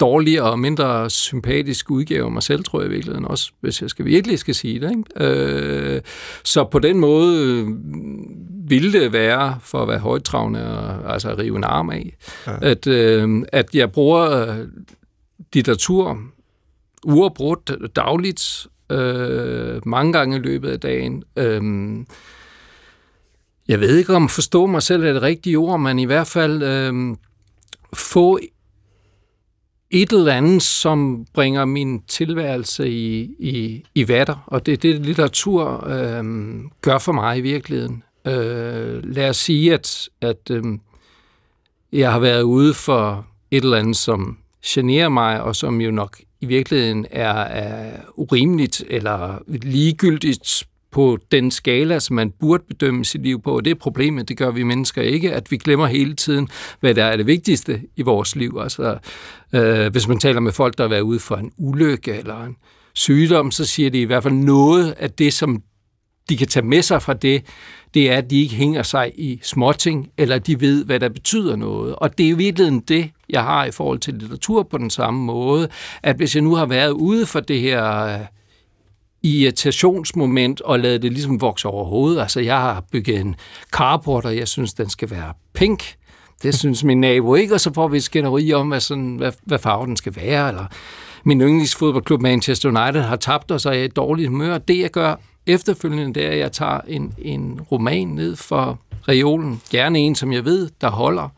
dårlig 0.00 0.42
og 0.42 0.58
mindre 0.58 1.10
sympatisk 1.10 1.90
udgave 1.90 2.24
af 2.24 2.32
mig 2.32 2.42
selv, 2.42 2.64
tror 2.64 2.80
jeg 2.80 2.90
i 2.90 2.92
virkeligheden 2.92 3.24
også, 3.24 3.50
hvis 3.60 3.82
jeg 3.82 3.90
skal 3.90 4.04
virkelig 4.04 4.38
skal 4.38 4.54
sige 4.54 4.80
det. 4.80 4.90
Ikke? 4.90 5.30
Øh, 5.30 6.00
så 6.44 6.64
på 6.64 6.78
den 6.78 7.00
måde 7.00 7.44
øh, 7.44 7.66
ville 8.70 8.92
det 8.92 9.12
være, 9.12 9.58
for 9.62 9.82
at 9.82 9.88
være 9.88 9.98
højtravende, 9.98 10.78
og, 10.78 11.12
altså 11.12 11.30
at 11.30 11.38
rive 11.38 11.56
en 11.56 11.64
arm 11.64 11.90
af, 11.90 12.16
ja. 12.46 12.52
at, 12.62 12.86
øh, 12.86 13.42
at 13.52 13.74
jeg 13.74 13.92
bruger 13.92 14.56
litteratur 15.54 16.18
uafbrudt 17.04 17.96
dagligt, 17.96 18.66
øh, 18.90 19.80
mange 19.86 20.12
gange 20.12 20.36
i 20.36 20.40
løbet 20.40 20.70
af 20.70 20.80
dagen. 20.80 21.22
Øh, 21.36 21.62
jeg 23.68 23.80
ved 23.80 23.96
ikke, 23.96 24.14
om 24.14 24.28
forstå 24.28 24.66
mig 24.66 24.82
selv 24.82 25.04
er 25.04 25.12
det 25.12 25.22
rigtige 25.22 25.58
ord, 25.58 25.80
men 25.80 25.98
i 25.98 26.04
hvert 26.04 26.26
fald 26.26 26.62
øh, 26.62 27.16
få 27.94 28.38
et 29.90 30.12
eller 30.12 30.32
andet, 30.32 30.62
som 30.62 31.26
bringer 31.34 31.64
min 31.64 32.02
tilværelse 32.02 32.90
i, 32.90 33.20
i, 33.38 33.84
i 33.94 34.08
vatter. 34.08 34.44
Og 34.46 34.66
det 34.66 34.72
er 34.72 34.76
det, 34.76 35.06
litteratur 35.06 35.88
øh, 35.88 36.24
gør 36.80 36.98
for 36.98 37.12
mig 37.12 37.38
i 37.38 37.40
virkeligheden. 37.40 38.02
Øh, 38.26 39.14
lad 39.14 39.28
os 39.28 39.36
sige, 39.36 39.74
at, 39.74 40.08
at 40.20 40.50
øh, 40.50 40.64
jeg 41.92 42.12
har 42.12 42.18
været 42.18 42.42
ude 42.42 42.74
for 42.74 43.26
et 43.50 43.64
eller 43.64 43.76
andet, 43.76 43.96
som 43.96 44.38
generer 44.66 45.08
mig, 45.08 45.42
og 45.42 45.56
som 45.56 45.80
jo 45.80 45.90
nok 45.90 46.18
i 46.40 46.46
virkeligheden 46.46 47.06
er, 47.10 47.34
er 47.34 48.00
urimeligt 48.14 48.84
eller 48.88 49.38
ligegyldigt 49.46 50.64
på 50.90 51.18
den 51.32 51.50
skala, 51.50 51.98
som 51.98 52.16
man 52.16 52.30
burde 52.30 52.64
bedømme 52.68 53.04
sit 53.04 53.22
liv 53.22 53.42
på. 53.42 53.56
Og 53.56 53.64
det 53.64 53.70
er 53.70 53.74
problemet, 53.74 54.28
det 54.28 54.36
gør 54.36 54.50
vi 54.50 54.62
mennesker 54.62 55.02
ikke, 55.02 55.32
at 55.32 55.50
vi 55.50 55.56
glemmer 55.56 55.86
hele 55.86 56.14
tiden, 56.14 56.48
hvad 56.80 56.94
der 56.94 57.04
er 57.04 57.16
det 57.16 57.26
vigtigste 57.26 57.82
i 57.96 58.02
vores 58.02 58.36
liv. 58.36 58.58
Altså, 58.62 58.98
øh, 59.52 59.92
hvis 59.92 60.08
man 60.08 60.18
taler 60.18 60.40
med 60.40 60.52
folk, 60.52 60.78
der 60.78 60.84
har 60.84 60.88
været 60.88 61.00
ude 61.00 61.18
for 61.18 61.36
en 61.36 61.52
ulykke 61.58 62.14
eller 62.14 62.44
en 62.44 62.56
sygdom, 62.94 63.50
så 63.50 63.64
siger 63.64 63.90
de 63.90 64.00
i 64.00 64.04
hvert 64.04 64.22
fald 64.22 64.34
noget 64.34 64.94
af 64.98 65.10
det, 65.10 65.32
som 65.32 65.62
de 66.28 66.36
kan 66.36 66.46
tage 66.46 66.66
med 66.66 66.82
sig 66.82 67.02
fra 67.02 67.12
det, 67.12 67.44
det 67.94 68.10
er, 68.10 68.16
at 68.16 68.30
de 68.30 68.42
ikke 68.42 68.54
hænger 68.54 68.82
sig 68.82 69.12
i 69.14 69.40
småting, 69.42 70.10
eller 70.18 70.38
de 70.38 70.60
ved, 70.60 70.84
hvad 70.84 71.00
der 71.00 71.08
betyder 71.08 71.56
noget. 71.56 71.94
Og 71.94 72.18
det 72.18 72.26
er 72.26 72.30
i 72.30 72.36
virkeligheden 72.36 72.80
det, 72.80 73.10
jeg 73.28 73.42
har 73.42 73.64
i 73.64 73.70
forhold 73.70 73.98
til 73.98 74.14
litteratur 74.14 74.62
på 74.62 74.78
den 74.78 74.90
samme 74.90 75.24
måde, 75.24 75.68
at 76.02 76.16
hvis 76.16 76.34
jeg 76.34 76.42
nu 76.42 76.54
har 76.54 76.66
været 76.66 76.90
ude 76.90 77.26
for 77.26 77.40
det 77.40 77.60
her 77.60 78.04
øh, 78.04 78.20
irritationsmoment 79.22 80.60
og 80.60 80.80
lade 80.80 80.98
det 80.98 81.12
ligesom 81.12 81.40
vokse 81.40 81.68
over 81.68 81.84
hovedet. 81.84 82.20
Altså, 82.20 82.40
jeg 82.40 82.56
har 82.60 82.84
bygget 82.92 83.20
en 83.20 83.36
carport, 83.70 84.24
og 84.24 84.36
jeg 84.36 84.48
synes, 84.48 84.74
den 84.74 84.90
skal 84.90 85.10
være 85.10 85.32
pink. 85.54 85.94
Det 86.42 86.54
synes 86.54 86.84
min 86.84 87.00
nabo 87.00 87.34
ikke, 87.34 87.54
og 87.54 87.60
så 87.60 87.74
får 87.74 87.88
vi 87.88 87.96
et 87.96 88.02
skænderi 88.02 88.52
om, 88.52 88.68
hvad, 88.68 88.80
sådan, 88.80 89.16
hvad, 89.16 89.32
hvad 89.44 89.58
farve 89.58 89.86
den 89.86 89.96
skal 89.96 90.16
være. 90.16 90.48
Eller 90.48 90.66
min 91.24 91.40
yndlingsfodboldklub 91.40 92.20
Manchester 92.20 92.68
United 92.68 93.02
har 93.02 93.16
tabt, 93.16 93.50
og 93.50 93.60
så 93.60 93.68
er 93.68 93.74
jeg 93.74 93.84
i 93.84 93.88
dårligt 93.88 94.28
humør. 94.28 94.58
Det, 94.58 94.78
jeg 94.78 94.90
gør 94.90 95.14
efterfølgende, 95.46 96.14
det 96.14 96.26
er, 96.26 96.30
at 96.30 96.38
jeg 96.38 96.52
tager 96.52 96.80
en, 96.88 97.14
en 97.18 97.60
roman 97.72 98.08
ned 98.08 98.36
for 98.36 98.78
reolen. 99.08 99.60
Gerne 99.70 99.98
en, 99.98 100.14
som 100.14 100.32
jeg 100.32 100.44
ved, 100.44 100.70
der 100.80 100.90
holder. 100.90 101.28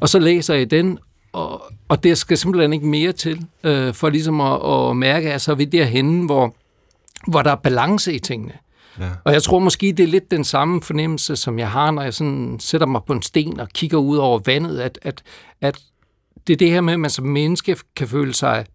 Og 0.00 0.08
så 0.08 0.18
læser 0.18 0.54
jeg 0.54 0.70
den, 0.70 0.98
og, 1.32 1.62
og 1.88 2.04
det 2.04 2.18
skal 2.18 2.38
simpelthen 2.38 2.72
ikke 2.72 2.86
mere 2.86 3.12
til, 3.12 3.46
øh, 3.64 3.94
for 3.94 4.08
ligesom 4.08 4.40
at, 4.40 4.60
at 4.64 4.96
mærke, 4.96 5.32
at 5.32 5.40
så 5.40 5.50
er 5.50 5.56
vi 5.56 5.64
derhenne, 5.64 6.26
hvor 6.26 6.54
hvor 7.28 7.42
der 7.42 7.50
er 7.50 7.56
balance 7.56 8.14
i 8.14 8.18
tingene. 8.18 8.52
Ja. 8.98 9.10
Og 9.24 9.32
jeg 9.32 9.42
tror 9.42 9.58
måske, 9.58 9.92
det 9.92 10.02
er 10.02 10.06
lidt 10.06 10.30
den 10.30 10.44
samme 10.44 10.82
fornemmelse, 10.82 11.36
som 11.36 11.58
jeg 11.58 11.70
har, 11.70 11.90
når 11.90 12.02
jeg 12.02 12.14
sådan 12.14 12.56
sætter 12.60 12.86
mig 12.86 13.00
på 13.06 13.12
en 13.12 13.22
sten 13.22 13.60
og 13.60 13.68
kigger 13.68 13.98
ud 13.98 14.16
over 14.16 14.40
vandet, 14.46 14.78
at, 14.78 14.98
at, 15.02 15.22
at 15.60 15.82
det 16.46 16.52
er 16.52 16.56
det 16.56 16.70
her 16.70 16.80
med, 16.80 16.92
at 16.92 17.00
man 17.00 17.10
som 17.10 17.26
menneske 17.26 17.76
kan 17.96 18.08
føle 18.08 18.34
sig 18.34 18.66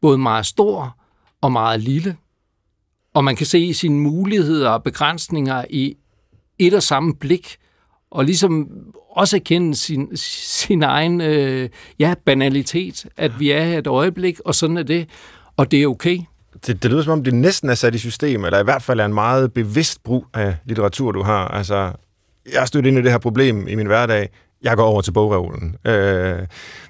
både 0.00 0.18
meget 0.18 0.46
stor 0.46 0.96
og 1.40 1.52
meget 1.52 1.80
lille. 1.80 2.16
Og 3.14 3.24
man 3.24 3.36
kan 3.36 3.46
se 3.46 3.74
sine 3.74 3.98
muligheder 3.98 4.70
og 4.70 4.82
begrænsninger 4.82 5.64
i 5.70 5.96
et 6.58 6.74
og 6.74 6.82
samme 6.82 7.14
blik, 7.14 7.56
og 8.10 8.24
ligesom 8.24 8.68
også 9.10 9.36
erkende 9.36 9.74
sin, 9.74 10.16
sin 10.16 10.82
egen 10.82 11.20
øh, 11.20 11.68
ja, 11.98 12.14
banalitet, 12.24 13.06
at 13.16 13.40
vi 13.40 13.50
er 13.50 13.78
et 13.78 13.86
øjeblik, 13.86 14.40
og 14.40 14.54
sådan 14.54 14.76
er 14.76 14.82
det, 14.82 15.08
og 15.56 15.70
det 15.70 15.82
er 15.82 15.86
okay 15.86 16.18
det, 16.66 16.82
det 16.82 16.90
lyder 16.90 17.02
som 17.02 17.12
om, 17.12 17.24
det 17.24 17.34
næsten 17.34 17.70
er 17.70 17.74
sat 17.74 17.94
i 17.94 17.98
system, 17.98 18.44
eller 18.44 18.60
i 18.60 18.64
hvert 18.64 18.82
fald 18.82 19.00
er 19.00 19.04
en 19.04 19.14
meget 19.14 19.52
bevidst 19.52 20.04
brug 20.04 20.26
af 20.34 20.56
litteratur, 20.64 21.12
du 21.12 21.22
har. 21.22 21.48
Altså, 21.48 21.92
jeg 22.52 22.60
har 22.60 22.66
stødt 22.66 22.86
ind 22.86 22.98
i 22.98 23.02
det 23.02 23.10
her 23.10 23.18
problem 23.18 23.68
i 23.68 23.74
min 23.74 23.86
hverdag. 23.86 24.28
Jeg 24.62 24.76
går 24.76 24.84
over 24.84 25.00
til 25.00 25.12
bogreolen. 25.12 25.76
Øh, 25.86 26.38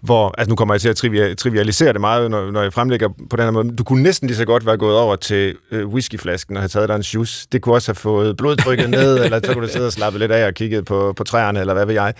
hvor, 0.01 0.35
altså 0.39 0.49
nu 0.49 0.57
kommer 0.57 0.75
jeg 0.75 0.81
til 0.81 0.89
at 0.89 0.97
trivialisere 1.39 1.93
det 1.93 2.01
meget, 2.01 2.31
når, 2.31 2.51
når 2.51 2.63
jeg 2.63 2.73
fremlægger 2.73 3.09
på 3.31 3.37
den 3.37 3.45
her 3.45 3.51
måde. 3.51 3.77
Du 3.77 3.85
kunne 3.85 4.03
næsten 4.03 4.27
lige 4.27 4.37
så 4.37 4.45
godt 4.45 4.67
være 4.67 4.77
gået 4.77 4.97
over 4.97 5.17
til 5.17 5.57
øh, 5.71 5.89
whiskyflasken 5.89 6.57
og 6.57 6.63
have 6.63 6.69
taget 6.69 6.89
dig 6.89 6.97
en 6.97 7.03
shoes. 7.03 7.47
Det 7.53 7.63
kunne 7.63 7.75
også 7.75 7.89
have 7.89 7.95
fået 7.95 8.37
blodtrykket 8.37 8.91
ned, 8.91 9.19
eller 9.25 9.41
så 9.45 9.53
kunne 9.53 9.67
du 9.67 9.73
sidde 9.73 9.87
og 9.87 9.93
slappe 9.93 10.19
lidt 10.19 10.33
af 10.33 10.47
og 10.47 10.55
kigge 10.55 10.83
på, 10.83 11.13
på 11.17 11.25
træerne, 11.25 11.61
eller 11.61 11.75
hvad 11.75 11.87
ved 11.87 11.95
jeg. 11.95 12.15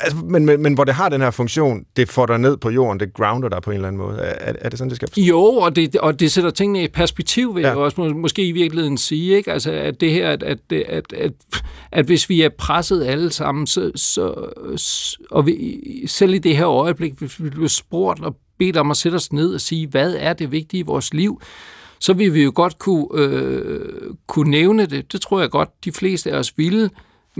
Altså, 0.00 0.18
men, 0.24 0.46
men, 0.46 0.62
men 0.62 0.74
hvor 0.74 0.84
det 0.84 0.94
har 0.94 1.08
den 1.08 1.20
her 1.20 1.30
funktion, 1.30 1.84
det 1.96 2.08
får 2.08 2.26
dig 2.26 2.38
ned 2.38 2.56
på 2.56 2.70
jorden, 2.70 3.00
det 3.00 3.14
grounder 3.14 3.48
dig 3.48 3.62
på 3.62 3.70
en 3.70 3.74
eller 3.74 3.88
anden 3.88 4.02
måde. 4.02 4.18
Er, 4.18 4.52
er 4.60 4.68
det 4.68 4.78
sådan, 4.78 4.88
det 4.88 4.96
skal 4.96 5.08
forstås? 5.08 5.28
Jo, 5.28 5.42
og 5.42 5.76
det, 5.76 5.96
og 5.96 6.20
det 6.20 6.32
sætter 6.32 6.50
tingene 6.50 6.84
i 6.84 6.88
perspektiv, 6.88 7.54
vil 7.54 7.60
Ja. 7.60 7.68
jeg 7.68 7.76
også 7.76 8.00
må, 8.00 8.08
måske 8.08 8.46
i 8.46 8.52
virkeligheden 8.52 8.98
sige. 8.98 9.36
Ikke? 9.36 9.52
Altså, 9.52 9.72
at 9.72 10.00
det 10.00 10.10
her, 10.12 10.30
at, 10.30 10.42
at, 10.42 10.58
at, 10.72 11.12
at, 11.12 11.32
at 11.92 12.06
hvis 12.06 12.28
vi 12.28 12.42
er 12.42 12.48
presset 12.58 13.04
alle 13.06 13.32
sammen, 13.32 13.66
så, 13.66 13.90
så, 13.94 14.34
og 15.30 15.46
vi, 15.46 15.80
selv 16.06 16.34
i 16.34 16.38
det 16.38 16.56
her 16.56 16.68
øjeblik, 16.68 17.12
hvis 17.18 17.42
vi 17.44 17.50
bliver 17.50 17.68
spurgt 17.68 18.20
og 18.20 18.36
bedt 18.58 18.76
om 18.76 18.90
at 18.90 18.96
sætte 18.96 19.16
os 19.16 19.32
ned 19.32 19.54
og 19.54 19.60
sige, 19.60 19.86
hvad 19.86 20.14
er 20.18 20.32
det 20.32 20.52
vigtige 20.52 20.80
i 20.80 20.82
vores 20.82 21.14
liv, 21.14 21.40
så 22.00 22.12
vil 22.12 22.34
vi 22.34 22.42
jo 22.42 22.52
godt 22.54 22.78
kunne, 22.78 23.06
øh, 23.14 23.80
kunne 24.26 24.50
nævne 24.50 24.86
det. 24.86 25.12
Det 25.12 25.20
tror 25.20 25.40
jeg 25.40 25.50
godt, 25.50 25.68
de 25.84 25.92
fleste 25.92 26.32
af 26.32 26.38
os 26.38 26.58
ville. 26.58 26.90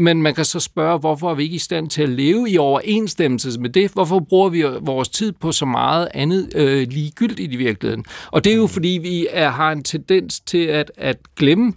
Men 0.01 0.23
man 0.23 0.35
kan 0.35 0.45
så 0.45 0.61
spørge, 0.61 0.99
hvorfor 0.99 1.31
er 1.31 1.35
vi 1.35 1.43
ikke 1.43 1.55
i 1.55 1.59
stand 1.59 1.91
til 1.91 2.03
at 2.03 2.09
leve 2.09 2.51
i 2.51 2.59
overensstemmelse 2.59 3.61
med 3.61 3.71
det? 3.71 3.91
Hvorfor 3.93 4.21
bruger 4.21 4.49
vi 4.49 4.65
vores 4.81 5.09
tid 5.09 5.33
på 5.33 5.53
så 5.53 5.67
meget 5.67 6.09
andet 6.15 6.53
øh, 6.55 6.89
ligegyldigt 6.89 7.53
i 7.53 7.57
virkeligheden? 7.57 8.05
Og 8.27 8.45
det 8.45 8.53
er 8.53 8.57
jo, 8.57 8.67
fordi 8.67 8.99
vi 9.03 9.27
er, 9.31 9.49
har 9.49 9.73
en 9.73 9.83
tendens 9.83 10.41
til 10.41 10.65
at, 10.65 10.93
at 10.97 11.17
glemme, 11.37 11.73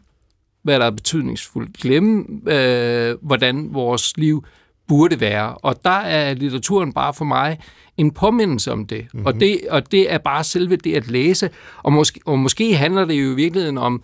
hvad 0.63 0.79
der 0.79 0.85
er 0.85 0.91
betydningsfuldt. 0.91 1.77
Glemme, 1.77 2.25
øh, 2.47 3.15
hvordan 3.21 3.73
vores 3.73 4.17
liv 4.17 4.45
burde 4.87 5.19
være. 5.19 5.57
Og 5.57 5.75
der 5.83 5.89
er 5.89 6.33
litteraturen 6.33 6.93
bare 6.93 7.13
for 7.13 7.25
mig 7.25 7.59
en 7.97 8.11
påmindelse 8.11 8.71
om 8.71 8.87
det. 8.87 9.07
Mm-hmm. 9.13 9.25
Og 9.25 9.33
det. 9.33 9.59
Og 9.69 9.91
det 9.91 10.13
er 10.13 10.17
bare 10.17 10.43
selve 10.43 10.75
det 10.75 10.95
at 10.95 11.07
læse. 11.07 11.49
Og 11.83 11.93
måske, 11.93 12.19
og 12.25 12.39
måske 12.39 12.75
handler 12.75 13.05
det 13.05 13.13
jo 13.13 13.31
i 13.31 13.35
virkeligheden 13.35 13.77
om, 13.77 14.03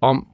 om, 0.00 0.26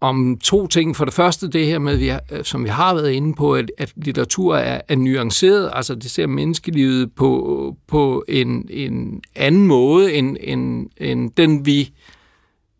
om 0.00 0.38
to 0.42 0.66
ting. 0.66 0.96
For 0.96 1.04
det 1.04 1.14
første 1.14 1.48
det 1.48 1.66
her 1.66 1.78
med, 1.78 1.96
vi 1.96 2.10
øh, 2.10 2.44
som 2.44 2.64
vi 2.64 2.68
har 2.68 2.94
været 2.94 3.10
inde 3.10 3.34
på, 3.34 3.54
at, 3.54 3.70
at 3.78 3.92
litteratur 3.96 4.56
er, 4.56 4.80
er 4.88 4.96
nuanceret. 4.96 5.70
Altså 5.72 5.94
det 5.94 6.10
ser 6.10 6.26
menneskelivet 6.26 7.14
på, 7.14 7.76
på 7.86 8.24
en, 8.28 8.68
en 8.70 9.22
anden 9.36 9.66
måde, 9.66 10.12
end, 10.12 10.36
end, 10.40 10.86
end 10.96 11.30
den 11.30 11.66
vi, 11.66 11.92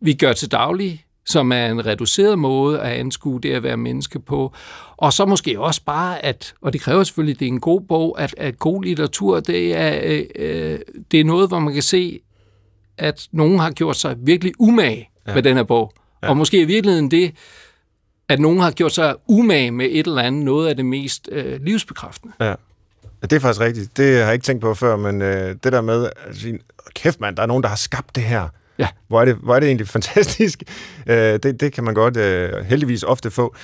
vi 0.01 0.13
gør 0.13 0.33
til 0.33 0.51
daglig 0.51 1.05
som 1.25 1.51
er 1.51 1.67
en 1.67 1.85
reduceret 1.85 2.39
måde 2.39 2.79
at 2.79 2.91
anskue 2.91 3.41
det 3.41 3.51
at 3.51 3.63
være 3.63 3.77
menneske 3.77 4.19
på. 4.19 4.53
Og 4.97 5.13
så 5.13 5.25
måske 5.25 5.59
også 5.59 5.83
bare, 5.85 6.25
at, 6.25 6.53
og 6.61 6.73
det 6.73 6.81
kræver 6.81 7.03
selvfølgelig, 7.03 7.33
at 7.33 7.39
det 7.39 7.45
er 7.45 7.51
en 7.51 7.59
god 7.59 7.81
bog, 7.81 8.21
at, 8.21 8.35
at 8.37 8.59
god 8.59 8.83
litteratur, 8.83 9.39
det 9.39 9.75
er, 9.75 9.99
øh, 10.03 10.25
øh, 10.35 10.79
det 11.11 11.19
er 11.19 11.23
noget, 11.23 11.47
hvor 11.47 11.59
man 11.59 11.73
kan 11.73 11.83
se, 11.83 12.19
at 12.97 13.27
nogen 13.31 13.59
har 13.59 13.71
gjort 13.71 13.97
sig 13.97 14.15
virkelig 14.19 14.53
umage 14.59 15.09
ja. 15.27 15.33
med 15.33 15.43
den 15.43 15.57
her 15.57 15.63
bog. 15.63 15.93
Ja. 16.23 16.29
Og 16.29 16.37
måske 16.37 16.61
i 16.61 16.65
virkeligheden 16.65 17.11
det, 17.11 17.33
at 18.29 18.39
nogen 18.39 18.59
har 18.59 18.71
gjort 18.71 18.91
sig 18.93 19.15
umage 19.27 19.71
med 19.71 19.87
et 19.91 20.07
eller 20.07 20.21
andet, 20.21 20.45
noget 20.45 20.69
af 20.69 20.75
det 20.75 20.85
mest 20.85 21.29
øh, 21.31 21.61
livsbekræftende. 21.61 22.33
Ja. 22.39 22.45
Ja, 23.21 23.27
Det 23.27 23.33
er 23.33 23.39
faktisk 23.39 23.61
rigtigt. 23.61 23.97
Det 23.97 24.17
har 24.17 24.23
jeg 24.23 24.33
ikke 24.33 24.43
tænkt 24.43 24.61
på 24.61 24.73
før, 24.73 24.95
men 24.95 25.21
øh, 25.21 25.55
det 25.63 25.73
der 25.73 25.81
med, 25.81 26.05
at 26.05 26.35
sige, 26.35 26.59
kæft 26.95 27.19
mand, 27.19 27.35
der 27.35 27.43
er 27.43 27.47
nogen, 27.47 27.63
der 27.63 27.69
har 27.69 27.75
skabt 27.75 28.15
det 28.15 28.23
her. 28.23 28.47
Ja. 28.79 28.87
Hvor 29.07 29.21
er 29.21 29.25
det, 29.25 29.35
hvor 29.35 29.55
er 29.55 29.59
det 29.59 29.67
egentlig 29.67 29.87
fantastisk. 29.97 30.63
Øh, 31.07 31.15
det, 31.43 31.59
det 31.59 31.73
kan 31.73 31.83
man 31.83 31.93
godt 31.93 32.17
øh, 32.17 32.65
heldigvis 32.65 33.03
ofte 33.03 33.31
få. 33.31 33.55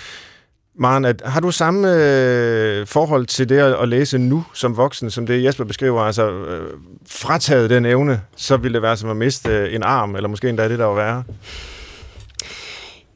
Maren, 0.79 1.05
at, 1.05 1.21
har 1.25 1.39
du 1.39 1.51
samme 1.51 1.93
øh, 1.93 2.87
forhold 2.87 3.25
til 3.25 3.49
det 3.49 3.57
at, 3.57 3.73
at 3.81 3.89
læse 3.89 4.17
nu 4.17 4.45
som 4.53 4.77
voksen, 4.77 5.11
som 5.11 5.25
det 5.25 5.43
Jesper 5.43 5.63
beskriver? 5.63 6.01
Altså, 6.01 6.31
øh, 6.31 6.73
frataget 7.09 7.69
den 7.69 7.85
evne, 7.85 8.21
så 8.35 8.57
ville 8.57 8.73
det 8.73 8.81
være 8.81 8.97
som 8.97 9.09
at 9.09 9.17
miste 9.17 9.49
øh, 9.49 9.75
en 9.75 9.83
arm, 9.83 10.15
eller 10.15 10.29
måske 10.29 10.49
endda 10.49 10.69
det, 10.69 10.79
der 10.79 10.85
var 10.85 10.95
værre. 10.95 11.23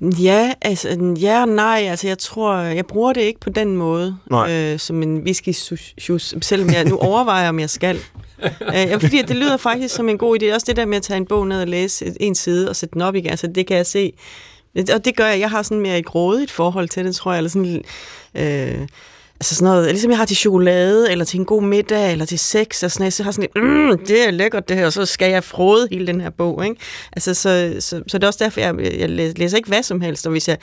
Ja, 0.02 0.54
altså, 0.62 1.14
ja 1.22 1.42
og 1.42 1.48
nej. 1.48 1.86
Altså, 1.90 2.08
jeg 2.08 2.18
tror, 2.18 2.56
jeg 2.56 2.86
bruger 2.86 3.14
det 3.14 3.22
ikke 3.22 3.40
på 3.40 3.50
den 3.50 3.76
måde, 3.78 4.18
Nej. 4.30 4.52
øh, 4.52 4.80
som 4.80 5.04
en 5.04 5.18
whisky 5.18 5.52
shus, 6.00 6.36
selvom 6.42 6.70
jeg 6.70 6.86
nu 6.86 6.98
overvejer, 6.98 7.50
om 7.50 7.60
jeg 7.60 7.70
skal. 7.70 8.00
øh, 8.76 9.02
fordi 9.02 9.22
det 9.22 9.36
lyder 9.36 9.58
faktisk 9.58 9.96
som 9.96 10.10
en 10.10 10.18
god 10.18 10.42
idé. 10.42 10.54
Også 10.54 10.66
det 10.68 10.76
der 10.76 10.86
med 10.86 10.98
at 10.98 11.04
tage 11.04 11.18
en 11.18 11.26
bog 11.26 11.48
ned 11.48 11.62
og 11.62 11.68
læse 11.68 12.14
en 12.20 12.36
side 12.36 12.70
og 12.70 12.76
sætte 12.76 12.94
den 12.94 13.02
op 13.02 13.16
igen, 13.16 13.30
altså, 13.30 13.48
det 13.48 13.68
kan 13.68 13.78
jeg 13.78 13.86
se. 13.86 14.14
Og 14.94 15.06
det 15.06 15.16
gør 15.16 15.28
jeg. 15.28 15.40
Jeg 15.40 15.50
har 15.50 15.64
sådan 15.64 15.80
mere 15.82 16.00
et 16.00 16.06
grådigt 16.06 16.52
forhold 16.52 16.90
til 16.90 17.06
det, 17.06 17.16
tror 17.16 17.32
jeg. 17.32 17.38
Eller 17.38 17.50
sådan, 17.50 17.84
øh, 18.36 18.88
altså 19.42 19.56
sådan 19.56 19.72
noget, 19.74 19.88
ligesom 19.88 20.12
jeg 20.12 20.18
har 20.18 20.26
til 20.26 20.38
chokolade, 20.38 21.12
eller 21.12 21.26
til 21.26 21.40
en 21.40 21.46
god 21.46 21.64
middag, 21.64 22.12
eller 22.12 22.26
til 22.26 22.40
sex, 22.40 22.84
og 22.84 22.92
sådan 22.92 23.04
noget, 23.04 23.14
så 23.14 23.24
har 23.24 23.28
jeg 23.28 23.34
sådan 23.34 23.50
lidt, 23.56 23.66
mm, 23.66 24.06
det 24.06 24.28
er 24.28 24.32
lækkert 24.32 24.70
det 24.70 24.78
her, 24.78 24.86
og 24.86 24.94
så 24.94 25.06
skal 25.06 25.32
jeg 25.32 25.44
frode 25.44 25.88
hele 25.92 26.08
den 26.08 26.22
her 26.22 26.30
bog, 26.30 26.66
ikke? 26.66 26.76
Altså, 27.12 27.34
så, 27.34 27.76
så, 27.80 28.04
så 28.08 28.18
det 28.18 28.24
er 28.24 28.28
også 28.28 28.44
derfor, 28.44 28.60
jeg, 28.60 28.76
jeg 29.00 29.10
læser 29.10 29.58
ikke 29.58 29.70
hvad 29.70 29.84
som 29.84 30.02
helst, 30.02 30.26
og 30.26 30.32
hvis 30.32 30.48
jeg, 30.48 30.58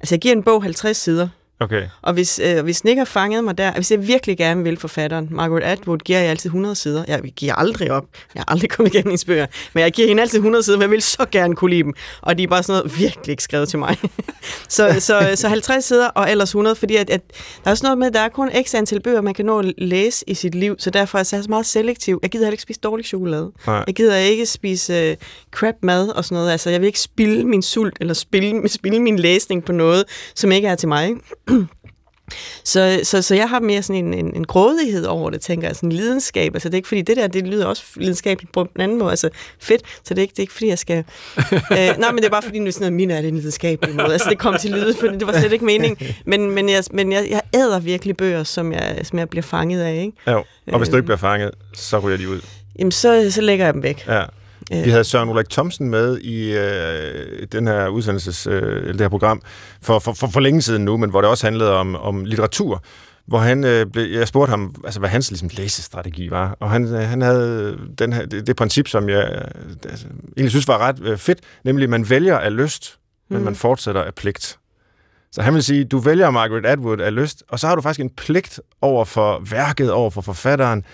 altså 0.00 0.14
jeg 0.14 0.20
giver 0.20 0.34
en 0.34 0.42
bog 0.42 0.62
50 0.62 0.96
sider, 0.96 1.28
Okay. 1.60 1.82
og 2.02 2.12
hvis, 2.12 2.40
øh, 2.44 2.64
hvis 2.64 2.80
den 2.80 2.88
ikke 2.88 3.00
har 3.00 3.04
fanget 3.04 3.44
mig 3.44 3.58
der, 3.58 3.72
hvis 3.72 3.90
jeg 3.90 4.06
virkelig 4.06 4.36
gerne 4.38 4.62
vil 4.62 4.76
forfatteren, 4.76 5.28
Margaret 5.30 5.62
Atwood, 5.62 5.98
giver 5.98 6.18
jeg 6.18 6.30
altid 6.30 6.48
100 6.48 6.74
sider. 6.74 7.04
Jeg 7.08 7.20
giver 7.36 7.54
aldrig 7.54 7.90
op. 7.90 8.04
Jeg 8.34 8.40
har 8.40 8.52
aldrig 8.52 8.70
kommet 8.76 8.94
igennem 8.94 9.10
hendes 9.10 9.24
bøger. 9.24 9.46
Men 9.74 9.82
jeg 9.82 9.92
giver 9.92 10.08
hende 10.08 10.22
altid 10.22 10.38
100 10.38 10.64
sider, 10.64 10.78
for 10.78 10.82
jeg 10.82 10.90
vil 10.90 11.02
så 11.02 11.26
gerne 11.30 11.56
kunne 11.56 11.70
lide 11.70 11.82
dem. 11.82 11.94
Og 12.20 12.38
de 12.38 12.42
er 12.42 12.46
bare 12.48 12.62
sådan 12.62 12.78
noget 12.80 12.98
virkelig 12.98 13.28
ikke 13.28 13.42
skrevet 13.42 13.68
til 13.68 13.78
mig. 13.78 13.96
så, 14.68 14.96
så, 14.98 15.32
så 15.34 15.48
50 15.48 15.84
sider 15.84 16.08
og 16.08 16.30
ellers 16.30 16.48
100, 16.48 16.76
fordi 16.76 16.96
at, 16.96 17.10
at 17.10 17.20
der 17.64 17.70
er 17.70 17.74
sådan 17.74 17.86
noget 17.86 17.98
med, 17.98 18.06
at 18.06 18.14
der 18.14 18.20
er 18.20 18.28
kun 18.28 18.50
x 18.66 18.74
antal 18.74 19.00
bøger, 19.00 19.20
man 19.20 19.34
kan 19.34 19.44
nå 19.44 19.58
at 19.58 19.74
læse 19.78 20.24
i 20.26 20.34
sit 20.34 20.54
liv. 20.54 20.76
Så 20.78 20.90
derfor 20.90 21.18
er 21.18 21.30
jeg 21.32 21.42
så 21.44 21.48
meget 21.48 21.66
selektiv. 21.66 22.18
Jeg 22.22 22.30
gider 22.30 22.44
heller 22.44 22.52
ikke 22.52 22.62
spise 22.62 22.80
dårlig 22.80 23.06
chokolade. 23.06 23.52
Nej. 23.66 23.84
Jeg 23.86 23.94
gider 23.94 24.16
ikke 24.16 24.46
spise 24.46 24.94
øh, 24.94 25.16
crap 25.50 25.74
mad 25.82 26.08
og 26.08 26.24
sådan 26.24 26.36
noget. 26.36 26.50
Altså, 26.50 26.70
jeg 26.70 26.80
vil 26.80 26.86
ikke 26.86 27.00
spilde 27.00 27.44
min 27.44 27.62
sult 27.62 27.96
eller 28.00 28.14
spilde, 28.14 28.68
spilde 28.68 29.00
min 29.00 29.18
læsning 29.18 29.64
på 29.64 29.72
noget, 29.72 30.04
som 30.34 30.52
ikke 30.52 30.68
er 30.68 30.74
til 30.74 30.88
mig. 30.88 31.14
Så, 32.64 33.00
så, 33.02 33.22
så 33.22 33.34
jeg 33.34 33.48
har 33.48 33.60
mere 33.60 33.82
sådan 33.82 34.04
en, 34.04 34.14
en, 34.14 34.36
en 34.36 34.44
grådighed 34.44 35.04
over 35.04 35.30
det, 35.30 35.40
tænker 35.40 35.68
jeg, 35.68 35.76
sådan 35.76 35.88
en 35.88 35.96
lidenskab. 35.96 36.54
Altså 36.54 36.68
det 36.68 36.74
er 36.74 36.76
ikke 36.76 36.88
fordi, 36.88 37.02
det 37.02 37.16
der, 37.16 37.26
det 37.26 37.46
lyder 37.46 37.66
også 37.66 37.84
lidenskabeligt 37.96 38.52
på 38.52 38.60
en 38.60 38.80
anden 38.80 38.98
måde, 38.98 39.10
altså 39.10 39.28
fedt, 39.60 39.82
så 40.04 40.14
det 40.14 40.18
er 40.18 40.22
ikke, 40.22 40.30
det 40.32 40.38
er 40.38 40.42
ikke 40.42 40.52
fordi, 40.52 40.68
jeg 40.68 40.78
skal... 40.78 40.96
øh, 41.52 41.98
nej, 41.98 42.10
men 42.12 42.16
det 42.16 42.24
er 42.24 42.30
bare 42.30 42.42
fordi, 42.42 42.58
nu 42.58 42.70
sådan 42.70 42.80
noget, 42.82 42.92
min 42.92 43.10
er 43.10 43.20
det 43.20 43.28
en 43.28 43.36
lidenskabelig 43.36 43.96
måde. 43.96 44.12
Altså 44.12 44.30
det 44.30 44.38
kom 44.38 44.56
til 44.60 44.70
lyde, 44.70 44.94
for 45.00 45.06
det 45.06 45.26
var 45.26 45.32
slet 45.32 45.52
ikke 45.52 45.64
meningen. 45.64 46.14
Men, 46.26 46.50
men, 46.50 46.68
jeg, 46.68 46.84
men 46.92 47.12
jeg, 47.12 47.26
jeg 47.30 47.40
æder 47.54 47.78
virkelig 47.80 48.16
bøger, 48.16 48.44
som 48.44 48.72
jeg, 48.72 49.00
som 49.02 49.18
jeg 49.18 49.28
bliver 49.28 49.42
fanget 49.42 49.82
af, 49.82 49.94
ikke? 49.94 50.12
Jo. 50.30 50.44
Og 50.72 50.78
hvis 50.78 50.88
du 50.88 50.94
Øh. 50.94 50.98
ikke 50.98 51.06
bliver 51.06 51.16
fanget, 51.16 51.50
så 51.74 51.98
ryger 51.98 52.16
de 52.16 52.28
ud. 52.28 52.40
Jamen, 52.78 52.92
så, 52.92 53.30
så 53.30 53.40
lægger 53.40 53.64
jeg 53.64 53.74
dem 53.74 53.82
væk. 53.82 54.06
Ja. 54.08 54.22
Øh. 54.72 54.84
Vi 54.84 54.90
havde 54.90 55.04
Søren 55.04 55.28
Ulrik 55.28 55.50
Thomsen 55.50 55.88
med 55.88 56.18
i 56.18 56.52
øh, 56.56 57.46
den 57.52 57.66
her 57.66 57.88
udsendelses, 57.88 58.46
øh, 58.46 58.88
det 58.92 59.00
her 59.00 59.08
program 59.08 59.42
for, 59.82 59.98
for, 59.98 60.12
for, 60.12 60.26
for 60.26 60.40
længe 60.40 60.62
siden 60.62 60.84
nu, 60.84 60.96
men 60.96 61.10
hvor 61.10 61.20
det 61.20 61.30
også 61.30 61.46
handlede 61.46 61.72
om, 61.76 61.96
om 61.96 62.24
litteratur, 62.24 62.82
hvor 63.26 63.38
han, 63.38 63.64
øh, 63.64 63.86
blev, 63.86 64.04
jeg 64.04 64.28
spurgte 64.28 64.50
ham, 64.50 64.74
altså, 64.84 65.00
hvad 65.00 65.08
hans 65.08 65.30
ligesom, 65.30 65.50
læsestrategi 65.52 66.30
var, 66.30 66.56
og 66.60 66.70
han, 66.70 66.84
øh, 66.94 67.00
han 67.00 67.22
havde 67.22 67.78
den 67.98 68.12
her, 68.12 68.26
det, 68.26 68.46
det 68.46 68.56
princip, 68.56 68.88
som 68.88 69.08
jeg 69.08 69.32
øh, 69.34 69.90
altså, 69.90 70.06
egentlig 70.06 70.50
synes 70.50 70.68
var 70.68 70.78
ret 70.78 70.96
øh, 71.02 71.18
fedt, 71.18 71.38
nemlig, 71.64 71.90
man 71.90 72.10
vælger 72.10 72.38
af 72.38 72.56
lyst, 72.56 72.98
men 73.30 73.38
Mm. 73.38 73.44
man 73.44 73.54
fortsætter 73.54 74.02
af 74.02 74.14
pligt. 74.14 74.58
Så 75.32 75.42
han 75.42 75.54
vil 75.54 75.62
sige, 75.62 75.84
du 75.84 75.98
vælger 75.98 76.30
Margaret 76.30 76.66
Atwood 76.66 77.00
af 77.00 77.14
lyst, 77.14 77.42
og 77.48 77.60
så 77.60 77.66
har 77.66 77.74
du 77.74 77.80
faktisk 77.82 78.00
en 78.00 78.10
pligt 78.10 78.60
over 78.80 79.04
for 79.04 79.42
værket, 79.50 79.92
over 79.92 80.10
for 80.10 80.20
forfatteren, 80.20 80.84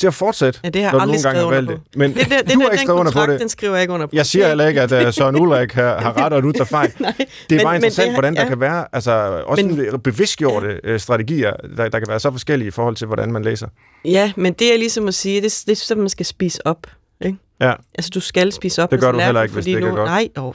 til 0.00 0.06
at 0.06 0.14
fortsætte, 0.14 0.60
Ja, 0.64 0.68
det 0.68 0.82
har 0.84 0.90
når 0.92 0.98
du 0.98 1.02
aldrig 1.02 1.22
nogle 1.22 1.22
gange 1.22 1.40
skrevet 1.40 1.54
har 1.54 1.60
under 1.62 1.72
valgt 1.72 1.92
det. 1.92 1.98
Men 1.98 2.14
Det, 2.14 2.18
det, 2.20 2.46
det, 2.46 2.54
du 2.54 2.60
har 2.60 2.66
der, 2.66 2.72
ikke 2.72 2.82
skrevet 2.82 3.00
under 3.00 3.12
på 3.12 3.26
det. 3.26 3.40
den 3.40 3.48
skriver 3.48 3.74
jeg 3.74 3.82
ikke 3.82 3.94
under 3.94 4.06
på. 4.06 4.10
Jeg 4.16 4.26
siger 4.26 4.48
heller 4.48 4.66
ikke, 4.66 4.80
at 4.80 5.06
uh, 5.06 5.12
Søren 5.12 5.36
Ulrik 5.36 5.72
har, 5.72 6.00
har 6.00 6.16
ret, 6.24 6.32
og 6.32 6.42
du 6.42 6.52
tager 6.52 6.64
fejl. 6.64 6.92
Nej, 7.00 7.12
Det 7.18 7.26
er 7.26 7.26
men- 7.50 7.58
bare 7.64 7.72
men 7.72 7.76
interessant, 7.76 8.06
det- 8.06 8.14
hvordan 8.14 8.34
der 8.36 8.42
ja. 8.42 8.48
kan 8.48 8.60
være 8.60 8.84
altså, 8.92 9.42
også 9.46 9.66
Men- 9.66 9.76
men, 9.76 10.00
bevidstgjorte 10.00 10.80
ja. 10.84 10.98
strategier, 10.98 11.52
der, 11.76 11.88
der 11.88 11.98
kan 11.98 12.08
være 12.08 12.20
så 12.20 12.30
forskellige 12.30 12.68
i 12.68 12.70
forhold 12.70 12.96
til, 12.96 13.06
hvordan 13.06 13.32
man 13.32 13.42
læser. 13.42 13.66
Ja, 14.04 14.32
men 14.36 14.52
det 14.52 14.74
er 14.74 14.78
ligesom 14.78 15.08
at 15.08 15.14
sige, 15.14 15.36
det, 15.42 15.62
det 15.66 15.72
er 15.72 15.76
sådan, 15.76 16.00
man 16.00 16.08
skal 16.10 16.26
spise 16.26 16.66
op. 16.66 16.86
Ikke? 17.24 17.38
Ja, 17.60 17.72
Altså, 17.94 18.10
du 18.14 18.20
skal 18.20 18.52
spise 18.52 18.82
op. 18.82 18.90
Det 18.90 19.00
gør 19.00 19.12
du 19.12 19.18
heller 19.18 19.42
ikke, 19.42 19.54
hvis 19.54 19.64
det 19.64 19.70
ikke 19.70 19.86
er 19.86 19.90
nu, 19.90 19.96
godt. 19.96 20.08
Nej, 20.08 20.28
åh, 20.36 20.54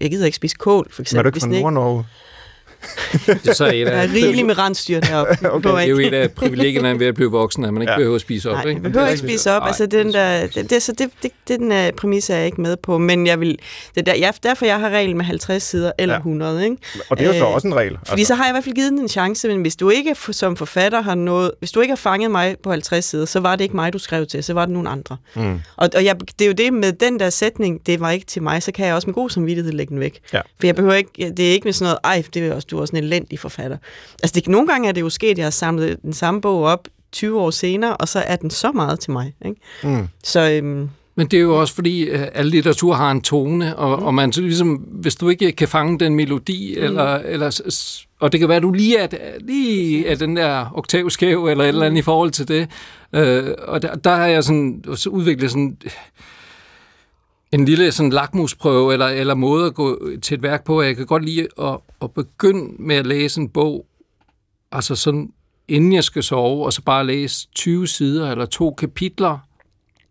jeg 0.00 0.10
gider 0.10 0.24
ikke 0.26 0.36
spise 0.36 0.56
kål, 0.56 0.86
for 0.90 1.00
men 1.00 1.02
eksempel. 1.02 1.18
er 1.18 1.22
du 1.22 1.28
ikke 1.28 1.40
fra 1.40 1.46
Nord-Norge? 1.62 2.04
Det 3.26 3.48
er 3.48 3.52
så 3.52 3.66
et 3.66 3.86
Der 3.86 3.92
af, 3.92 4.04
er 4.04 4.12
rigeligt 4.12 4.46
med 4.46 4.58
rensdyr 4.58 5.00
deroppe. 5.00 5.38
Okay. 5.52 5.68
det 5.70 5.84
er 5.84 5.86
jo 5.86 5.98
et 5.98 6.14
af 6.14 6.30
privilegierne 6.30 6.98
ved 6.98 7.06
at 7.06 7.14
blive 7.14 7.30
voksen, 7.30 7.64
at 7.64 7.72
man 7.74 7.82
ikke 7.82 7.92
Ja. 7.92 7.96
behøver 7.98 8.14
at 8.14 8.20
spise 8.20 8.50
op. 8.50 8.56
Nej, 8.56 8.64
ikke? 8.68 8.80
jeg 8.84 8.92
behøver 8.92 9.08
ikke 9.08 9.18
spise 9.18 9.50
op. 9.52 9.60
Nej, 9.62 9.68
altså, 9.68 9.86
den 9.86 10.12
der, 10.12 10.46
det, 10.46 10.70
det, 10.70 10.82
så 10.82 10.92
det, 10.92 11.10
det, 11.22 11.30
den 11.48 11.72
uh, 11.72 11.96
præmis 11.96 12.30
er 12.30 12.36
jeg 12.36 12.46
ikke 12.46 12.60
med 12.60 12.76
på. 12.76 12.98
Men 12.98 13.26
jeg 13.26 13.40
vil, 13.40 13.58
det 13.94 14.06
der, 14.06 14.14
jeg, 14.14 14.34
derfor 14.42 14.66
jeg 14.66 14.80
har 14.80 14.88
regel 14.90 15.16
med 15.16 15.24
50 15.24 15.62
sider 15.62 15.92
eller 15.98 16.12
Ja. 16.14 16.16
ja. 16.16 16.20
100. 16.20 16.64
Ikke? 16.64 16.76
Og 17.10 17.18
det 17.18 17.24
er 17.24 17.28
jo 17.28 17.38
så 17.38 17.44
Øh, 17.46 17.54
også 17.54 17.66
en 17.68 17.74
regel. 17.76 17.98
Fordi 18.06 18.24
så 18.24 18.34
har 18.34 18.44
jeg 18.44 18.50
i 18.50 18.54
hvert 18.54 18.64
fald 18.64 18.74
givet 18.74 18.90
den 18.90 18.98
en 19.00 19.08
chance, 19.08 19.48
men 19.48 19.60
hvis 19.60 19.76
du 19.76 19.90
ikke 19.90 20.14
som 20.30 20.56
forfatter 20.56 21.02
har 21.02 21.14
noget, 21.14 21.50
hvis 21.58 21.72
du 21.72 21.80
ikke 21.80 21.92
har 21.92 21.96
fanget 21.96 22.30
mig 22.30 22.56
på 22.62 22.70
50 22.70 23.04
sider, 23.04 23.24
så 23.24 23.40
var 23.40 23.56
det 23.56 23.64
ikke 23.64 23.76
mig, 23.76 23.92
du 23.92 23.98
skrev 23.98 24.26
til, 24.26 24.44
så 24.44 24.54
var 24.54 24.64
det 24.64 24.72
nogen 24.72 24.86
andre. 24.88 25.16
Mm. 25.36 25.60
Og, 25.76 25.88
og 25.96 26.04
jeg, 26.04 26.16
det 26.38 26.44
er 26.44 26.46
jo 26.46 26.52
det 26.52 26.72
med 26.72 26.92
den 26.92 27.20
der 27.20 27.30
sætning, 27.30 27.86
det 27.86 28.00
var 28.00 28.10
ikke 28.10 28.26
til 28.26 28.42
mig, 28.42 28.62
så 28.62 28.72
kan 28.72 28.86
jeg 28.86 28.94
også 28.94 29.06
med 29.08 29.14
god 29.14 29.30
samvittighed 29.30 29.72
lægge 29.72 29.90
den 29.90 30.00
væk. 30.00 30.18
Ja. 30.32 30.38
For 30.60 30.66
jeg 30.66 30.74
behøver 30.74 30.94
ikke, 30.94 31.32
det 31.36 31.48
er 31.48 31.52
ikke 31.52 31.64
med 31.64 31.72
sådan 31.72 31.84
noget, 31.84 31.98
ej, 32.04 32.22
det 32.34 32.46
er 32.46 32.54
også, 32.54 32.66
du 32.72 32.76
er 32.76 32.80
også 32.80 32.96
en 32.96 33.04
elendig 33.04 33.38
forfatter. 33.38 33.76
Altså 34.22 34.40
det, 34.40 34.48
nogle 34.48 34.68
gange 34.68 34.88
er 34.88 34.92
det 34.92 35.00
jo 35.00 35.10
sket, 35.10 35.30
at 35.30 35.38
jeg 35.38 35.46
har 35.46 35.50
samlet 35.50 36.02
den 36.02 36.12
samme 36.12 36.40
bog 36.40 36.62
op 36.62 36.88
20 37.12 37.40
år 37.40 37.50
senere, 37.50 37.96
og 37.96 38.08
så 38.08 38.18
er 38.18 38.36
den 38.36 38.50
så 38.50 38.72
meget 38.72 39.00
til 39.00 39.10
mig. 39.10 39.34
Ikke? 39.44 39.60
Mm. 39.84 40.08
Så, 40.24 40.50
øhm, 40.50 40.88
Men 41.14 41.26
det 41.26 41.36
er 41.36 41.40
jo 41.40 41.60
også 41.60 41.74
fordi, 41.74 42.08
at 42.08 42.30
al 42.34 42.46
litteratur 42.46 42.94
har 42.94 43.10
en 43.10 43.20
tone, 43.20 43.76
og, 43.76 43.98
mm. 43.98 44.04
og 44.04 44.14
man 44.14 44.32
så 44.32 44.40
ligesom, 44.40 44.74
hvis 44.74 45.14
du 45.14 45.28
ikke 45.28 45.52
kan 45.52 45.68
fange 45.68 45.98
den 45.98 46.14
melodi, 46.14 46.74
mm. 46.78 46.84
eller, 46.84 47.14
eller, 47.14 47.60
og 48.20 48.32
det 48.32 48.40
kan 48.40 48.48
være, 48.48 48.56
at 48.56 48.62
du 48.62 48.72
lige 48.72 48.98
er, 48.98 49.08
lige 49.40 50.06
er 50.06 50.14
den 50.14 50.36
der 50.36 50.72
oktavskæv, 50.74 51.46
eller 51.46 51.64
et 51.64 51.68
eller 51.68 51.86
andet 51.86 51.98
i 51.98 52.02
forhold 52.02 52.30
til 52.30 52.48
det. 52.48 52.68
Øh, 53.14 53.54
og 53.58 53.82
der, 53.82 53.94
der 53.94 54.14
har 54.14 54.26
jeg 54.26 54.44
sådan, 54.44 54.84
så 54.94 55.10
udviklet 55.10 55.50
sådan 55.50 55.76
en 57.52 57.64
lille 57.64 57.92
sådan 57.92 58.12
lakmusprøve, 58.12 58.92
eller, 58.92 59.06
eller 59.06 59.34
måde 59.34 59.66
at 59.66 59.74
gå 59.74 60.08
til 60.22 60.34
et 60.34 60.42
værk 60.42 60.64
på. 60.64 60.82
Jeg 60.82 60.96
kan 60.96 61.06
godt 61.06 61.24
lide 61.24 61.46
at, 61.62 61.78
at 62.02 62.10
begynde 62.10 62.82
med 62.82 62.96
at 62.96 63.06
læse 63.06 63.40
en 63.40 63.48
bog, 63.48 63.86
altså 64.72 64.94
sådan, 64.94 65.32
inden 65.68 65.92
jeg 65.92 66.04
skal 66.04 66.22
sove, 66.22 66.64
og 66.64 66.72
så 66.72 66.82
bare 66.82 67.06
læse 67.06 67.48
20 67.54 67.86
sider 67.86 68.30
eller 68.30 68.46
to 68.46 68.74
kapitler, 68.78 69.38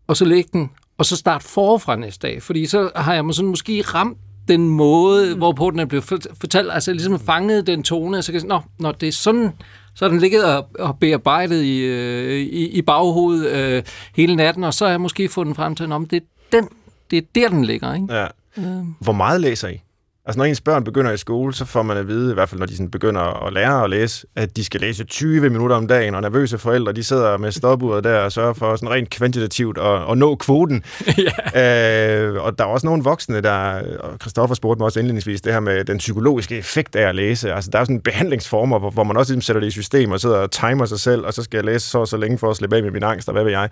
og 0.06 0.16
så 0.16 0.24
lægge 0.24 0.50
den, 0.52 0.70
og 0.98 1.06
så 1.06 1.16
starte 1.16 1.44
forfra 1.44 1.96
næste 1.96 2.26
dag. 2.26 2.42
Fordi 2.42 2.66
så 2.66 2.90
har 2.96 3.14
jeg 3.14 3.24
sådan 3.32 3.48
måske 3.48 3.82
ramt 3.82 4.18
den 4.48 4.68
måde, 4.68 5.32
mm. 5.32 5.38
hvorpå 5.38 5.70
den 5.70 5.78
er 5.78 5.84
blevet 5.84 6.04
fortalt, 6.40 6.72
altså 6.72 6.92
ligesom 6.92 7.20
fanget 7.20 7.66
den 7.66 7.82
tone, 7.82 8.22
så 8.22 8.32
kan 8.32 8.34
jeg 8.34 8.40
sige, 8.40 8.48
nå, 8.48 8.60
når 8.78 8.92
det 8.92 9.08
er 9.08 9.12
sådan, 9.12 9.52
så 9.94 10.04
har 10.04 10.10
den 10.10 10.20
ligget 10.20 10.44
og, 10.56 10.68
og 10.78 10.98
bearbejdet 10.98 11.62
i, 11.62 11.78
øh, 11.78 12.40
i, 12.40 12.66
i 12.66 12.82
baghovedet 12.82 13.50
øh, 13.50 13.82
hele 14.16 14.36
natten, 14.36 14.64
og 14.64 14.74
så 14.74 14.84
har 14.84 14.90
jeg 14.90 15.00
måske 15.00 15.28
fundet 15.28 15.56
frem 15.56 15.74
til, 15.74 15.92
om 15.92 16.06
det 16.06 16.16
er 16.16 16.26
den, 16.52 16.68
det 17.12 17.18
er 17.18 17.22
der, 17.34 17.48
den 17.48 17.64
ligger. 17.64 17.94
Ikke? 17.94 18.14
Ja. 18.14 18.26
Øh. 18.58 18.84
Hvor 19.00 19.12
meget 19.12 19.40
læser 19.40 19.68
I? 19.68 19.82
Altså 20.26 20.38
når 20.38 20.44
ens 20.44 20.60
børn 20.60 20.84
begynder 20.84 21.12
i 21.12 21.16
skole, 21.16 21.54
så 21.54 21.64
får 21.64 21.82
man 21.82 21.96
at 21.96 22.08
vide, 22.08 22.30
i 22.30 22.34
hvert 22.34 22.48
fald 22.48 22.58
når 22.58 22.66
de 22.66 22.76
sådan 22.76 22.90
begynder 22.90 23.46
at 23.46 23.52
lære 23.52 23.84
at 23.84 23.90
læse, 23.90 24.26
at 24.36 24.56
de 24.56 24.64
skal 24.64 24.80
læse 24.80 25.04
20 25.04 25.50
minutter 25.50 25.76
om 25.76 25.86
dagen, 25.88 26.14
og 26.14 26.22
nervøse 26.22 26.58
forældre, 26.58 26.92
de 26.92 27.04
sidder 27.04 27.36
med 27.36 27.52
stopuret 27.52 28.04
der 28.04 28.18
og 28.18 28.32
sørger 28.32 28.52
for 28.52 28.76
sådan 28.76 28.90
rent 28.90 29.10
kvantitativt 29.10 29.78
at, 29.78 30.10
at 30.10 30.18
nå 30.18 30.34
kvoten. 30.34 30.84
ja. 31.54 32.22
øh, 32.22 32.44
og 32.44 32.58
der 32.58 32.64
er 32.64 32.68
også 32.68 32.86
nogle 32.86 33.02
voksne, 33.02 33.40
der, 33.40 33.82
og 34.00 34.16
Christoffer 34.20 34.54
spurgte 34.54 34.78
mig 34.80 34.84
også 34.84 35.00
indledningsvis, 35.00 35.40
det 35.40 35.52
her 35.52 35.60
med 35.60 35.84
den 35.84 35.98
psykologiske 35.98 36.56
effekt 36.58 36.96
af 36.96 37.08
at 37.08 37.14
læse. 37.14 37.52
Altså 37.52 37.70
der 37.70 37.78
er 37.78 37.84
sådan 37.84 38.00
behandlingsformer, 38.00 38.78
hvor, 38.78 38.90
hvor 38.90 39.04
man 39.04 39.16
også 39.16 39.32
ligesom 39.32 39.42
sætter 39.42 39.60
det 39.60 39.66
i 39.66 39.70
system 39.70 40.10
og 40.10 40.20
sidder 40.20 40.36
og 40.36 40.50
timer 40.50 40.84
sig 40.84 41.00
selv, 41.00 41.26
og 41.26 41.34
så 41.34 41.42
skal 41.42 41.58
jeg 41.58 41.64
læse 41.64 41.86
så 41.86 41.98
og 41.98 42.08
så 42.08 42.16
længe 42.16 42.38
for 42.38 42.50
at 42.50 42.56
slippe 42.56 42.76
af 42.76 42.82
med 42.82 42.90
min 42.90 43.02
angst, 43.02 43.28
og 43.28 43.32
hvad 43.32 43.44
ved 43.44 43.52
jeg. 43.52 43.68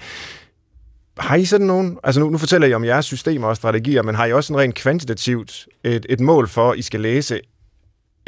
Har 1.20 1.36
I 1.36 1.44
sådan 1.44 1.66
nogen, 1.66 1.98
altså 2.04 2.20
nu, 2.20 2.30
nu 2.30 2.38
fortæller 2.38 2.68
I 2.68 2.74
om 2.74 2.84
jeres 2.84 3.06
systemer 3.06 3.48
og 3.48 3.56
strategier, 3.56 4.02
men 4.02 4.14
har 4.14 4.26
I 4.26 4.32
også 4.32 4.46
sådan 4.46 4.60
rent 4.60 4.74
kvantitativt 4.74 5.66
et, 5.84 6.06
et 6.08 6.20
mål 6.20 6.48
for, 6.48 6.70
at 6.70 6.78
I 6.78 6.82
skal 6.82 7.00
læse 7.00 7.40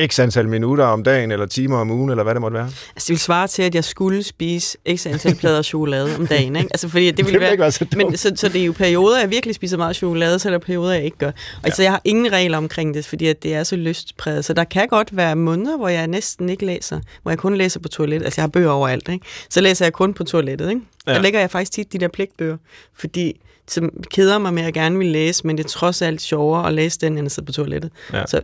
x 0.07 0.21
antal 0.21 0.49
minutter 0.49 0.85
om 0.85 1.03
dagen, 1.03 1.31
eller 1.33 1.47
timer 1.47 1.77
om 1.77 1.91
ugen, 1.91 2.11
eller 2.11 2.23
hvad 2.23 2.35
det 2.35 2.41
måtte 2.41 2.55
være? 2.55 2.65
Altså, 2.65 3.07
det 3.07 3.09
vil 3.09 3.19
svare 3.19 3.49
til, 3.49 3.63
at 3.63 3.75
jeg 3.75 3.85
skulle 3.85 4.23
spise 4.23 4.79
x 4.97 5.07
antal 5.07 5.35
plader 5.35 5.63
chokolade 5.63 6.17
om 6.17 6.27
dagen, 6.27 6.57
ikke? 6.57 6.69
Altså, 6.71 6.89
fordi 6.89 7.11
det 7.11 7.19
ville 7.19 7.33
det 7.33 7.41
være... 7.41 7.51
Ikke 7.51 7.61
være 7.61 7.73
så, 7.73 7.87
men, 7.97 8.17
så, 8.17 8.33
så, 8.37 8.49
det 8.49 8.61
er 8.61 8.65
jo 8.65 8.73
perioder, 8.73 9.21
jeg 9.21 9.31
virkelig 9.31 9.55
spiser 9.55 9.77
meget 9.77 9.97
chokolade, 9.97 10.39
så 10.39 10.49
er 10.49 10.51
der 10.51 10.59
perioder, 10.59 10.93
jeg 10.93 11.05
ikke 11.05 11.19
gør. 11.19 11.27
Og 11.27 11.35
ja. 11.35 11.67
altså, 11.67 11.83
jeg 11.83 11.93
har 11.93 12.01
ingen 12.05 12.33
regler 12.33 12.59
omkring 12.59 12.95
det, 12.95 13.07
fordi 13.07 13.27
at 13.27 13.43
det 13.43 13.55
er 13.55 13.65
så 13.65 13.77
lystpræget. 13.77 14.45
Så 14.45 14.53
der 14.53 14.65
kan 14.65 14.89
godt 14.89 15.17
være 15.17 15.37
måneder, 15.37 15.77
hvor 15.77 15.89
jeg 15.89 16.07
næsten 16.07 16.49
ikke 16.49 16.67
læser, 16.67 17.01
hvor 17.23 17.31
jeg 17.31 17.39
kun 17.39 17.57
læser 17.57 17.81
på 17.81 17.89
toilet. 17.89 18.23
Altså, 18.23 18.41
jeg 18.41 18.43
har 18.43 18.49
bøger 18.49 18.71
overalt, 18.71 19.09
ikke? 19.09 19.27
Så 19.51 19.61
læser 19.61 19.85
jeg 19.85 19.93
kun 19.93 20.15
på 20.15 20.25
toilettet, 20.25 20.69
ikke? 20.69 20.81
Ja. 21.07 21.15
Der 21.15 21.21
lægger 21.21 21.41
jeg 21.41 21.51
faktisk 21.51 21.73
tit 21.73 21.93
de 21.93 21.99
der 21.99 22.09
pligtbøger, 22.09 22.57
fordi 22.95 23.41
som 23.69 23.91
keder 24.11 24.39
mig 24.39 24.55
med, 24.55 24.63
at 24.63 24.67
jeg 24.67 24.73
gerne 24.73 24.99
vil 24.99 25.07
læse, 25.07 25.47
men 25.47 25.59
det 25.59 25.65
er 25.65 25.69
trods 25.69 26.03
alt 26.03 26.21
sjovere 26.21 26.69
at 26.69 26.75
læse 26.75 26.99
den, 27.01 27.19
end 27.19 27.27
at 27.27 27.33
sidde 27.33 27.47
på 27.47 27.53
toilettet. 27.53 27.91
Ja. 28.13 28.27
Så, 28.27 28.41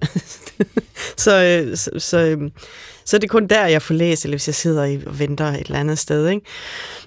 så, 1.25 1.43
øh, 1.45 1.77
så, 1.77 1.91
så, 1.99 2.19
øhm, 2.19 2.53
så 3.05 3.17
er 3.17 3.21
det 3.21 3.31
kun 3.31 3.47
der, 3.47 3.67
jeg 3.67 3.83
får 3.83 3.95
læst, 3.95 4.25
eller 4.25 4.37
hvis 4.37 4.49
jeg 4.49 4.55
sidder 4.55 4.83
og 4.83 5.19
venter 5.19 5.47
et 5.47 5.67
eller 5.67 5.79
andet 5.79 5.99
sted. 5.99 6.29
Ikke? 6.29 6.47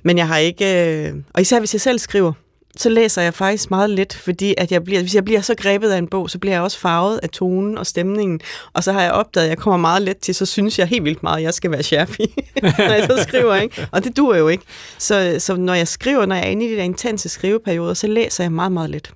Men 0.03 0.17
jeg 0.17 0.27
har 0.27 0.37
ikke... 0.37 0.87
Øh, 0.87 1.15
og 1.33 1.41
især 1.41 1.59
hvis 1.59 1.73
jeg 1.73 1.81
selv 1.81 1.99
skriver, 1.99 2.33
så 2.77 2.89
læser 2.89 3.21
jeg 3.21 3.33
faktisk 3.33 3.69
meget 3.71 3.89
lidt, 3.89 4.13
fordi 4.13 4.55
at 4.57 4.71
jeg 4.71 4.83
bliver, 4.83 5.01
hvis 5.01 5.15
jeg 5.15 5.25
bliver 5.25 5.41
så 5.41 5.55
grebet 5.55 5.89
af 5.89 5.97
en 5.97 6.07
bog, 6.07 6.29
så 6.29 6.39
bliver 6.39 6.53
jeg 6.53 6.61
også 6.61 6.79
farvet 6.79 7.19
af 7.23 7.29
tonen 7.29 7.77
og 7.77 7.87
stemningen. 7.87 8.41
Og 8.73 8.83
så 8.83 8.91
har 8.91 9.01
jeg 9.01 9.11
opdaget, 9.11 9.45
at 9.45 9.49
jeg 9.49 9.57
kommer 9.57 9.77
meget 9.77 10.01
let 10.01 10.17
til, 10.17 10.35
så 10.35 10.45
synes 10.45 10.79
jeg 10.79 10.87
helt 10.87 11.03
vildt 11.03 11.23
meget, 11.23 11.37
at 11.37 11.43
jeg 11.43 11.53
skal 11.53 11.71
være 11.71 11.83
sharpie, 11.83 12.27
når 12.61 12.93
jeg 12.93 13.07
så 13.09 13.23
skriver. 13.27 13.55
Ikke? 13.55 13.87
Og 13.91 14.03
det 14.03 14.17
duer 14.17 14.37
jo 14.37 14.47
ikke. 14.47 14.63
Så, 14.97 15.35
så 15.39 15.55
når 15.55 15.73
jeg 15.73 15.87
skriver, 15.87 16.25
når 16.25 16.35
jeg 16.35 16.45
er 16.45 16.49
inde 16.49 16.65
i 16.65 16.71
de 16.71 16.75
der 16.75 16.83
intense 16.83 17.29
skriveperioder, 17.29 17.93
så 17.93 18.07
læser 18.07 18.43
jeg 18.43 18.51
meget, 18.51 18.71
meget 18.71 18.89
lidt. 18.89 19.13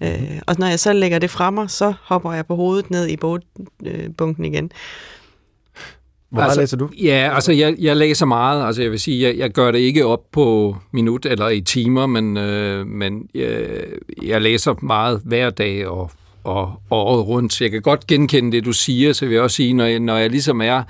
Øh, 0.00 0.40
og 0.46 0.56
når 0.58 0.66
jeg 0.66 0.80
så 0.80 0.92
lægger 0.92 1.18
det 1.18 1.30
fra 1.30 1.50
mig, 1.50 1.70
så 1.70 1.92
hopper 2.02 2.32
jeg 2.32 2.46
på 2.46 2.56
hovedet 2.56 2.90
ned 2.90 3.08
i 3.08 3.16
bogbunken 3.16 4.44
øh, 4.44 4.52
igen. 4.52 4.72
Hvor 6.32 6.42
altså, 6.42 6.60
læser 6.60 6.76
du? 6.76 6.88
Ja, 7.02 7.30
altså 7.34 7.52
jeg, 7.52 7.74
jeg 7.78 7.96
læser 7.96 8.26
meget. 8.26 8.66
Altså 8.66 8.82
jeg 8.82 8.90
vil 8.90 9.00
sige, 9.00 9.28
jeg, 9.28 9.36
jeg 9.36 9.50
gør 9.50 9.70
det 9.70 9.78
ikke 9.78 10.06
op 10.06 10.20
på 10.32 10.76
minut 10.92 11.26
eller 11.26 11.48
i 11.48 11.60
timer, 11.60 12.06
men, 12.06 12.36
øh, 12.36 12.86
men 12.86 13.28
jeg, 13.34 13.68
jeg 14.22 14.42
læser 14.42 14.74
meget 14.82 15.20
hver 15.24 15.50
dag 15.50 15.86
og, 15.86 16.10
og, 16.44 16.62
og 16.90 17.06
året 17.06 17.26
rundt. 17.26 17.52
Så 17.52 17.64
jeg 17.64 17.70
kan 17.70 17.82
godt 17.82 18.06
genkende 18.06 18.52
det, 18.52 18.64
du 18.64 18.72
siger, 18.72 19.12
så 19.12 19.26
vil 19.26 19.34
jeg 19.34 19.42
også 19.42 19.56
sige, 19.56 19.74
når 19.74 19.84
jeg, 19.84 20.00
når 20.00 20.16
jeg 20.16 20.30
ligesom 20.30 20.60
er 20.60 20.82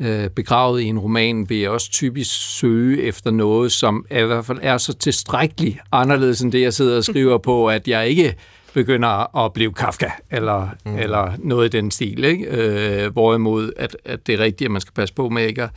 øh, 0.00 0.30
begravet 0.30 0.80
i 0.80 0.84
en 0.84 0.98
roman, 0.98 1.48
vil 1.48 1.58
jeg 1.58 1.70
også 1.70 1.90
typisk 1.90 2.58
søge 2.58 3.02
efter 3.02 3.30
noget, 3.30 3.72
som 3.72 4.06
i 4.10 4.22
hvert 4.22 4.44
fald 4.44 4.58
er 4.62 4.78
så 4.78 4.94
tilstrækkeligt 4.94 5.78
anderledes 5.92 6.40
end 6.40 6.52
det, 6.52 6.60
jeg 6.60 6.74
sidder 6.74 6.96
og 6.96 7.04
skriver 7.04 7.38
på, 7.38 7.66
at 7.68 7.88
jeg 7.88 8.08
ikke 8.08 8.34
begynder 8.74 9.36
at 9.44 9.52
blive 9.52 9.72
Kafka, 9.72 10.10
eller, 10.30 10.68
mm. 10.86 10.98
eller 10.98 11.32
noget 11.38 11.74
i 11.74 11.76
den 11.76 11.90
stil. 11.90 12.24
Ikke? 12.24 12.46
Øh, 12.46 13.12
hvorimod, 13.12 13.72
at, 13.76 13.96
at 14.04 14.26
det 14.26 14.34
er 14.34 14.38
rigtigt, 14.38 14.66
at 14.66 14.72
man 14.72 14.80
skal 14.80 14.92
passe 14.92 15.14
på 15.14 15.28
med 15.28 15.46
ikke 15.46 15.62
at 15.62 15.70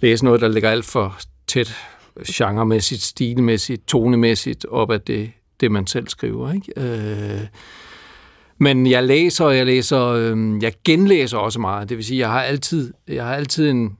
læse 0.00 0.24
noget, 0.24 0.40
der 0.40 0.48
ligger 0.48 0.70
alt 0.70 0.84
for 0.84 1.18
tæt 1.46 1.76
genremæssigt, 2.26 3.02
stilmæssigt, 3.02 3.88
tonemæssigt 3.88 4.64
op 4.64 4.90
af 4.90 5.00
det, 5.00 5.30
det 5.60 5.70
man 5.70 5.86
selv 5.86 6.08
skriver. 6.08 6.52
Ikke? 6.52 6.72
Øh, 6.76 7.40
men 8.58 8.86
jeg 8.86 9.04
læser, 9.04 9.44
og 9.44 9.56
jeg 9.56 9.66
læser, 9.66 10.06
øh, 10.06 10.62
jeg 10.62 10.72
genlæser 10.84 11.38
også 11.38 11.60
meget. 11.60 11.88
Det 11.88 11.96
vil 11.96 12.04
sige, 12.04 12.18
jeg 12.18 12.30
har 12.30 12.42
altid, 12.42 12.92
jeg 13.08 13.24
har 13.24 13.34
altid 13.34 13.70
en, 13.70 13.96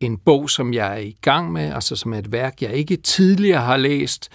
en 0.00 0.18
bog, 0.18 0.50
som 0.50 0.74
jeg 0.74 0.92
er 0.92 1.00
i 1.00 1.16
gang 1.20 1.52
med, 1.52 1.72
altså 1.72 1.96
som 1.96 2.12
er 2.12 2.18
et 2.18 2.32
værk, 2.32 2.62
jeg 2.62 2.72
ikke 2.72 2.96
tidligere 2.96 3.60
har 3.60 3.76
læst, 3.76 4.28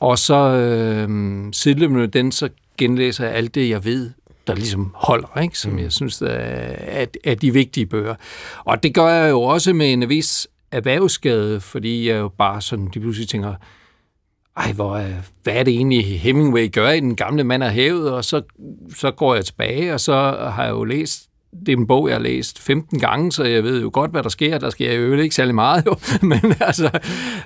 og 0.00 0.18
så 0.18 0.34
øh, 0.34 1.08
sideløbende 1.52 2.06
den, 2.06 2.32
så 2.32 2.48
genlæser 2.78 3.24
jeg 3.24 3.34
alt 3.34 3.54
det, 3.54 3.68
jeg 3.68 3.84
ved, 3.84 4.10
der 4.46 4.54
ligesom 4.54 4.92
holder, 4.94 5.40
ikke? 5.40 5.58
som 5.58 5.72
mm. 5.72 5.78
jeg 5.78 5.92
synes 5.92 6.22
er, 6.22 6.26
er, 6.26 7.06
er 7.24 7.34
de 7.34 7.52
vigtige 7.52 7.86
bøger. 7.86 8.14
Og 8.64 8.82
det 8.82 8.94
gør 8.94 9.08
jeg 9.08 9.30
jo 9.30 9.42
også 9.42 9.72
med 9.72 9.92
en 9.92 10.08
vis 10.08 10.48
erhvervsskade, 10.72 11.60
fordi 11.60 12.08
jeg 12.08 12.18
jo 12.18 12.28
bare 12.28 12.62
sådan 12.62 12.90
de 12.94 13.00
pludselig 13.00 13.28
tænker, 13.28 13.54
ej, 14.56 14.72
hvor, 14.72 15.02
hvad 15.42 15.54
er 15.54 15.62
det 15.62 15.74
egentlig 15.74 16.20
Hemingway 16.20 16.72
gør 16.72 16.90
i 16.90 17.00
Den 17.00 17.16
gamle 17.16 17.44
mand 17.44 17.64
af 17.64 17.72
havet? 17.72 18.12
Og 18.12 18.24
så, 18.24 18.42
så 18.96 19.10
går 19.10 19.34
jeg 19.34 19.44
tilbage, 19.44 19.94
og 19.94 20.00
så 20.00 20.14
har 20.54 20.64
jeg 20.64 20.70
jo 20.70 20.84
læst 20.84 21.28
det 21.66 21.72
er 21.72 21.76
en 21.76 21.86
bog, 21.86 22.08
jeg 22.08 22.14
har 22.14 22.22
læst 22.22 22.58
15 22.58 22.98
gange, 22.98 23.32
så 23.32 23.44
jeg 23.44 23.64
ved 23.64 23.82
jo 23.82 23.90
godt, 23.92 24.10
hvad 24.10 24.22
der 24.22 24.28
sker. 24.28 24.58
Der 24.58 24.70
sker 24.70 24.92
jo 24.92 25.14
ikke 25.14 25.34
særlig 25.34 25.54
meget, 25.54 25.86
jo. 25.86 25.96
Men, 26.28 26.54
altså, 26.60 26.90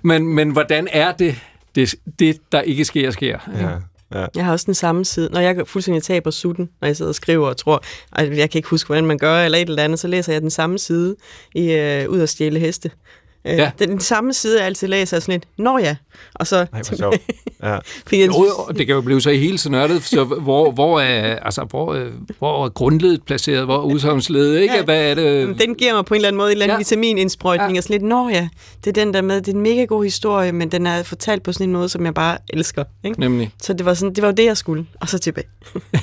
men, 0.03 0.27
men 0.27 0.51
hvordan 0.51 0.89
er 0.93 1.13
det, 1.13 1.35
det, 1.75 1.95
det, 2.19 2.39
der 2.53 2.61
ikke 2.61 2.85
sker, 2.85 3.11
sker. 3.11 3.39
Ja. 3.55 3.79
Ja. 4.15 4.27
Jeg 4.37 4.45
har 4.45 4.53
også 4.53 4.67
den 4.67 4.75
samme 4.75 5.05
side. 5.05 5.29
Når 5.33 5.41
jeg 5.41 5.67
fuldstændig 5.67 6.03
taber 6.03 6.31
sutten, 6.31 6.69
når 6.81 6.87
jeg 6.87 6.97
sidder 6.97 7.09
og 7.09 7.15
skriver 7.15 7.49
og 7.49 7.57
tror, 7.57 7.85
at 8.13 8.37
jeg 8.37 8.51
kan 8.51 8.59
ikke 8.59 8.69
huske, 8.69 8.87
hvordan 8.87 9.07
man 9.07 9.19
gør, 9.19 9.45
eller 9.45 9.59
et 9.59 9.69
eller 9.69 9.83
andet, 9.83 9.99
så 9.99 10.09
læser 10.09 10.33
jeg 10.33 10.43
den 10.43 10.51
samme 10.51 10.79
side 10.79 11.17
i 11.55 11.61
uh, 11.61 12.13
Ud 12.13 12.21
at 12.21 12.29
stjæle 12.29 12.59
heste. 12.59 12.91
Øh, 13.47 13.57
ja. 13.57 13.71
Den, 13.79 13.89
den 13.89 14.01
samme 14.01 14.33
side, 14.33 14.59
jeg 14.59 14.67
altid 14.67 14.89
læser, 14.89 15.17
er 15.17 15.21
sådan 15.21 15.33
lidt, 15.33 15.45
nå 15.59 15.79
ja, 15.79 15.97
og 16.35 16.47
så... 16.47 16.57
Nej, 16.57 16.83
hvor 16.89 16.97
sjovt. 16.97 17.17
Ja. 17.63 17.79
jo, 18.13 18.69
det 18.69 18.87
kan 18.87 18.95
jo 18.95 19.01
blive 19.01 19.21
så 19.21 19.31
helt 19.31 19.61
så 19.61 19.71
nørdet, 19.71 20.03
så 20.03 20.25
hvor, 20.25 20.71
hvor, 20.71 21.01
er, 21.01 21.37
altså, 21.37 21.65
hvor, 21.65 21.95
øh, 21.95 22.07
hvor 22.39 22.65
er 22.65 22.69
grundledet 22.69 23.23
placeret, 23.23 23.65
hvor 23.65 23.77
er 23.77 23.83
udsagnsledet, 23.83 24.61
ikke? 24.61 24.75
Ja. 24.75 24.83
Hvad 24.83 25.11
er 25.11 25.15
det? 25.15 25.61
Den 25.61 25.75
giver 25.75 25.95
mig 25.95 26.05
på 26.05 26.15
en 26.15 26.19
eller 26.19 26.29
anden 26.29 26.39
måde 26.39 26.49
en 26.49 26.53
eller 26.53 26.65
anden 26.65 26.75
ja. 26.75 26.79
vitaminindsprøjtning, 26.79 27.73
ja. 27.73 27.79
og 27.79 27.83
sådan 27.83 27.95
lidt, 27.95 28.09
nå 28.09 28.29
ja, 28.29 28.49
det 28.85 28.99
er 28.99 29.05
den 29.05 29.15
der 29.15 29.23
med, 29.23 29.41
det 29.41 29.49
er 29.49 29.57
en 29.57 29.63
mega 29.63 29.85
god 29.85 30.05
historie, 30.05 30.53
men 30.53 30.73
den 30.73 30.87
er 30.87 31.03
fortalt 31.03 31.43
på 31.43 31.53
sådan 31.53 31.67
en 31.69 31.73
måde, 31.73 31.89
som 31.89 32.05
jeg 32.05 32.15
bare 32.15 32.39
elsker. 32.51 32.85
Ikke? 33.05 33.21
Nemlig. 33.21 33.51
Så 33.63 33.73
det 33.73 33.87
var, 33.87 33.95
sådan, 33.95 34.15
det 34.15 34.23
var 34.23 34.33
det, 34.33 34.45
jeg 34.45 34.57
skulle, 34.57 34.87
og 35.01 35.09
så 35.09 35.19
tilbage. 35.19 35.47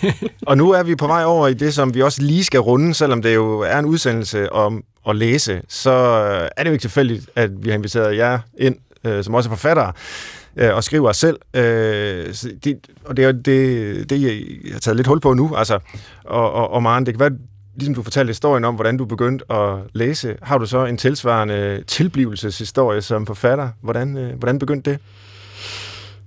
og 0.47 0.57
nu 0.57 0.71
er 0.71 0.83
vi 0.83 0.95
på 0.95 1.07
vej 1.07 1.23
over 1.25 1.47
i 1.47 1.53
det, 1.53 1.73
som 1.73 1.93
vi 1.93 2.01
også 2.01 2.21
lige 2.21 2.43
skal 2.43 2.59
runde, 2.59 2.93
selvom 2.93 3.21
det 3.21 3.35
jo 3.35 3.59
er 3.59 3.79
en 3.79 3.85
udsendelse 3.85 4.51
om 4.51 4.83
at 5.07 5.15
læse, 5.15 5.61
så 5.67 5.91
øh, 5.91 6.49
er 6.57 6.63
det 6.63 6.69
jo 6.69 6.73
ikke 6.73 6.83
tilfældigt, 6.83 7.29
at 7.35 7.63
vi 7.63 7.69
har 7.69 7.77
inviteret 7.77 8.17
jer 8.17 8.39
ind, 8.57 8.75
øh, 9.03 9.23
som 9.23 9.33
også 9.33 9.49
er 9.49 9.51
forfattere, 9.51 9.93
øh, 10.55 10.75
og 10.75 10.83
skriver 10.83 11.11
selv. 11.11 11.37
Øh, 11.53 12.33
det, 12.63 12.87
og 13.05 13.17
det 13.17 13.25
er 13.25 13.31
det, 13.31 14.09
det, 14.09 14.21
jeg 14.21 14.73
har 14.73 14.79
taget 14.79 14.95
lidt 14.95 15.07
hul 15.07 15.19
på 15.19 15.33
nu. 15.33 15.55
Altså, 15.55 15.79
og, 16.23 16.51
og, 16.51 16.71
og 16.71 16.83
Maren, 16.83 17.05
det 17.05 17.13
kan 17.13 17.19
være, 17.19 17.31
ligesom 17.75 17.95
du 17.95 18.03
fortalte 18.03 18.29
historien 18.29 18.65
om, 18.65 18.75
hvordan 18.75 18.97
du 18.97 19.05
begyndte 19.05 19.51
at 19.51 19.75
læse. 19.93 20.35
Har 20.41 20.57
du 20.57 20.65
så 20.65 20.85
en 20.85 20.97
tilsvarende 20.97 21.83
tilblivelseshistorie 21.87 23.01
som 23.01 23.25
forfatter? 23.25 23.69
Hvordan, 23.81 24.17
øh, 24.17 24.39
hvordan 24.39 24.59
begyndte 24.59 24.91
det? 24.91 24.99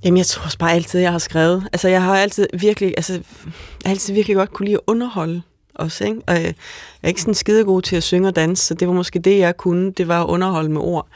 Jamen, 0.05 0.19
jeg 0.19 0.27
tror 0.27 0.45
også 0.45 0.59
bare 0.59 0.73
altid, 0.73 1.01
jeg 1.01 1.13
har 1.13 1.19
skrevet. 1.19 1.69
Altså, 1.73 1.89
jeg 1.89 2.03
har 2.03 2.17
altid 2.17 2.47
virkelig, 2.61 2.95
altså, 2.97 3.13
jeg 3.13 3.23
har 3.85 3.91
altid 3.91 4.15
virkelig 4.15 4.37
godt 4.37 4.53
kunne 4.53 4.67
lide 4.67 4.77
at 4.77 4.81
underholde 4.87 5.43
også, 5.75 6.05
ikke? 6.05 6.21
Og 6.27 6.37
øh, 6.37 6.45
jeg 6.45 6.55
er 7.03 7.09
ikke 7.09 7.21
sådan 7.21 7.35
skide 7.35 7.65
god 7.65 7.83
til 7.83 7.97
at 7.97 8.03
synge 8.03 8.29
og 8.29 8.37
danse, 8.37 8.67
så 8.67 8.75
det 8.75 8.89
var 8.89 8.95
måske 8.95 9.19
det, 9.19 9.39
jeg 9.39 9.57
kunne. 9.57 9.93
Det 9.93 10.09
var 10.09 10.23
at 10.23 10.29
underholde 10.29 10.69
med 10.69 10.81
ord, 10.81 11.07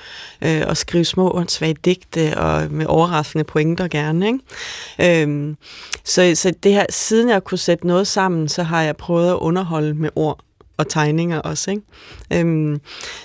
øh, 0.42 0.62
og 0.66 0.76
skrive 0.76 1.04
små 1.04 1.28
og 1.28 1.44
svage 1.48 1.76
digte, 1.84 2.38
og 2.38 2.70
med 2.70 2.86
overraskende 2.86 3.44
pointer 3.44 3.88
gerne, 3.88 4.26
ikke? 4.26 5.22
Øhm, 5.22 5.56
så, 6.04 6.32
så 6.34 6.52
det 6.62 6.72
her, 6.72 6.86
siden 6.90 7.28
jeg 7.28 7.44
kunne 7.44 7.58
sætte 7.58 7.86
noget 7.86 8.06
sammen, 8.06 8.48
så 8.48 8.62
har 8.62 8.82
jeg 8.82 8.96
prøvet 8.96 9.30
at 9.30 9.36
underholde 9.36 9.94
med 9.94 10.10
ord 10.14 10.38
og 10.76 10.88
tegninger 10.88 11.38
også, 11.38 11.70
ikke? 11.70 11.82
Øhm, 12.32 12.80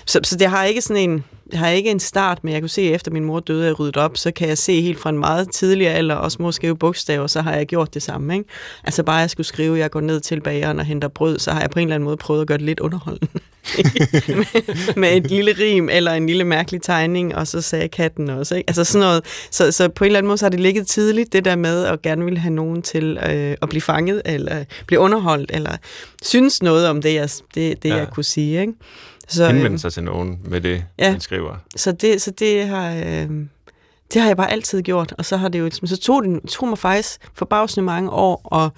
så, 0.06 0.20
så 0.22 0.36
det 0.36 0.46
har 0.46 0.64
ikke 0.64 0.80
sådan 0.80 1.10
en 1.10 1.24
har 1.52 1.68
ikke 1.68 1.90
en 1.90 2.00
start, 2.00 2.44
men 2.44 2.52
jeg 2.52 2.62
kunne 2.62 2.68
se, 2.68 2.82
at 2.82 2.94
efter 2.94 3.10
min 3.10 3.24
mor 3.24 3.40
døde 3.40 3.70
og 3.70 3.80
ryddet 3.80 3.96
op, 3.96 4.16
så 4.16 4.30
kan 4.30 4.48
jeg 4.48 4.58
se 4.58 4.80
helt 4.80 5.00
fra 5.00 5.10
en 5.10 5.18
meget 5.18 5.50
tidligere 5.50 5.92
alder, 5.92 6.14
også 6.14 6.36
må 6.40 6.52
skrive 6.52 6.76
bogstaver, 6.76 7.26
så 7.26 7.40
har 7.40 7.54
jeg 7.54 7.66
gjort 7.66 7.94
det 7.94 8.02
samme. 8.02 8.34
Ikke? 8.34 8.48
Altså 8.84 9.02
bare 9.02 9.16
jeg 9.16 9.30
skulle 9.30 9.46
skrive, 9.46 9.74
at 9.74 9.80
jeg 9.80 9.90
går 9.90 10.00
ned 10.00 10.20
til 10.20 10.40
bageren 10.40 10.78
og 10.78 10.84
henter 10.84 11.08
brød, 11.08 11.38
så 11.38 11.50
har 11.50 11.60
jeg 11.60 11.70
på 11.70 11.78
en 11.78 11.82
eller 11.82 11.94
anden 11.94 12.04
måde 12.04 12.16
prøvet 12.16 12.40
at 12.40 12.46
gøre 12.46 12.58
det 12.58 12.66
lidt 12.66 12.80
underholdende. 12.80 13.28
med, 14.40 14.96
med 14.96 15.16
et 15.16 15.26
lille 15.26 15.52
rim 15.58 15.88
eller 15.88 16.12
en 16.12 16.26
lille 16.26 16.44
mærkelig 16.44 16.82
tegning, 16.82 17.34
og 17.34 17.46
så 17.46 17.60
sagde 17.60 17.88
katten 17.88 18.30
også. 18.30 18.54
Ikke? 18.54 18.70
Altså 18.70 18.84
sådan 18.84 19.06
noget. 19.06 19.24
Så, 19.50 19.72
så 19.72 19.88
på 19.88 20.04
en 20.04 20.06
eller 20.06 20.18
anden 20.18 20.28
måde 20.28 20.38
så 20.38 20.44
har 20.44 20.50
det 20.50 20.60
ligget 20.60 20.86
tidligt, 20.86 21.32
det 21.32 21.44
der 21.44 21.56
med 21.56 21.84
at 21.84 22.02
gerne 22.02 22.24
ville 22.24 22.38
have 22.38 22.54
nogen 22.54 22.82
til 22.82 23.18
øh, 23.30 23.56
at 23.62 23.68
blive 23.68 23.82
fanget, 23.82 24.22
eller 24.24 24.64
blive 24.86 25.00
underholdt, 25.00 25.50
eller 25.54 25.76
synes 26.22 26.62
noget 26.62 26.88
om 26.88 27.02
det, 27.02 27.14
jeg, 27.14 27.30
det, 27.54 27.82
det 27.82 27.88
ja. 27.88 27.96
jeg 27.96 28.08
kunne 28.08 28.24
sige. 28.24 28.60
Ikke? 28.60 28.72
Så, 29.28 29.46
henvende 29.46 29.66
øhm, 29.66 29.78
sig 29.78 29.92
til 29.92 30.04
nogen 30.04 30.40
med 30.44 30.60
det, 30.60 30.84
ja, 30.98 31.10
man 31.10 31.20
skriver. 31.20 31.56
Så 31.76 31.92
det, 31.92 32.22
så 32.22 32.30
det 32.30 32.66
har... 32.66 32.92
Øh, 32.92 33.30
det 34.14 34.22
har 34.22 34.28
jeg 34.28 34.36
bare 34.36 34.52
altid 34.52 34.82
gjort, 34.82 35.14
og 35.18 35.24
så 35.24 35.36
har 35.36 35.48
det 35.48 35.58
jo 35.58 35.70
så 35.84 35.96
tog 35.96 36.24
det 36.24 36.40
tog 36.48 36.68
mig 36.68 36.78
faktisk 36.78 37.20
forbavsende 37.34 37.84
mange 37.84 38.10
år 38.10 38.40
og 38.44 38.70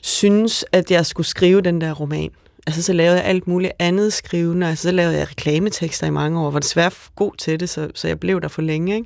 synes, 0.00 0.64
at 0.72 0.90
jeg 0.90 1.06
skulle 1.06 1.26
skrive 1.26 1.60
den 1.60 1.80
der 1.80 1.92
roman. 1.92 2.30
Altså, 2.66 2.82
så 2.82 2.92
lavede 2.92 3.16
jeg 3.16 3.24
alt 3.24 3.46
muligt 3.46 3.72
andet 3.78 4.12
skrivende. 4.12 4.66
Altså, 4.66 4.82
så 4.82 4.90
lavede 4.90 5.16
jeg 5.18 5.28
reklametekster 5.30 6.06
i 6.06 6.10
mange 6.10 6.40
år, 6.40 6.50
var 6.50 6.58
desværre 6.58 6.90
god 7.16 7.32
til 7.38 7.60
det, 7.60 7.68
så, 7.68 7.88
så 7.94 8.08
jeg 8.08 8.20
blev 8.20 8.40
der 8.40 8.48
for 8.48 8.62
længe. 8.62 8.96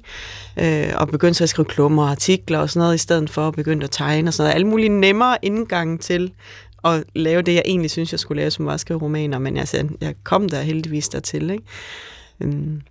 Ikke? 0.57 0.89
Øh, 0.89 0.95
og 0.97 1.09
begyndte 1.09 1.35
så 1.35 1.45
at 1.45 1.49
skrive 1.49 1.67
klummer 1.67 2.03
og 2.03 2.11
artikler 2.11 2.59
og 2.59 2.71
sådan 2.71 2.81
noget, 2.81 2.95
i 2.95 2.99
stedet 2.99 3.31
for 3.31 3.49
at 3.49 3.55
begynde 3.55 3.85
at 3.85 3.91
tegne 3.91 4.29
og 4.29 4.35
sådan 4.35 4.47
noget. 4.47 4.55
Alle 4.55 4.67
mulige 4.67 4.89
nemmere 4.89 5.37
indgang 5.43 6.01
til 6.01 6.33
at 6.85 7.05
lave 7.15 7.43
det, 7.43 7.55
jeg 7.55 7.63
egentlig 7.65 7.91
synes, 7.91 8.13
jeg 8.13 8.21
skulle 8.21 8.41
lave, 8.41 8.51
som 8.51 8.67
var 8.67 8.75
at 8.75 8.81
skrive 8.81 9.03
romaner, 9.03 9.39
men 9.39 9.57
altså, 9.57 9.89
jeg 10.01 10.15
kom 10.25 10.49
der 10.49 10.61
heldigvis 10.61 11.09
dertil. 11.09 11.51
Ikke? 11.51 11.65
Øhm, 12.41 12.83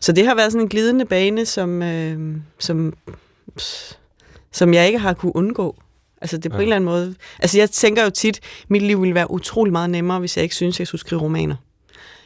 så 0.00 0.12
det 0.12 0.26
har 0.26 0.34
været 0.34 0.52
sådan 0.52 0.64
en 0.64 0.68
glidende 0.68 1.04
bane, 1.04 1.46
som, 1.46 1.82
øh, 1.82 2.36
som, 2.58 2.92
som 4.52 4.74
jeg 4.74 4.86
ikke 4.86 4.98
har 4.98 5.12
kunne 5.12 5.36
undgå. 5.36 5.76
Altså 6.20 6.38
det 6.38 6.50
på 6.50 6.56
ja. 6.56 6.60
en 6.60 6.62
eller 6.62 6.76
anden 6.76 6.90
måde... 6.90 7.14
Altså 7.38 7.58
jeg 7.58 7.70
tænker 7.70 8.04
jo 8.04 8.10
tit, 8.10 8.40
mit 8.68 8.82
liv 8.82 9.00
ville 9.00 9.14
være 9.14 9.30
utrolig 9.30 9.72
meget 9.72 9.90
nemmere, 9.90 10.18
hvis 10.18 10.36
jeg 10.36 10.42
ikke 10.42 10.54
synes, 10.54 10.78
jeg 10.78 10.86
skulle 10.86 11.00
skrive 11.00 11.20
romaner 11.20 11.56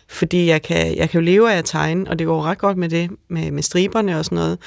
fordi 0.09 0.47
jeg 0.47 0.63
kan, 0.63 0.97
jeg 0.97 1.11
kan 1.11 1.21
jo 1.21 1.25
leve 1.25 1.53
af 1.53 1.59
at 1.59 1.65
tegne, 1.65 2.11
og 2.11 2.19
det 2.19 2.27
går 2.27 2.43
ret 2.43 2.59
godt 2.59 2.77
med 2.77 2.89
det, 2.89 3.11
med, 3.29 3.51
med 3.51 3.63
striberne 3.63 4.19
og 4.19 4.25
sådan 4.25 4.37
noget. 4.37 4.59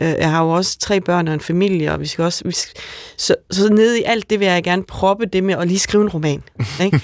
Øh, 0.00 0.08
jeg 0.08 0.30
har 0.30 0.44
jo 0.44 0.50
også 0.50 0.78
tre 0.78 1.00
børn 1.00 1.28
og 1.28 1.34
en 1.34 1.40
familie, 1.40 1.92
og 1.92 2.00
vi 2.00 2.06
skal 2.06 2.24
også... 2.24 2.44
Vi 2.44 2.52
skal, 2.52 2.82
så, 3.16 3.34
så 3.50 3.68
nede 3.68 4.00
i 4.00 4.02
alt 4.02 4.30
det 4.30 4.40
vil 4.40 4.46
jeg 4.46 4.64
gerne 4.64 4.84
proppe 4.84 5.26
det 5.26 5.44
med 5.44 5.54
at 5.54 5.68
lige 5.68 5.78
skrive 5.78 6.02
en 6.02 6.08
roman, 6.08 6.42
ikke? 6.84 7.00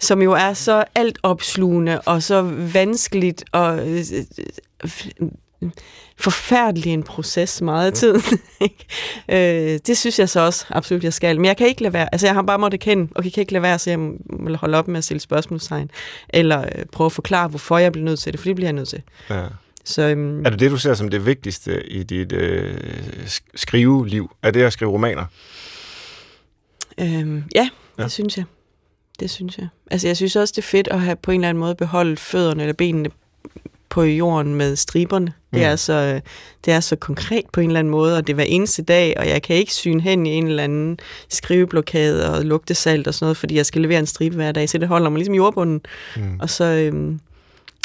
som 0.00 0.22
jo 0.22 0.32
er 0.32 0.52
så 0.52 0.84
altopslugende 0.94 2.00
og 2.00 2.22
så 2.22 2.42
vanskeligt 2.72 3.44
og 3.52 3.88
øh, 3.88 4.04
øh, 4.78 5.70
forfærdelig 6.22 6.92
en 6.92 7.02
proces 7.02 7.62
meget 7.62 7.86
af 7.86 7.92
tiden. 7.92 8.22
øh, 9.28 9.78
det 9.86 9.98
synes 9.98 10.18
jeg 10.18 10.28
så 10.28 10.40
også 10.40 10.66
absolut, 10.70 11.04
jeg 11.04 11.12
skal. 11.12 11.36
Men 11.36 11.44
jeg 11.44 11.56
kan 11.56 11.66
ikke 11.66 11.82
lade 11.82 11.92
være. 11.92 12.08
Altså, 12.12 12.26
jeg 12.26 12.34
har 12.34 12.42
bare 12.42 12.58
måttet 12.58 12.80
kende, 12.80 13.12
og 13.14 13.24
jeg 13.24 13.32
kan 13.32 13.40
ikke 13.40 13.52
lade 13.52 13.62
være, 13.62 13.78
så 13.78 13.90
jeg 13.90 13.98
må 13.98 14.54
holde 14.54 14.78
op 14.78 14.88
med 14.88 14.98
at 14.98 15.04
stille 15.04 15.20
spørgsmålstegn. 15.20 15.90
Eller 16.28 16.60
øh, 16.60 16.84
prøve 16.92 17.06
at 17.06 17.12
forklare, 17.12 17.48
hvorfor 17.48 17.78
jeg 17.78 17.92
bliver 17.92 18.04
nødt 18.04 18.20
til 18.20 18.32
det, 18.32 18.40
for 18.40 18.44
det 18.44 18.56
bliver 18.56 18.68
jeg 18.68 18.72
nødt 18.72 18.88
til. 18.88 19.02
Ja. 19.30 19.44
Så, 19.84 20.02
øhm, 20.02 20.46
er 20.46 20.50
det 20.50 20.60
det, 20.60 20.70
du 20.70 20.76
ser 20.76 20.94
som 20.94 21.08
det 21.08 21.26
vigtigste 21.26 21.86
i 21.86 22.02
dit 22.02 22.32
øh, 22.32 22.74
skriveliv? 23.54 24.36
Er 24.42 24.50
det 24.50 24.62
at 24.62 24.72
skrive 24.72 24.90
romaner? 24.90 25.24
Øhm, 27.00 27.44
ja, 27.54 27.68
ja, 27.98 28.02
det 28.02 28.12
synes 28.12 28.36
jeg. 28.36 28.44
Det 29.20 29.30
synes 29.30 29.58
jeg. 29.58 29.68
Altså, 29.90 30.06
jeg 30.06 30.16
synes 30.16 30.36
også, 30.36 30.52
det 30.56 30.62
er 30.62 30.66
fedt 30.66 30.88
at 30.88 31.00
have 31.00 31.16
på 31.16 31.30
en 31.30 31.40
eller 31.40 31.48
anden 31.48 31.60
måde 31.60 31.74
beholdt 31.74 32.20
fødderne 32.20 32.62
eller 32.62 32.72
benene 32.72 33.10
på 33.88 34.02
jorden 34.02 34.54
med 34.54 34.76
striberne. 34.76 35.32
Det, 35.52 35.60
mm. 35.60 35.66
er 35.66 35.76
så, 35.76 36.20
det 36.64 36.72
er 36.72 36.80
så 36.80 36.96
konkret 36.96 37.44
på 37.52 37.60
en 37.60 37.66
eller 37.66 37.78
anden 37.78 37.90
måde, 37.90 38.16
og 38.16 38.26
det 38.26 38.32
er 38.32 38.34
hver 38.34 38.44
eneste 38.44 38.82
dag, 38.82 39.14
og 39.18 39.28
jeg 39.28 39.42
kan 39.42 39.56
ikke 39.56 39.72
syne 39.72 40.00
hen 40.00 40.26
i 40.26 40.30
en 40.30 40.46
eller 40.46 40.64
anden 40.64 40.98
skriveblokade 41.28 42.34
og 42.34 42.44
lugte 42.44 42.74
salt 42.74 43.06
og 43.06 43.14
sådan 43.14 43.24
noget, 43.24 43.36
fordi 43.36 43.56
jeg 43.56 43.66
skal 43.66 43.82
levere 43.82 43.98
en 43.98 44.06
stribe 44.06 44.36
hver 44.36 44.52
dag, 44.52 44.68
så 44.68 44.78
det 44.78 44.88
holder 44.88 45.10
mig 45.10 45.18
ligesom 45.18 45.34
jordbunden. 45.34 45.80
Mm. 46.16 46.40
Og 46.40 46.50
så... 46.50 46.64
Øhm, 46.64 47.20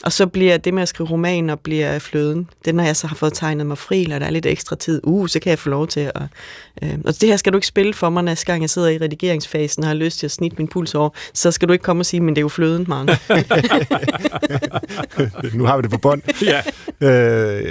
og 0.03 0.11
så 0.11 0.27
bliver 0.27 0.57
det 0.57 0.73
med 0.73 0.81
at 0.81 0.87
skrive 0.87 1.09
romaner 1.09 1.55
bliver 1.55 1.99
fløden. 1.99 2.49
Det 2.65 2.75
når 2.75 2.83
jeg 2.83 2.95
så 2.95 3.07
har 3.07 3.15
fået 3.15 3.33
tegnet 3.33 3.65
mig 3.65 3.77
fri, 3.77 4.03
eller 4.03 4.19
der 4.19 4.25
er 4.25 4.29
lidt 4.29 4.45
ekstra 4.45 4.75
tid, 4.75 5.01
uh, 5.03 5.27
så 5.27 5.39
kan 5.39 5.49
jeg 5.49 5.59
få 5.59 5.69
lov 5.69 5.87
til 5.87 6.11
at... 6.15 6.21
Øh, 6.83 6.93
og 7.05 7.21
det 7.21 7.29
her 7.29 7.37
skal 7.37 7.53
du 7.53 7.57
ikke 7.57 7.67
spille 7.67 7.93
for 7.93 8.09
mig, 8.09 8.23
næste 8.23 8.45
gang 8.45 8.61
jeg 8.61 8.69
sidder 8.69 8.87
i 8.87 8.97
redigeringsfasen 8.97 9.83
og 9.83 9.87
har 9.87 9.95
lyst 9.95 10.19
til 10.19 10.27
at 10.27 10.31
snitte 10.31 10.57
min 10.57 10.67
puls 10.67 10.95
over. 10.95 11.09
Så 11.33 11.51
skal 11.51 11.67
du 11.67 11.73
ikke 11.73 11.83
komme 11.83 12.01
og 12.01 12.05
sige, 12.05 12.21
men 12.21 12.29
det 12.29 12.37
er 12.37 12.41
jo 12.41 12.47
fløden, 12.47 12.85
mange. 12.87 13.13
nu 15.57 15.65
har 15.65 15.77
vi 15.77 15.81
det 15.81 15.91
på 15.91 15.97
bånd. 15.97 16.21
ja. 16.41 16.61
øh, 17.07 17.63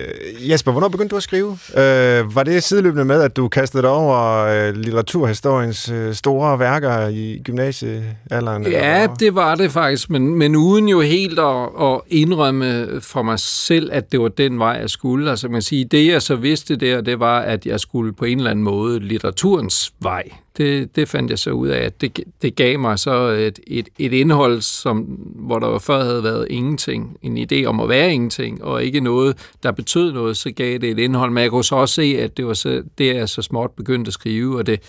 Jesper, 0.50 0.72
hvornår 0.72 0.88
begyndte 0.88 1.12
du 1.12 1.16
at 1.16 1.22
skrive? 1.22 1.58
Øh, 1.76 2.34
var 2.34 2.42
det 2.42 2.62
sideløbende 2.62 3.04
med, 3.04 3.22
at 3.22 3.36
du 3.36 3.48
kastede 3.48 3.82
dig 3.82 3.90
over 3.90 4.46
øh, 4.46 4.74
litteraturhistoriens 4.74 5.88
øh, 5.88 6.14
store 6.14 6.58
værker 6.58 7.08
i 7.08 7.40
gymnasiealderen? 7.44 8.66
Ja, 8.66 9.06
det 9.20 9.34
var 9.34 9.54
det 9.54 9.72
faktisk, 9.72 10.10
men, 10.10 10.34
men 10.34 10.56
uden 10.56 10.88
jo 10.88 11.00
helt 11.00 11.38
at, 11.38 11.68
at 11.80 12.00
indrømme 12.16 13.00
for 13.00 13.22
mig 13.22 13.38
selv, 13.38 13.90
at 13.92 14.12
det 14.12 14.20
var 14.20 14.28
den 14.28 14.58
vej, 14.58 14.78
jeg 14.80 14.90
skulle. 14.90 15.30
Altså 15.30 15.48
man 15.48 15.62
sige, 15.62 15.84
det 15.84 16.06
jeg 16.06 16.22
så 16.22 16.36
vidste 16.36 16.76
der, 16.76 17.00
det 17.00 17.20
var, 17.20 17.40
at 17.40 17.66
jeg 17.66 17.80
skulle 17.80 18.12
på 18.12 18.24
en 18.24 18.38
eller 18.38 18.50
anden 18.50 18.64
måde 18.64 19.00
litteraturens 19.00 19.92
vej. 20.00 20.22
Det, 20.56 20.96
det 20.96 21.08
fandt 21.08 21.30
jeg 21.30 21.38
så 21.38 21.50
ud 21.50 21.68
af, 21.68 21.84
at 21.84 22.00
det, 22.00 22.20
det 22.42 22.56
gav 22.56 22.78
mig 22.78 22.98
så 22.98 23.28
et, 23.28 23.60
et, 23.66 23.88
et 23.98 24.12
indhold, 24.12 24.60
som, 24.60 24.98
hvor 25.34 25.58
der 25.58 25.78
før 25.78 26.04
havde 26.04 26.22
været 26.22 26.46
ingenting. 26.50 27.16
En 27.22 27.38
idé 27.38 27.64
om 27.64 27.80
at 27.80 27.88
være 27.88 28.12
ingenting, 28.12 28.64
og 28.64 28.84
ikke 28.84 29.00
noget, 29.00 29.52
der 29.62 29.72
betød 29.72 30.12
noget, 30.12 30.36
så 30.36 30.50
gav 30.50 30.78
det 30.78 30.90
et 30.90 30.98
indhold. 30.98 31.30
Men 31.30 31.42
jeg 31.42 31.50
kunne 31.50 31.64
så 31.64 31.76
også 31.76 31.94
se, 31.94 32.16
at 32.18 32.36
det 32.36 32.46
var 32.46 32.54
så, 32.54 32.82
det, 32.98 33.14
jeg 33.14 33.28
så 33.28 33.42
småt 33.42 33.70
begyndte 33.70 34.08
at 34.08 34.14
skrive, 34.14 34.58
og 34.58 34.66
det 34.66 34.80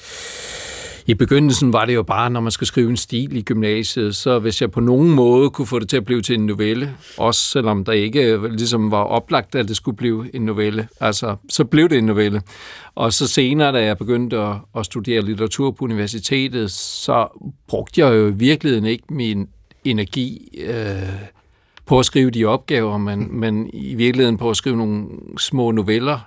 i 1.08 1.14
begyndelsen 1.14 1.74
var 1.74 1.86
det 1.86 1.96
jo 1.96 2.04
bare, 2.04 2.30
når 2.30 2.40
man 2.40 2.52
skulle 2.52 2.68
skrive 2.68 2.90
en 2.90 2.98
stil 2.98 3.36
i 3.36 3.42
gymnasiet, 3.42 4.16
så 4.16 4.40
hvis 4.40 4.62
jeg 4.62 4.72
på 4.72 4.80
nogen 4.80 5.12
måde 5.12 5.50
kunne 5.50 5.68
få 5.68 5.80
det 5.80 5.90
til 5.90 5.98
at 5.98 6.06
blive 6.06 6.22
til 6.22 6.36
en 6.36 6.46
novelle, 6.46 6.96
også 7.18 7.42
selvom 7.42 7.86
der 7.86 7.92
ikke 7.92 8.24
øh, 8.24 8.44
ligesom 8.44 8.92
var 8.92 9.04
oplagt, 9.04 9.56
at 9.56 9.68
det 9.68 9.76
skulle 9.76 9.98
blive 9.98 10.36
en 10.36 10.42
novelle, 10.42 10.88
altså, 11.00 11.36
så 11.50 11.66
blev 11.66 11.90
det 11.90 11.98
en 11.98 12.06
novelle. 12.06 12.42
Og 12.96 13.14
så 13.14 13.28
senere, 13.28 13.72
da 13.72 13.84
jeg 13.84 13.98
begyndte 13.98 14.38
at, 14.38 14.56
at 14.78 14.86
studere 14.86 15.22
litteratur 15.22 15.72
på 15.72 15.86
universitetet, 15.86 16.72
så 16.72 17.28
brugte 17.68 18.02
jeg 18.02 18.14
jo 18.14 18.28
i 18.28 18.34
virkeligheden 18.34 18.86
ikke 18.86 19.04
min 19.10 19.48
energi 19.84 20.60
øh, 20.68 21.10
på 21.86 22.00
at 22.00 22.06
skrive 22.06 22.30
de 22.30 22.46
opgaver, 22.46 22.98
men, 22.98 23.40
men 23.40 23.70
i 23.74 23.96
virkeligheden 23.96 24.38
på 24.38 24.50
at 24.50 24.58
skrive 24.58 24.78
nogle 24.78 25.06
små 25.38 25.72
noveller, 25.72 26.20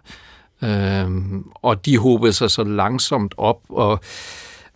øh, 0.62 1.10
og 1.54 1.86
de 1.86 1.98
håbede 1.98 2.32
sig 2.32 2.50
så 2.50 2.64
langsomt 2.64 3.34
op, 3.36 3.60
og 3.68 4.00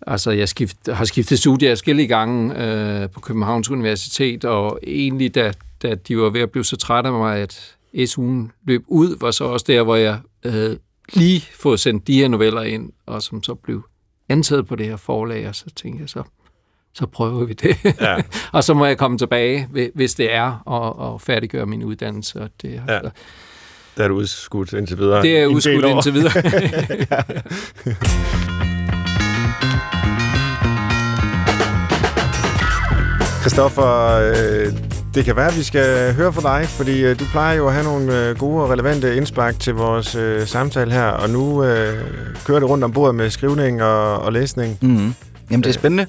Altså, 0.06 0.30
jeg 0.30 0.48
skift, 0.48 0.76
har 0.92 1.04
skiftet 1.04 1.38
studier 1.38 1.70
forskellige 1.70 2.08
gange 2.08 2.64
øh, 2.64 3.10
på 3.10 3.20
Københavns 3.20 3.70
Universitet, 3.70 4.44
og 4.44 4.78
egentlig, 4.86 5.34
da, 5.34 5.52
da 5.82 5.94
de 5.94 6.18
var 6.18 6.30
ved 6.30 6.40
at 6.40 6.50
blive 6.50 6.64
så 6.64 6.76
trætte 6.76 7.10
af 7.10 7.18
mig, 7.18 7.38
at 7.38 7.76
SU'en 7.96 8.64
løb 8.66 8.84
ud, 8.86 9.16
var 9.20 9.30
så 9.30 9.44
også 9.44 9.64
der, 9.68 9.82
hvor 9.82 9.96
jeg 9.96 10.18
øh, 10.44 10.76
lige 11.12 11.46
fået 11.54 11.80
sendt 11.80 12.06
de 12.06 12.18
her 12.18 12.28
noveller 12.28 12.62
ind, 12.62 12.92
og 13.06 13.22
som 13.22 13.42
så 13.42 13.54
blev 13.54 13.82
antaget 14.28 14.66
på 14.66 14.76
det 14.76 14.86
her 14.86 14.96
forlag, 14.96 15.48
og 15.48 15.54
så 15.54 15.64
tænkte 15.76 16.02
jeg 16.02 16.08
så, 16.08 16.22
så 16.94 17.06
prøver 17.06 17.44
vi 17.44 17.52
det. 17.52 17.76
Ja. 18.00 18.16
og 18.52 18.64
så 18.64 18.74
må 18.74 18.86
jeg 18.86 18.98
komme 18.98 19.18
tilbage, 19.18 19.68
hvis 19.94 20.14
det 20.14 20.34
er, 20.34 20.62
og, 20.66 20.98
og 20.98 21.20
færdiggøre 21.20 21.66
min 21.66 21.84
uddannelse. 21.84 22.40
Og 22.40 22.50
det, 22.62 22.82
ja. 22.88 22.92
altså, 22.92 23.10
det 23.96 24.04
er 24.04 24.08
du 24.08 24.14
udskudt 24.14 24.72
indtil 24.72 24.98
videre. 24.98 25.22
Det 25.22 25.38
er 25.38 25.46
udskudt 25.46 25.84
indtil 25.84 26.14
videre. 26.14 26.32
ja. 27.10 28.53
Christoffer, 33.44 34.10
øh, 34.10 34.72
det 35.14 35.24
kan 35.24 35.36
være, 35.36 35.46
at 35.46 35.56
vi 35.56 35.62
skal 35.62 36.14
høre 36.14 36.32
fra 36.32 36.58
dig, 36.58 36.68
fordi 36.68 37.04
øh, 37.04 37.18
du 37.18 37.24
plejer 37.24 37.56
jo 37.56 37.66
at 37.66 37.72
have 37.72 37.84
nogle 37.84 38.28
øh, 38.28 38.38
gode 38.38 38.62
og 38.62 38.70
relevante 38.70 39.16
indspark 39.16 39.60
til 39.60 39.74
vores 39.74 40.14
øh, 40.14 40.46
samtale 40.46 40.92
her, 40.92 41.06
og 41.06 41.30
nu 41.30 41.64
øh, 41.64 42.04
kører 42.46 42.60
det 42.60 42.68
rundt 42.68 42.84
om 42.84 42.92
bordet 42.92 43.14
med 43.14 43.30
skrivning 43.30 43.82
og, 43.82 44.18
og 44.18 44.32
læsning. 44.32 44.78
Mm-hmm. 44.82 45.14
Jamen, 45.50 45.64
det 45.64 45.68
er 45.68 45.72
spændende. 45.72 46.06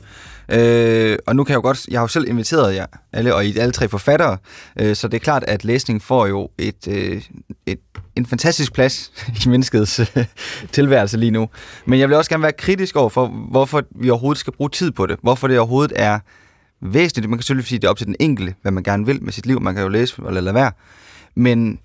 Øh, 0.49 1.17
og 1.27 1.35
nu 1.35 1.43
kan 1.43 1.51
jeg 1.51 1.55
jo 1.55 1.61
godt, 1.61 1.87
jeg 1.91 1.99
har 1.99 2.03
jo 2.03 2.07
selv 2.07 2.29
inviteret 2.29 2.75
jer 2.75 2.85
alle, 3.13 3.35
og 3.35 3.45
I 3.45 3.57
alle 3.57 3.71
tre 3.71 3.87
forfattere, 3.87 4.37
øh, 4.79 4.95
så 4.95 5.07
det 5.07 5.15
er 5.15 5.23
klart, 5.23 5.43
at 5.47 5.63
læsning 5.63 6.01
får 6.01 6.27
jo 6.27 6.49
et, 6.57 6.87
øh, 6.87 7.21
et, 7.65 7.79
en 8.15 8.25
fantastisk 8.25 8.73
plads 8.73 9.11
i 9.45 9.49
menneskets 9.49 9.99
øh, 9.99 10.25
tilværelse 10.71 11.17
lige 11.17 11.31
nu. 11.31 11.49
Men 11.85 11.99
jeg 11.99 12.09
vil 12.09 12.17
også 12.17 12.29
gerne 12.29 12.43
være 12.43 12.53
kritisk 12.57 12.95
over 12.95 13.09
for, 13.09 13.27
hvorfor 13.51 13.83
vi 14.01 14.09
overhovedet 14.09 14.39
skal 14.39 14.53
bruge 14.53 14.69
tid 14.69 14.91
på 14.91 15.05
det. 15.05 15.17
Hvorfor 15.21 15.47
det 15.47 15.59
overhovedet 15.59 15.93
er 15.95 16.19
væsentligt. 16.81 17.29
Man 17.29 17.39
kan 17.39 17.43
selvfølgelig 17.43 17.67
sige, 17.67 17.77
at 17.77 17.81
det 17.81 17.87
er 17.87 17.91
op 17.91 17.97
til 17.97 18.07
den 18.07 18.15
enkelte, 18.19 18.55
hvad 18.61 18.71
man 18.71 18.83
gerne 18.83 19.05
vil 19.05 19.23
med 19.23 19.33
sit 19.33 19.45
liv. 19.45 19.61
Man 19.61 19.73
kan 19.73 19.83
jo 19.83 19.89
læse 19.89 20.15
eller 20.27 20.41
lade 20.41 20.55
være. 20.55 20.71
Men 21.35 21.79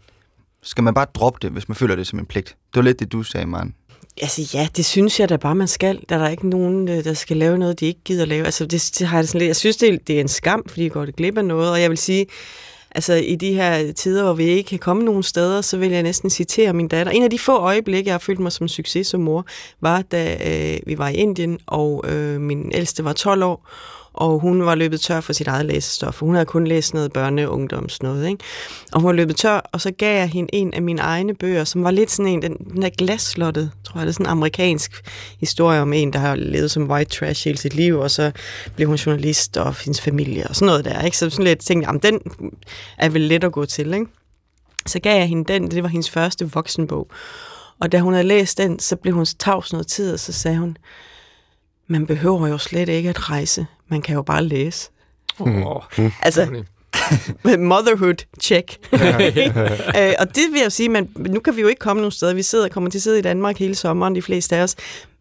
skal 0.63 0.85
man 0.85 0.95
bare 0.95 1.07
droppe 1.15 1.39
det, 1.43 1.51
hvis 1.51 1.69
man 1.69 1.77
føler 1.77 1.97
det 1.97 2.07
som 2.07 2.19
en 2.19 2.27
pligt? 2.27 2.49
Det 2.49 2.77
var 2.77 2.83
lidt 2.83 3.01
det, 3.01 3.13
du 3.13 3.23
sagde, 3.23 3.47
Maren. 3.47 3.75
Altså 4.23 4.51
ja, 4.55 4.69
det 4.77 4.85
synes 4.85 5.21
jeg 5.21 5.29
da 5.29 5.37
bare, 5.37 5.55
man 5.55 5.69
skal. 5.69 6.01
Der 6.09 6.15
er 6.17 6.19
der 6.23 6.29
ikke 6.29 6.49
nogen, 6.49 6.89
øh, 6.89 7.05
der 7.05 7.15
skal 7.15 7.37
lave 7.37 7.59
noget, 7.59 7.81
de 7.81 7.87
ikke 7.87 8.01
gider 8.05 8.25
lave. 8.25 8.45
Altså 8.45 8.67
det, 8.67 8.91
det 8.99 9.07
har 9.07 9.19
jeg 9.19 9.29
sådan 9.29 9.39
lidt, 9.39 9.49
jeg 9.49 9.57
synes, 9.57 9.77
det 9.77 9.95
er, 9.95 9.99
det 10.07 10.17
er 10.17 10.21
en 10.21 10.29
skam, 10.29 10.65
fordi 10.69 10.83
jeg 10.83 10.91
går 10.91 11.05
det 11.05 11.17
glip 11.17 11.39
af 11.39 11.45
noget, 11.45 11.71
og 11.71 11.81
jeg 11.81 11.91
vil 11.91 11.99
sige, 11.99 12.27
altså 12.91 13.15
i 13.15 13.35
de 13.37 13.55
her 13.55 13.93
tider, 13.93 14.25
hvor 14.25 14.33
vi 14.33 14.45
ikke 14.45 14.69
kan 14.69 14.79
komme 14.79 15.03
nogen 15.05 15.23
steder, 15.23 15.61
så 15.61 15.77
vil 15.77 15.91
jeg 15.91 16.03
næsten 16.03 16.31
citere 16.31 16.73
min 16.73 16.89
datter. 16.89 17.13
En 17.13 17.23
af 17.23 17.31
de 17.31 17.39
få 17.39 17.57
øjeblikke, 17.57 18.09
jeg 18.09 18.15
har 18.15 18.19
følt 18.19 18.39
mig 18.39 18.53
som 18.53 18.69
succes 18.69 19.07
som 19.07 19.21
mor, 19.21 19.47
var 19.81 20.03
da 20.03 20.37
øh, 20.47 20.81
vi 20.87 20.99
var 20.99 21.09
i 21.09 21.15
Indien, 21.15 21.59
og 21.67 22.05
øh, 22.09 22.41
min 22.41 22.73
ældste 22.75 23.05
var 23.05 23.13
12 23.13 23.43
år, 23.43 23.69
og 24.15 24.39
hun 24.39 24.67
var 24.67 24.75
løbet 24.75 25.01
tør 25.01 25.21
for 25.21 25.33
sit 25.33 25.47
eget 25.47 25.67
læsestof. 25.67 26.21
Hun 26.21 26.35
havde 26.35 26.47
kun 26.47 26.67
læst 26.67 26.95
noget 26.95 27.19
børne- 27.19 27.47
og 27.47 27.53
ungdoms 27.53 28.03
noget, 28.03 28.29
ikke? 28.29 28.45
Og 28.93 29.01
hun 29.01 29.07
var 29.07 29.13
løbet 29.13 29.37
tør, 29.37 29.61
og 29.73 29.81
så 29.81 29.91
gav 29.91 30.17
jeg 30.17 30.29
hende 30.29 30.55
en 30.55 30.75
af 30.75 30.83
mine 30.83 31.03
egne 31.03 31.35
bøger, 31.35 31.65
som 31.65 31.85
var 31.85 31.91
lidt 31.91 32.11
sådan 32.11 32.33
en, 32.33 32.43
den, 32.43 32.57
den 32.57 32.83
der 32.83 32.89
glasslottet, 32.89 33.71
tror 33.85 34.01
jeg, 34.01 34.07
det 34.07 34.13
er 34.13 34.13
sådan 34.13 34.27
en 34.27 34.31
amerikansk 34.31 35.09
historie 35.41 35.81
om 35.81 35.93
en, 35.93 36.13
der 36.13 36.19
har 36.19 36.35
levet 36.37 36.71
som 36.71 36.91
white 36.91 37.11
trash 37.11 37.45
hele 37.45 37.59
sit 37.59 37.75
liv, 37.75 37.99
og 37.99 38.11
så 38.11 38.33
blev 38.77 38.89
hun 38.89 38.97
journalist 38.97 39.57
og 39.57 39.75
hendes 39.75 40.01
familie 40.01 40.47
og 40.49 40.57
sådan 40.57 40.67
noget 40.67 40.85
der, 40.85 41.03
ikke? 41.03 41.17
Så 41.17 41.31
sådan 41.31 41.45
lidt 41.45 41.59
tænkte 41.59 41.91
jeg, 41.91 42.03
den 42.03 42.21
er 42.99 43.09
vel 43.09 43.23
let 43.23 43.45
at 43.45 43.53
gå 43.53 43.65
til, 43.65 43.95
ikke? 43.95 44.07
Så 44.87 45.01
gav 45.01 45.19
jeg 45.19 45.29
hende 45.29 45.53
den, 45.53 45.71
det 45.71 45.83
var 45.83 45.89
hendes 45.89 46.11
første 46.11 46.51
voksenbog. 46.53 47.11
Og 47.81 47.93
da 47.93 47.99
hun 48.01 48.13
havde 48.13 48.27
læst 48.27 48.59
den, 48.59 48.79
så 48.79 48.97
blev 48.97 49.15
hun 49.15 49.27
tavs 49.39 49.73
noget 49.73 49.87
tid, 49.87 50.13
og 50.13 50.21
så 50.21 50.33
sagde 50.33 50.59
hun, 50.59 50.77
man 51.91 52.07
behøver 52.07 52.49
jo 52.49 52.59
slet 52.59 52.89
ikke 52.89 53.09
at 53.09 53.31
rejse. 53.31 53.67
Man 53.89 54.03
kan 54.03 54.15
jo 54.15 54.23
bare 54.23 54.45
læse. 54.45 54.91
Oh, 55.39 55.83
Altså, 56.23 56.63
motherhood, 57.59 58.25
check. 58.41 58.79
øh, 59.99 60.13
og 60.19 60.29
det 60.29 60.45
vil 60.51 60.59
jeg 60.59 60.65
jo 60.65 60.71
sige, 60.71 60.89
men 60.89 61.13
nu 61.17 61.41
kan 61.41 61.57
vi 61.57 61.61
jo 61.61 61.69
ikke 61.69 61.79
komme 61.79 62.01
nogen 62.01 62.13
steder. 62.13 62.35
Vi 62.35 62.43
sidder 62.43 62.69
kommer 62.69 62.91
til 62.91 62.99
at 62.99 63.03
sidde 63.03 63.19
i 63.19 63.23
Danmark 63.23 63.59
hele 63.59 63.75
sommeren, 63.75 64.15
de 64.15 64.23
fleste 64.23 64.57
af 64.57 64.63
os. 64.63 64.77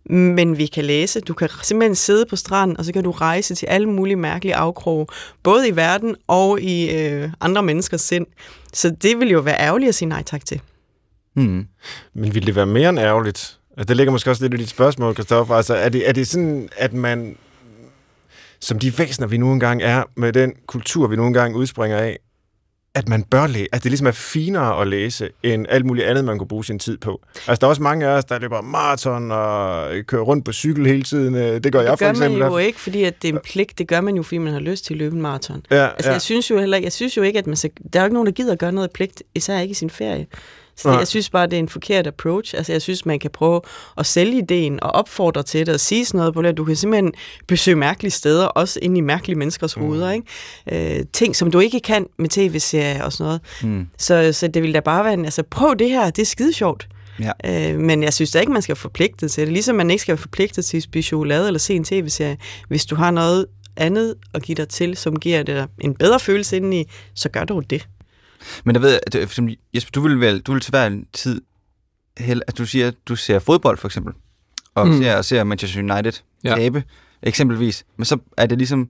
Men 0.10 0.58
vi 0.58 0.66
kan 0.66 0.86
læse. 0.86 1.22
Du 1.22 1.34
kan 1.34 1.50
simpelthen 1.64 1.96
sidde 1.96 2.26
på 2.26 2.36
stranden, 2.36 2.78
og 2.78 2.86
så 2.86 2.94
kan 2.94 3.04
du 3.04 3.12
rejse 3.12 3.56
til 3.56 3.66
alle 3.66 3.90
mulige 3.90 4.16
mærkelige 4.16 4.56
afkroge, 4.56 5.08
både 5.44 5.68
i 5.68 5.76
verden 5.76 6.16
og 6.28 6.62
i 6.62 6.96
øh, 6.98 7.30
andre 7.42 7.64
menneskers 7.64 8.02
sind. 8.02 8.26
Så 8.74 8.90
det 8.90 9.20
vil 9.20 9.30
jo 9.30 9.40
være 9.40 9.60
ærgerligt 9.60 9.90
at 9.90 9.96
sige 9.96 10.10
nej 10.10 10.24
tak 10.24 10.46
til. 10.46 10.62
Hmm. 11.34 11.68
Men 12.14 12.34
ville 12.34 12.48
det 12.48 12.56
være 12.56 12.66
mere 12.66 12.90
end 12.90 13.00
ærgerligt? 13.00 13.59
Altså, 13.80 13.88
det 13.88 13.98
ligger 13.98 14.12
måske 14.12 14.30
også 14.30 14.44
lidt 14.44 14.54
i 14.54 14.58
dit 14.58 14.70
spørgsmål, 14.70 15.16
Kristoffer. 15.16 15.56
Altså, 15.56 15.76
er 15.76 15.90
det, 15.90 16.10
er 16.10 16.14
det 16.14 16.28
sådan, 16.28 16.70
at 16.78 16.94
man, 16.94 17.36
som 18.60 18.80
de 18.80 18.98
væsener, 18.98 19.28
vi 19.28 19.38
nu 19.38 19.54
engang 19.54 19.82
er, 19.84 20.04
med 20.16 20.34
den 20.34 20.54
kultur, 20.68 21.08
vi 21.08 21.16
nu 21.16 21.28
engang 21.28 21.56
udspringer 21.56 21.98
af, 21.98 22.20
at 22.96 23.08
man 23.08 23.24
bør 23.24 23.48
læse, 23.48 23.68
at 23.72 23.84
det 23.84 23.92
ligesom 23.92 24.08
er 24.08 24.12
finere 24.12 24.82
at 24.82 24.88
læse, 24.88 25.30
end 25.44 25.66
alt 25.70 25.86
muligt 25.86 26.08
andet, 26.08 26.26
man 26.26 26.38
kunne 26.38 26.48
bruge 26.48 26.66
sin 26.66 26.80
tid 26.80 26.98
på. 26.98 27.22
Altså, 27.36 27.56
der 27.62 27.68
er 27.68 27.70
også 27.70 27.82
mange 27.82 28.08
af 28.08 28.10
os, 28.10 28.26
der 28.26 28.40
løber 28.40 28.62
maraton 28.62 29.32
og 29.32 29.88
kører 30.08 30.22
rundt 30.22 30.46
på 30.46 30.52
cykel 30.54 30.86
hele 30.86 31.04
tiden. 31.04 31.34
Det 31.34 31.72
gør 31.72 31.82
jeg 31.82 31.92
det 31.92 32.00
for 32.00 32.06
gør 32.06 32.10
eksempel. 32.12 32.40
man 32.40 32.52
jo 32.52 32.58
ikke, 32.58 32.80
fordi 32.80 33.04
at 33.04 33.22
det 33.22 33.30
er 33.30 33.34
en 33.34 33.40
pligt. 33.44 33.78
Det 33.78 33.88
gør 33.88 34.02
man 34.02 34.16
jo, 34.16 34.24
fordi 34.24 34.38
man 34.38 34.54
har 34.54 34.60
lyst 34.60 34.86
til 34.86 34.94
at 34.94 34.98
løbe 34.98 35.16
en 35.16 35.22
maraton. 35.22 35.66
Ja, 35.72 35.88
Altså, 35.88 36.10
ja. 36.10 36.14
jeg 36.14 36.22
synes 36.22 36.50
jo 36.50 36.60
heller, 36.60 36.78
jeg 36.78 36.92
synes 36.92 37.18
jo 37.18 37.22
ikke, 37.22 37.40
at 37.40 37.48
man 37.48 37.56
skal, 37.56 37.72
der 37.94 38.00
er 38.00 38.04
jo 38.04 38.06
ikke 38.06 38.14
nogen, 38.14 38.26
der 38.26 38.32
gider 38.34 38.52
at 38.52 38.60
gøre 38.60 38.72
noget 38.72 38.88
af 38.88 38.92
pligt, 38.94 39.24
især 39.36 39.60
ikke 39.60 39.72
i 39.72 39.76
sin 39.76 39.90
ferie. 39.90 40.26
Så 40.82 40.88
Nej. 40.90 40.98
jeg 40.98 41.08
synes 41.08 41.30
bare, 41.30 41.46
det 41.46 41.54
er 41.54 41.60
en 41.60 41.70
forkert 41.70 42.08
approach. 42.08 42.54
Altså, 42.58 42.72
jeg 42.72 42.82
synes, 42.82 43.06
man 43.06 43.20
kan 43.20 43.32
prøve 43.32 43.62
at 43.98 44.06
sælge 44.06 44.38
ideen 44.38 44.84
og 44.84 44.92
opfordre 44.92 45.44
til 45.44 45.66
det 45.66 45.74
og 45.74 45.80
sige 45.80 46.06
sådan 46.06 46.18
noget 46.18 46.34
på 46.34 46.42
det. 46.42 46.58
Du 46.58 46.64
kan 46.66 46.76
simpelthen 46.76 47.14
besøge 47.48 47.76
mærkelige 47.76 48.12
steder, 48.12 48.46
også 48.46 48.80
inde 48.82 48.98
i 48.98 49.02
mærkelige 49.02 49.38
menneskers 49.38 49.78
Mm. 49.78 49.84
hoveder. 49.84 50.12
Ikke? 50.12 50.98
Øh, 51.00 51.06
ting, 51.14 51.36
som 51.36 51.52
du 51.52 51.60
ikke 51.60 51.80
kan 51.80 52.06
med 52.20 52.30
tv-serier 52.30 53.04
og 53.04 53.14
sådan 53.14 53.26
noget. 53.26 53.42
Hmm. 53.62 53.88
Så, 53.98 54.34
så 54.34 54.48
det 54.48 54.64
vil 54.64 54.74
da 54.74 54.80
bare 54.80 55.04
være 55.04 55.14
en, 55.14 55.26
altså 55.26 55.44
prøv 55.44 55.76
det 55.80 55.90
her, 55.90 56.10
det 56.10 56.22
er 56.22 56.26
skide 56.26 56.54
sjovt. 56.54 56.88
Ja. 57.20 57.72
Øh, 57.74 57.80
men 57.80 58.04
jeg 58.04 58.14
synes 58.14 58.32
da 58.32 58.40
ikke, 58.40 58.52
man 58.52 58.62
skal 58.62 58.74
være 58.76 58.82
forpligtet 58.82 59.32
til 59.32 59.44
det. 59.46 59.54
Ligesom 59.54 59.76
man 59.76 59.90
ikke 59.92 60.02
skal 60.02 60.12
være 60.12 60.22
forpligtet 60.22 60.66
til 60.66 60.78
at 60.78 60.84
spise 60.84 61.08
chokolade 61.08 61.48
eller 61.48 61.60
se 61.60 61.74
en 61.76 61.84
tv-serie. 61.84 62.38
Hvis 62.68 62.86
du 62.86 62.96
har 62.96 63.12
noget 63.12 63.46
andet 63.78 64.16
at 64.34 64.42
give 64.44 64.56
dig 64.56 64.68
til, 64.70 64.98
som 64.98 65.20
giver 65.20 65.44
dig 65.44 65.68
en 65.82 65.96
bedre 65.96 66.20
følelse 66.20 66.56
indeni, 66.58 66.86
så 67.16 67.30
gør 67.30 67.44
du 67.44 67.60
det. 67.70 67.88
Men 68.66 68.76
jeg 68.76 68.82
ved, 68.82 69.00
at, 69.08 69.16
øh, 69.16 69.28
for 69.28 69.42
Jesper, 69.76 69.92
du 69.92 70.02
vil 70.02 70.20
vel, 70.20 70.40
du 70.40 70.52
vil 70.54 70.62
til 70.62 70.70
hver 70.72 70.88
en 70.88 71.06
tid, 71.14 71.42
hel, 72.18 72.42
at 72.48 72.58
du 72.58 72.66
siger, 72.66 72.88
at 72.88 72.94
du 73.08 73.16
ser 73.16 73.40
fodbold 73.40 73.78
for 73.78 73.88
eksempel, 73.88 74.14
og 74.76 74.88
Mm. 74.88 75.02
ser, 75.02 75.22
ser 75.22 75.44
Manchester 75.44 75.80
United 75.96 76.14
Ja. 76.44 76.56
tabe, 76.56 76.84
eksempelvis. 77.24 77.86
Men 77.98 78.06
så 78.06 78.18
er 78.38 78.46
det 78.46 78.58
ligesom, 78.58 78.90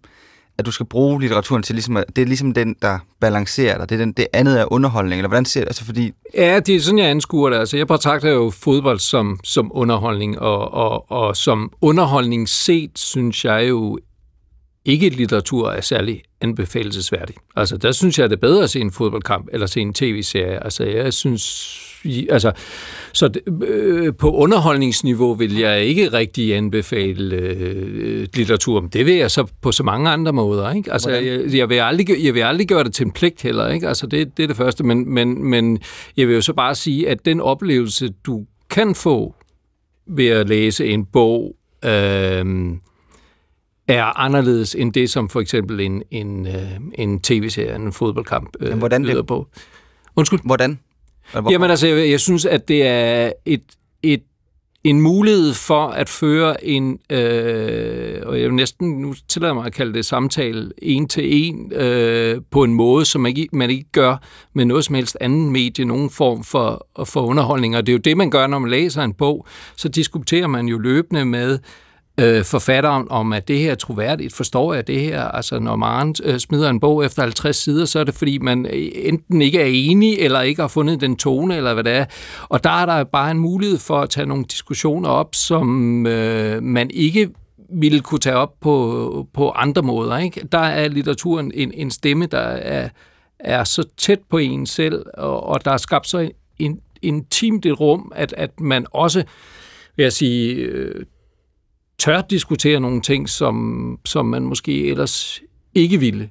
at 0.57 0.65
du 0.65 0.71
skal 0.71 0.85
bruge 0.85 1.19
litteraturen 1.21 1.63
til 1.63 1.75
ligesom, 1.75 1.97
at 1.97 2.05
det 2.15 2.21
er 2.21 2.25
ligesom 2.25 2.53
den, 2.53 2.75
der 2.81 2.99
balancerer 3.19 3.77
dig. 3.77 3.89
Det, 3.89 3.95
er 3.95 3.99
den, 3.99 4.11
det 4.11 4.27
andet 4.33 4.59
er 4.59 4.73
underholdning, 4.73 5.19
eller 5.19 5.27
hvordan 5.27 5.45
ser 5.45 5.59
det? 5.59 5.67
Altså 5.67 5.85
fordi, 5.85 6.11
Ja, 6.35 6.59
det 6.59 6.75
er 6.75 6.79
sådan, 6.81 6.99
jeg 6.99 7.09
anskuer 7.09 7.49
det. 7.49 7.57
Altså, 7.57 7.77
jeg 7.77 7.87
betragter 7.87 8.29
jo 8.29 8.49
fodbold 8.49 8.99
som, 8.99 9.39
som 9.43 9.71
underholdning, 9.73 10.39
og, 10.39 10.73
og, 10.73 11.11
og 11.11 11.37
som 11.37 11.71
underholdning 11.81 12.49
set, 12.49 12.99
synes 12.99 13.45
jeg 13.45 13.69
jo 13.69 13.99
ikke, 14.85 15.05
at 15.05 15.13
litteratur 15.15 15.71
er 15.71 15.81
særlig 15.81 16.21
anbefalesværdig. 16.41 17.35
Altså, 17.55 17.77
der 17.77 17.91
synes 17.91 18.19
jeg, 18.19 18.29
det 18.29 18.35
er 18.35 18.39
bedre 18.39 18.63
at 18.63 18.69
se 18.69 18.79
en 18.79 18.91
fodboldkamp, 18.91 19.47
eller 19.53 19.67
se 19.67 19.81
en 19.81 19.93
tv-serie. 19.93 20.63
Altså, 20.63 20.83
jeg 20.83 21.13
synes... 21.13 21.85
Altså, 22.29 22.51
så 23.13 23.27
det, 23.27 23.41
øh, 23.67 24.13
på 24.15 24.31
underholdningsniveau 24.31 25.33
vil 25.33 25.57
jeg 25.57 25.83
ikke 25.83 26.13
rigtig 26.13 26.55
anbefale 26.55 27.35
øh, 27.35 28.27
litteratur, 28.33 28.79
det 28.79 29.05
vil 29.05 29.15
jeg 29.15 29.31
så 29.31 29.47
på 29.61 29.71
så 29.71 29.83
mange 29.83 30.09
andre 30.09 30.33
måder. 30.33 30.73
Ikke? 30.73 30.93
Altså, 30.93 31.09
jeg, 31.09 31.55
jeg, 31.55 31.69
vil 31.69 31.75
aldrig, 31.75 32.25
jeg 32.25 32.33
vil 32.33 32.41
aldrig 32.41 32.67
gøre 32.67 32.83
det 32.83 32.93
til 32.93 33.05
en 33.05 33.11
pligt 33.11 33.41
heller. 33.41 33.67
Ikke? 33.67 33.87
Altså, 33.87 34.07
det, 34.07 34.37
det 34.37 34.43
er 34.43 34.47
det 34.47 34.57
første, 34.57 34.83
men, 34.83 35.13
men, 35.13 35.43
men 35.43 35.79
jeg 36.17 36.27
vil 36.27 36.35
jo 36.35 36.41
så 36.41 36.53
bare 36.53 36.75
sige, 36.75 37.09
at 37.09 37.25
den 37.25 37.41
oplevelse, 37.41 38.09
du 38.25 38.45
kan 38.69 38.95
få 38.95 39.35
ved 40.07 40.27
at 40.27 40.49
læse 40.49 40.87
en 40.87 41.05
bog, 41.05 41.55
øh, 41.85 42.45
er 43.95 44.19
anderledes 44.19 44.75
end 44.75 44.93
det, 44.93 45.09
som 45.09 45.29
for 45.29 45.41
eksempel 45.41 45.79
en, 45.79 46.03
en, 46.11 46.47
øh, 46.47 46.53
en 46.93 47.19
tv-serie, 47.19 47.75
en 47.75 47.93
fodboldkamp 47.93 48.49
øh, 48.59 48.69
Men 48.69 48.79
hvordan 48.79 49.03
det- 49.03 49.27
på. 49.27 49.47
Undskyld. 50.15 50.39
hvordan? 50.45 50.79
Hvorfor? 51.31 51.51
Jamen 51.51 51.69
altså, 51.69 51.87
jeg, 51.87 52.09
jeg 52.09 52.19
synes, 52.19 52.45
at 52.45 52.67
det 52.67 52.87
er 52.87 53.31
et, 53.45 53.63
et, 54.03 54.23
en 54.83 55.01
mulighed 55.01 55.53
for 55.53 55.87
at 55.87 56.09
føre 56.09 56.65
en, 56.65 56.99
øh, 57.09 58.21
og 58.25 58.39
jeg 58.39 58.45
vil 58.45 58.53
næsten 58.53 59.01
nu 59.01 59.13
tillader 59.27 59.53
mig 59.53 59.65
at 59.65 59.73
kalde 59.73 59.93
det 59.93 60.05
samtale, 60.05 60.71
en 60.81 61.07
til 61.07 61.23
en, 61.47 61.73
øh, 61.73 62.41
på 62.51 62.63
en 62.63 62.73
måde, 62.73 63.05
som 63.05 63.21
man 63.21 63.37
ikke, 63.37 63.55
man 63.57 63.69
ikke 63.69 63.91
gør 63.91 64.17
med 64.53 64.65
noget 64.65 64.85
som 64.85 64.95
helst 64.95 65.17
anden 65.21 65.51
medie, 65.51 65.85
nogen 65.85 66.09
form 66.09 66.43
for, 66.43 66.87
for 67.05 67.21
underholdning. 67.21 67.77
Og 67.77 67.85
det 67.85 67.91
er 67.91 67.93
jo 67.97 67.99
det, 68.03 68.17
man 68.17 68.29
gør, 68.29 68.47
når 68.47 68.59
man 68.59 68.69
læser 68.71 69.01
en 69.03 69.13
bog. 69.13 69.47
Så 69.75 69.87
diskuterer 69.89 70.47
man 70.47 70.65
jo 70.67 70.77
løbende 70.79 71.25
med 71.25 71.59
øh, 72.19 72.43
forfatteren 72.43 73.07
om, 73.09 73.33
at 73.33 73.47
det 73.47 73.59
her 73.59 73.71
er 73.71 73.75
troværdigt. 73.75 74.33
Forstår 74.33 74.73
jeg 74.73 74.87
det 74.87 74.99
her? 74.99 75.23
Altså, 75.23 75.59
når 75.59 75.75
Maren 75.75 76.15
øh, 76.23 76.39
smider 76.39 76.69
en 76.69 76.79
bog 76.79 77.05
efter 77.05 77.21
50 77.21 77.55
sider, 77.55 77.85
så 77.85 77.99
er 77.99 78.03
det, 78.03 78.15
fordi 78.15 78.37
man 78.37 78.65
øh, 78.65 78.87
enten 78.95 79.41
ikke 79.41 79.61
er 79.61 79.69
enig, 79.69 80.19
eller 80.19 80.41
ikke 80.41 80.61
har 80.61 80.67
fundet 80.67 81.01
den 81.01 81.15
tone, 81.15 81.57
eller 81.57 81.73
hvad 81.73 81.83
det 81.83 81.93
er. 81.93 82.05
Og 82.49 82.63
der 82.63 82.81
er 82.81 82.85
der 82.85 83.03
bare 83.03 83.31
en 83.31 83.39
mulighed 83.39 83.77
for 83.77 83.99
at 83.99 84.09
tage 84.09 84.25
nogle 84.25 84.45
diskussioner 84.45 85.09
op, 85.09 85.35
som 85.35 86.07
øh, 86.07 86.63
man 86.63 86.89
ikke 86.93 87.29
ville 87.71 88.01
kunne 88.01 88.19
tage 88.19 88.35
op 88.35 88.53
på, 88.61 89.27
på 89.33 89.49
andre 89.49 89.81
måder. 89.81 90.17
Ikke? 90.17 90.47
Der 90.51 90.59
er 90.59 90.87
litteraturen 90.87 91.51
en, 91.55 91.71
en 91.73 91.91
stemme, 91.91 92.25
der 92.25 92.39
er, 92.39 92.89
er 93.39 93.63
så 93.63 93.83
tæt 93.97 94.19
på 94.29 94.37
en 94.37 94.65
selv, 94.65 95.05
og, 95.13 95.43
og 95.43 95.65
der 95.65 95.71
er 95.71 95.77
skabt 95.77 96.07
så 96.07 96.29
en, 96.59 96.79
intimt 97.01 97.65
et 97.65 97.79
rum, 97.79 98.11
at, 98.15 98.33
at 98.37 98.59
man 98.59 98.85
også, 98.91 99.23
vil 99.95 100.03
jeg 100.03 100.13
sige, 100.13 100.53
øh, 100.53 101.05
tør 101.99 102.21
diskutere 102.21 102.79
nogle 102.79 103.01
ting, 103.01 103.29
som, 103.29 103.99
som 104.05 104.25
man 104.25 104.43
måske 104.43 104.87
ellers 104.87 105.41
ikke 105.75 105.99
ville. 105.99 106.29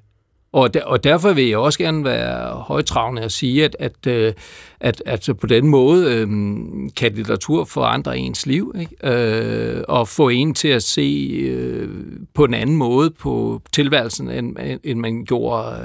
Og, 0.52 0.74
der, 0.74 0.84
og 0.84 1.04
derfor 1.04 1.32
vil 1.32 1.48
jeg 1.48 1.58
også 1.58 1.78
gerne 1.78 2.04
være 2.04 2.52
højtravende 2.54 3.22
og 3.22 3.30
sige, 3.30 3.64
at, 3.64 3.76
at, 3.78 4.06
øh, 4.06 4.32
at, 4.80 5.02
at 5.06 5.28
på 5.40 5.46
den 5.46 5.66
måde 5.66 6.14
øh, 6.14 6.28
kan 6.96 7.12
litteratur 7.12 7.64
forandre 7.64 8.18
ens 8.18 8.46
liv, 8.46 8.74
ikke? 8.80 8.96
Øh, 9.04 9.84
og 9.88 10.08
få 10.08 10.28
en 10.28 10.54
til 10.54 10.68
at 10.68 10.82
se 10.82 11.30
øh, 11.40 11.88
på 12.34 12.44
en 12.44 12.54
anden 12.54 12.76
måde 12.76 13.10
på 13.10 13.62
tilværelsen, 13.72 14.30
end, 14.30 14.56
end 14.84 14.98
man 14.98 15.24
gjorde, 15.24 15.76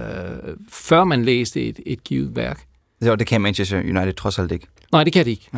øh, 0.47 0.53
før 0.69 1.03
man 1.03 1.25
læste 1.25 1.61
et, 1.61 1.79
et 1.85 2.03
givet 2.03 2.35
værk. 2.35 2.65
Jo, 3.07 3.15
det 3.15 3.27
kan 3.27 3.41
Manchester 3.41 3.79
United 3.79 4.13
trods 4.13 4.39
alt 4.39 4.51
ikke. 4.51 4.67
Nej, 4.93 5.03
det 5.03 5.13
kan 5.13 5.25
det 5.25 5.31
ikke. 5.31 5.49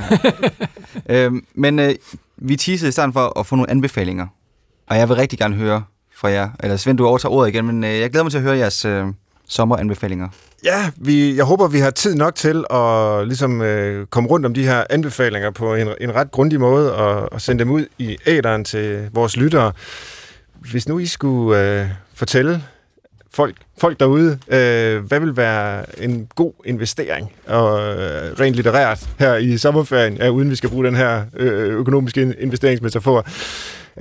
øhm, 1.25 1.45
men 1.53 1.79
øh, 1.79 1.95
vi 2.37 2.55
teasede 2.55 2.89
i 2.89 2.91
starten 2.91 3.13
for 3.13 3.39
at 3.39 3.45
få 3.45 3.55
nogle 3.55 3.69
anbefalinger. 3.69 4.27
Og 4.87 4.97
jeg 4.97 5.09
vil 5.09 5.15
rigtig 5.15 5.39
gerne 5.39 5.55
høre 5.55 5.83
fra 6.15 6.29
jer. 6.29 6.49
Eller 6.59 6.77
Svend, 6.77 6.97
du 6.97 7.07
overtager 7.07 7.33
ordet 7.33 7.49
igen, 7.49 7.65
men 7.65 7.83
øh, 7.83 7.99
jeg 7.99 8.09
glæder 8.09 8.23
mig 8.23 8.31
til 8.31 8.37
at 8.37 8.43
høre 8.43 8.57
jeres 8.57 8.85
øh, 8.85 9.05
sommeranbefalinger. 9.47 10.29
Ja, 10.63 10.91
vi, 10.97 11.35
jeg 11.35 11.45
håber, 11.45 11.67
vi 11.67 11.79
har 11.79 11.89
tid 11.89 12.15
nok 12.15 12.35
til 12.35 12.65
at 12.69 13.27
ligesom, 13.27 13.61
øh, 13.61 14.07
komme 14.07 14.29
rundt 14.29 14.45
om 14.45 14.53
de 14.53 14.63
her 14.63 14.83
anbefalinger 14.89 15.51
på 15.51 15.75
en, 15.75 15.87
en 16.01 16.15
ret 16.15 16.31
grundig 16.31 16.59
måde 16.59 16.95
og, 16.95 17.33
og 17.33 17.41
sende 17.41 17.59
dem 17.59 17.71
ud 17.71 17.85
i 17.97 18.17
æderen 18.25 18.63
til 18.63 19.09
vores 19.13 19.37
lyttere. 19.37 19.71
Hvis 20.71 20.87
nu 20.87 20.99
I 20.99 21.05
skulle 21.05 21.81
øh, 21.81 21.87
fortælle 22.13 22.63
folk, 23.35 23.55
folk 23.77 23.99
derude, 23.99 24.39
øh, 24.47 25.05
hvad 25.05 25.19
vil 25.19 25.37
være 25.37 25.85
en 26.03 26.27
god 26.35 26.53
investering, 26.65 27.31
og 27.47 27.79
øh, 27.79 28.39
rent 28.39 28.55
litterært 28.55 28.99
her 29.19 29.35
i 29.35 29.57
sommerferien, 29.57 30.17
ja, 30.17 30.29
uden 30.29 30.49
vi 30.51 30.55
skal 30.55 30.69
bruge 30.69 30.85
den 30.85 30.95
her 30.95 31.21
øh, 31.37 31.79
økonomiske 31.79 32.35
investeringsmetafor. 32.39 33.17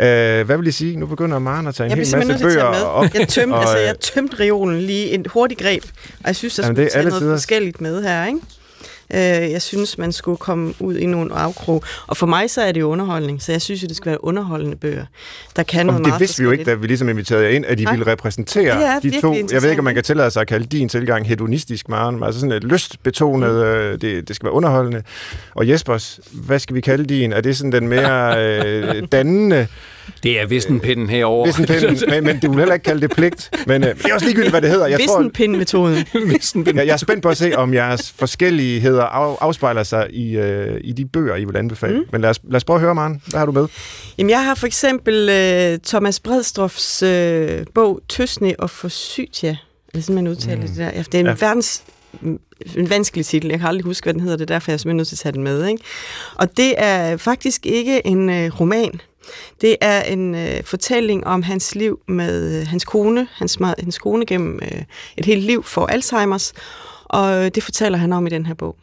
Øh, 0.01 0.47
hvad 0.47 0.57
vil 0.57 0.66
I 0.66 0.70
sige? 0.70 0.97
Nu 0.97 1.07
begynder 1.07 1.39
Maren 1.39 1.66
at 1.66 1.74
tage 1.74 1.85
en 1.87 1.91
Jeg 1.91 1.97
hel 1.97 2.07
bliver 2.07 2.26
masse 2.26 2.45
bøger 2.45 2.64
op. 2.64 3.05
Jeg 3.14 3.28
tømte, 3.28 3.55
og, 3.55 3.61
altså, 3.61 3.78
øh, 3.78 3.85
jeg 3.85 3.99
tømte 4.01 4.41
reolen 4.41 4.80
lige 4.80 5.11
en 5.11 5.26
hurtig 5.32 5.59
greb, 5.59 5.82
og 6.20 6.26
jeg 6.26 6.37
synes, 6.37 6.55
der 6.55 6.62
Jamen, 6.62 6.76
skulle 6.76 6.91
tage 6.91 7.05
noget 7.05 7.22
tiders. 7.22 7.41
forskelligt 7.41 7.80
med 7.80 8.03
her, 8.03 8.26
ikke? 8.26 8.39
Øh, 9.14 9.18
Jeg 9.52 9.62
synes, 9.62 9.98
man 9.98 10.12
skulle 10.12 10.36
komme 10.38 10.74
ud 10.80 10.96
i 10.96 11.07
nogle 11.07 11.34
afkrog. 11.34 11.82
Og 12.07 12.16
for 12.16 12.26
mig 12.26 12.50
så 12.50 12.62
er 12.62 12.72
det 12.72 12.80
jo 12.80 12.86
underholdning, 12.88 13.42
så 13.42 13.52
jeg 13.52 13.62
synes 13.62 13.82
jo, 13.82 13.86
det 13.86 13.96
skal 13.96 14.11
være 14.11 14.24
underholdende 14.24 14.76
bøger, 14.76 15.05
der 15.57 15.62
kan 15.62 15.86
noget 15.86 15.98
Og 16.00 16.05
det 16.05 16.11
meget 16.11 16.20
vidste 16.20 16.38
vi 16.42 16.44
jo 16.44 16.50
ikke, 16.50 16.64
da 16.64 16.74
vi 16.74 16.86
ligesom 16.86 17.09
inviterede 17.09 17.44
jer 17.44 17.50
ind, 17.50 17.64
at 17.66 17.80
I 17.80 17.84
Nej. 17.84 17.92
ville 17.92 18.12
repræsentere 18.12 18.82
er 18.84 19.00
de 19.00 19.20
to. 19.20 19.34
Jeg 19.52 19.62
ved 19.62 19.70
ikke, 19.70 19.80
om 19.80 19.84
man 19.84 19.94
kan 19.94 20.05
tillade 20.05 20.30
sig 20.30 20.40
at 20.40 20.46
kalde 20.46 20.66
din 20.66 20.88
tilgang 20.88 21.28
hedonistisk, 21.28 21.88
Maren. 21.88 22.22
Altså 22.22 22.40
sådan 22.40 22.52
et 22.57 22.64
lystbetonet, 22.64 23.50
Mm. 23.55 23.57
øh, 23.61 24.00
det, 24.00 24.28
det 24.28 24.36
skal 24.36 24.46
være 24.46 24.55
underholdende. 24.55 25.02
Og 25.55 25.68
Jespers, 25.68 26.20
hvad 26.32 26.59
skal 26.59 26.76
vi 26.76 26.80
kalde 26.80 27.05
din? 27.05 27.32
Er 27.32 27.40
det 27.40 27.57
sådan 27.57 27.72
den 27.72 27.88
mere 27.88 28.34
øh, 28.44 29.02
dannende? 29.12 29.66
Det 30.22 30.40
er 30.40 30.46
Vistenpinden 30.46 31.09
herovre. 31.09 31.46
Vistenpinden, 31.46 31.98
men, 32.11 32.24
men 32.24 32.40
du 32.40 32.48
vil 32.50 32.59
heller 32.59 32.74
ikke 32.74 32.84
kalde 32.84 33.00
det 33.00 33.11
pligt. 33.11 33.50
Men 33.66 33.84
øh, 33.84 33.94
det 33.94 34.05
er 34.05 34.14
også 34.14 34.26
ligegyldigt, 34.26 34.52
hvad 34.52 34.62
det 34.62 34.70
hedder. 34.70 34.86
Jeg, 34.86 35.00
tror, 35.07 35.18
Vistenpind-metoden. 35.18 36.05
Vistenpinden. 36.32 36.78
jeg, 36.78 36.86
jeg 36.86 36.92
er 36.92 36.96
spændt 36.96 37.22
på 37.22 37.28
at 37.28 37.36
se, 37.36 37.57
om 37.57 37.74
jeres 37.74 38.12
forskelligheder 38.18 39.02
af, 39.05 39.36
afspejler 39.40 39.82
sig 39.82 40.07
i, 40.11 40.36
øh, 40.36 40.80
i 40.84 40.92
de 40.92 41.05
bøger, 41.05 41.36
I 41.36 41.44
vil 41.44 41.57
anbefale. 41.57 41.98
Mm. 41.98 42.05
Men 42.12 42.20
lad 42.20 42.30
os, 42.30 42.40
lad 42.44 42.57
os 42.57 42.64
prøve 42.64 42.76
at 42.76 42.80
høre, 42.80 42.94
Maren. 42.94 43.22
Hvad 43.26 43.38
har 43.38 43.46
du 43.46 43.52
med? 43.52 43.66
Jamen, 44.18 44.30
jeg 44.30 44.44
har 44.44 44.55
for 44.55 44.66
eksempel 44.66 45.28
øh, 45.28 45.78
Thomas 45.86 46.20
Bredstrofs 46.20 47.02
øh, 47.02 47.64
bog 47.74 48.00
Tøsne 48.09 48.55
og 48.59 48.70
Forsytia. 48.70 49.50
Er 49.50 49.57
det 49.94 50.05
sådan, 50.05 50.14
man 50.14 50.28
udtaler 50.28 50.57
mm. 50.62 50.68
det 50.68 50.76
der? 50.76 50.90
Det 51.02 51.14
er 51.14 51.18
en 51.18 51.26
Ja. 51.26 51.30
ja. 51.30 51.36
verdens 51.46 51.82
en 52.76 52.90
vanskelig 52.90 53.26
titel. 53.26 53.50
Jeg 53.50 53.59
kan 53.59 53.68
aldrig 53.68 53.84
huske, 53.84 54.05
hvad 54.05 54.14
den 54.14 54.20
hedder. 54.20 54.36
Det 54.36 54.50
er 54.50 54.55
derfor, 54.55 54.70
jeg 54.70 54.74
er 54.74 54.78
simpelthen 54.78 54.96
nødt 54.96 55.09
til 55.09 55.14
at 55.14 55.18
tage 55.18 55.32
den 55.32 55.42
med. 55.42 55.66
Ikke? 55.66 55.82
Og 56.34 56.57
det 56.57 56.74
er 56.76 57.16
faktisk 57.16 57.66
ikke 57.66 58.07
en 58.07 58.30
øh, 58.30 58.61
roman. 58.61 59.00
Det 59.60 59.76
er 59.80 60.02
en 60.02 60.34
øh, 60.34 60.64
fortælling 60.64 61.26
om 61.26 61.42
hans 61.42 61.74
liv 61.74 62.00
med 62.08 62.60
øh, 62.60 62.66
hans 62.66 62.84
kone. 62.84 63.28
Hans, 63.32 63.58
hans 63.60 63.98
kone 63.98 64.26
gennem 64.26 64.60
øh, 64.62 64.82
et 65.16 65.24
helt 65.24 65.42
liv 65.42 65.62
for 65.62 65.86
Alzheimers. 65.86 66.52
Og 67.04 67.44
øh, 67.44 67.50
det 67.54 67.62
fortæller 67.62 67.98
han 67.98 68.12
om 68.12 68.26
i 68.26 68.30
den 68.30 68.46
her 68.46 68.54
bog. 68.54 68.76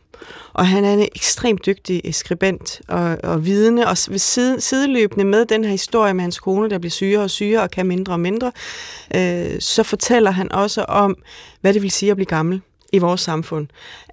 Og 0.54 0.68
han 0.68 0.86
er 0.86 0.94
en 0.94 1.08
ekstremt 1.16 1.66
dygtig 1.66 2.02
øh, 2.06 2.14
skribent 2.14 2.82
og, 2.88 3.18
og 3.24 3.46
vidne, 3.46 3.88
og 3.88 3.98
ved 4.10 4.20
side, 4.20 4.62
sideløbende 4.62 5.26
med 5.26 5.46
den 5.46 5.64
her 5.64 5.72
historie 5.72 6.14
med 6.14 6.22
hans 6.22 6.40
kone, 6.40 6.70
der 6.70 6.78
bliver 6.78 6.92
syre 6.92 7.20
og 7.20 7.30
syre 7.30 7.62
og 7.62 7.72
kan 7.72 7.86
mindre 7.86 8.14
og 8.14 8.20
mindre, 8.20 8.52
øh, 9.16 9.60
så 9.60 9.84
fortæller 9.84 10.32
han 10.32 10.52
også 10.52 10.84
om, 10.84 11.16
hvad 11.62 11.74
det 11.74 11.82
vil 11.82 11.92
sige 11.92 12.12
at 12.12 12.18
blive 12.18 12.26
gammel 12.26 12.62
i 12.92 12.98
vores 12.98 13.22
samfund. 13.22 13.68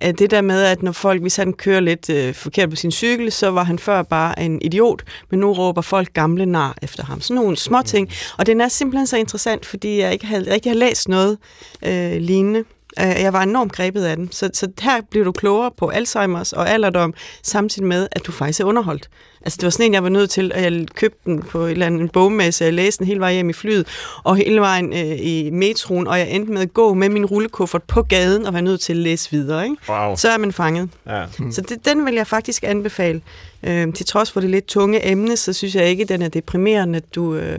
Øh, 0.04 0.14
Det 0.18 0.30
der 0.30 0.40
med, 0.40 0.62
at 0.62 0.82
når 0.82 0.92
folk, 0.92 1.20
hvis 1.20 1.36
han 1.36 1.52
kører 1.52 1.80
lidt 1.80 2.10
øh, 2.10 2.34
forkert 2.34 2.70
på 2.70 2.76
sin 2.76 2.90
cykel, 2.90 3.32
så 3.32 3.50
var 3.50 3.64
han 3.64 3.78
før 3.78 4.02
bare 4.02 4.40
en 4.42 4.62
idiot, 4.62 5.02
men 5.30 5.40
nu 5.40 5.52
råber 5.52 5.82
folk 5.82 6.12
gamle 6.12 6.46
nar 6.46 6.76
efter 6.82 7.04
ham. 7.04 7.20
Sådan 7.20 7.34
nogle 7.42 7.56
små 7.56 7.82
ting. 7.82 8.10
Og 8.38 8.46
den 8.46 8.60
er 8.60 8.68
simpelthen 8.68 9.06
så 9.06 9.16
interessant, 9.16 9.66
fordi 9.66 10.00
jeg 10.00 10.12
ikke 10.12 10.26
havde, 10.26 10.52
rigtig 10.54 10.72
har 10.72 10.76
læst 10.76 11.08
noget 11.08 11.38
øh, 11.86 12.12
lignende. 12.16 12.64
Øh, 13.01 13.07
Jeg 13.22 13.32
var 13.32 13.42
enormt 13.42 13.72
grebet 13.72 14.05
af 14.05 14.16
den. 14.16 14.32
Så, 14.32 14.51
så 14.55 14.68
her 14.80 15.01
bliver 15.11 15.24
du 15.24 15.32
klogere 15.32 15.70
på 15.76 15.88
Alzheimers 15.88 16.53
og 16.53 16.70
alderdom, 16.70 17.14
samtidig 17.42 17.88
med, 17.88 18.09
at 18.12 18.26
du 18.26 18.32
faktisk 18.32 18.61
er 18.61 18.64
underholdt. 18.64 19.09
Altså, 19.42 19.57
det 19.57 19.64
var 19.64 19.70
sådan 19.70 19.86
en, 19.86 19.94
jeg 19.94 20.03
var 20.03 20.09
nødt 20.09 20.30
til, 20.30 20.53
at 20.55 20.62
jeg 20.72 20.86
købte 20.94 21.18
den 21.24 21.42
på 21.42 21.59
et 21.61 21.70
eller 21.70 21.86
andet 21.86 22.01
en 22.01 22.09
bogmesse, 22.09 22.64
jeg 22.64 22.72
læste 22.74 22.99
den 22.99 23.07
hele 23.07 23.20
vejen 23.20 23.34
hjem 23.34 23.51
i 23.51 23.53
flyet, 23.53 23.86
og 24.24 24.36
hele 24.36 24.61
vejen 24.61 24.92
øh, 24.92 25.16
i 25.20 25.51
metroen, 25.51 26.07
og 26.07 26.18
jeg 26.18 26.30
endte 26.30 26.53
med 26.53 26.62
at 26.62 26.74
gå 26.74 26.94
med 26.94 27.09
min 27.09 27.26
rullekuffert 27.26 27.82
på 27.82 28.03
gaden, 28.03 28.46
og 28.46 28.55
var 28.55 28.61
nødt 28.61 28.80
til 28.80 28.92
at 28.92 28.96
læse 28.96 29.30
videre. 29.30 29.64
Ikke? 29.64 29.76
Wow. 29.88 30.16
Så 30.16 30.28
er 30.28 30.38
man 30.38 30.53
fanget. 30.53 30.88
Ja. 31.07 31.24
Mm. 31.38 31.53
Så 31.53 31.61
det, 31.61 31.84
den 31.84 32.07
vil 32.07 32.14
jeg 32.14 32.26
faktisk 32.26 32.64
anbefale. 32.66 33.20
Øh, 33.62 33.92
til 33.94 34.07
trods 34.07 34.30
for 34.32 34.40
det 34.40 34.51
lidt 34.51 34.66
tunge 34.66 35.07
emne, 35.11 35.36
så 35.36 35.53
synes 35.53 35.74
jeg 35.74 35.86
ikke, 35.86 36.05
den 36.05 36.22
er 36.22 36.28
deprimerende. 36.28 37.01
Du, 37.14 37.34
øh, 37.34 37.59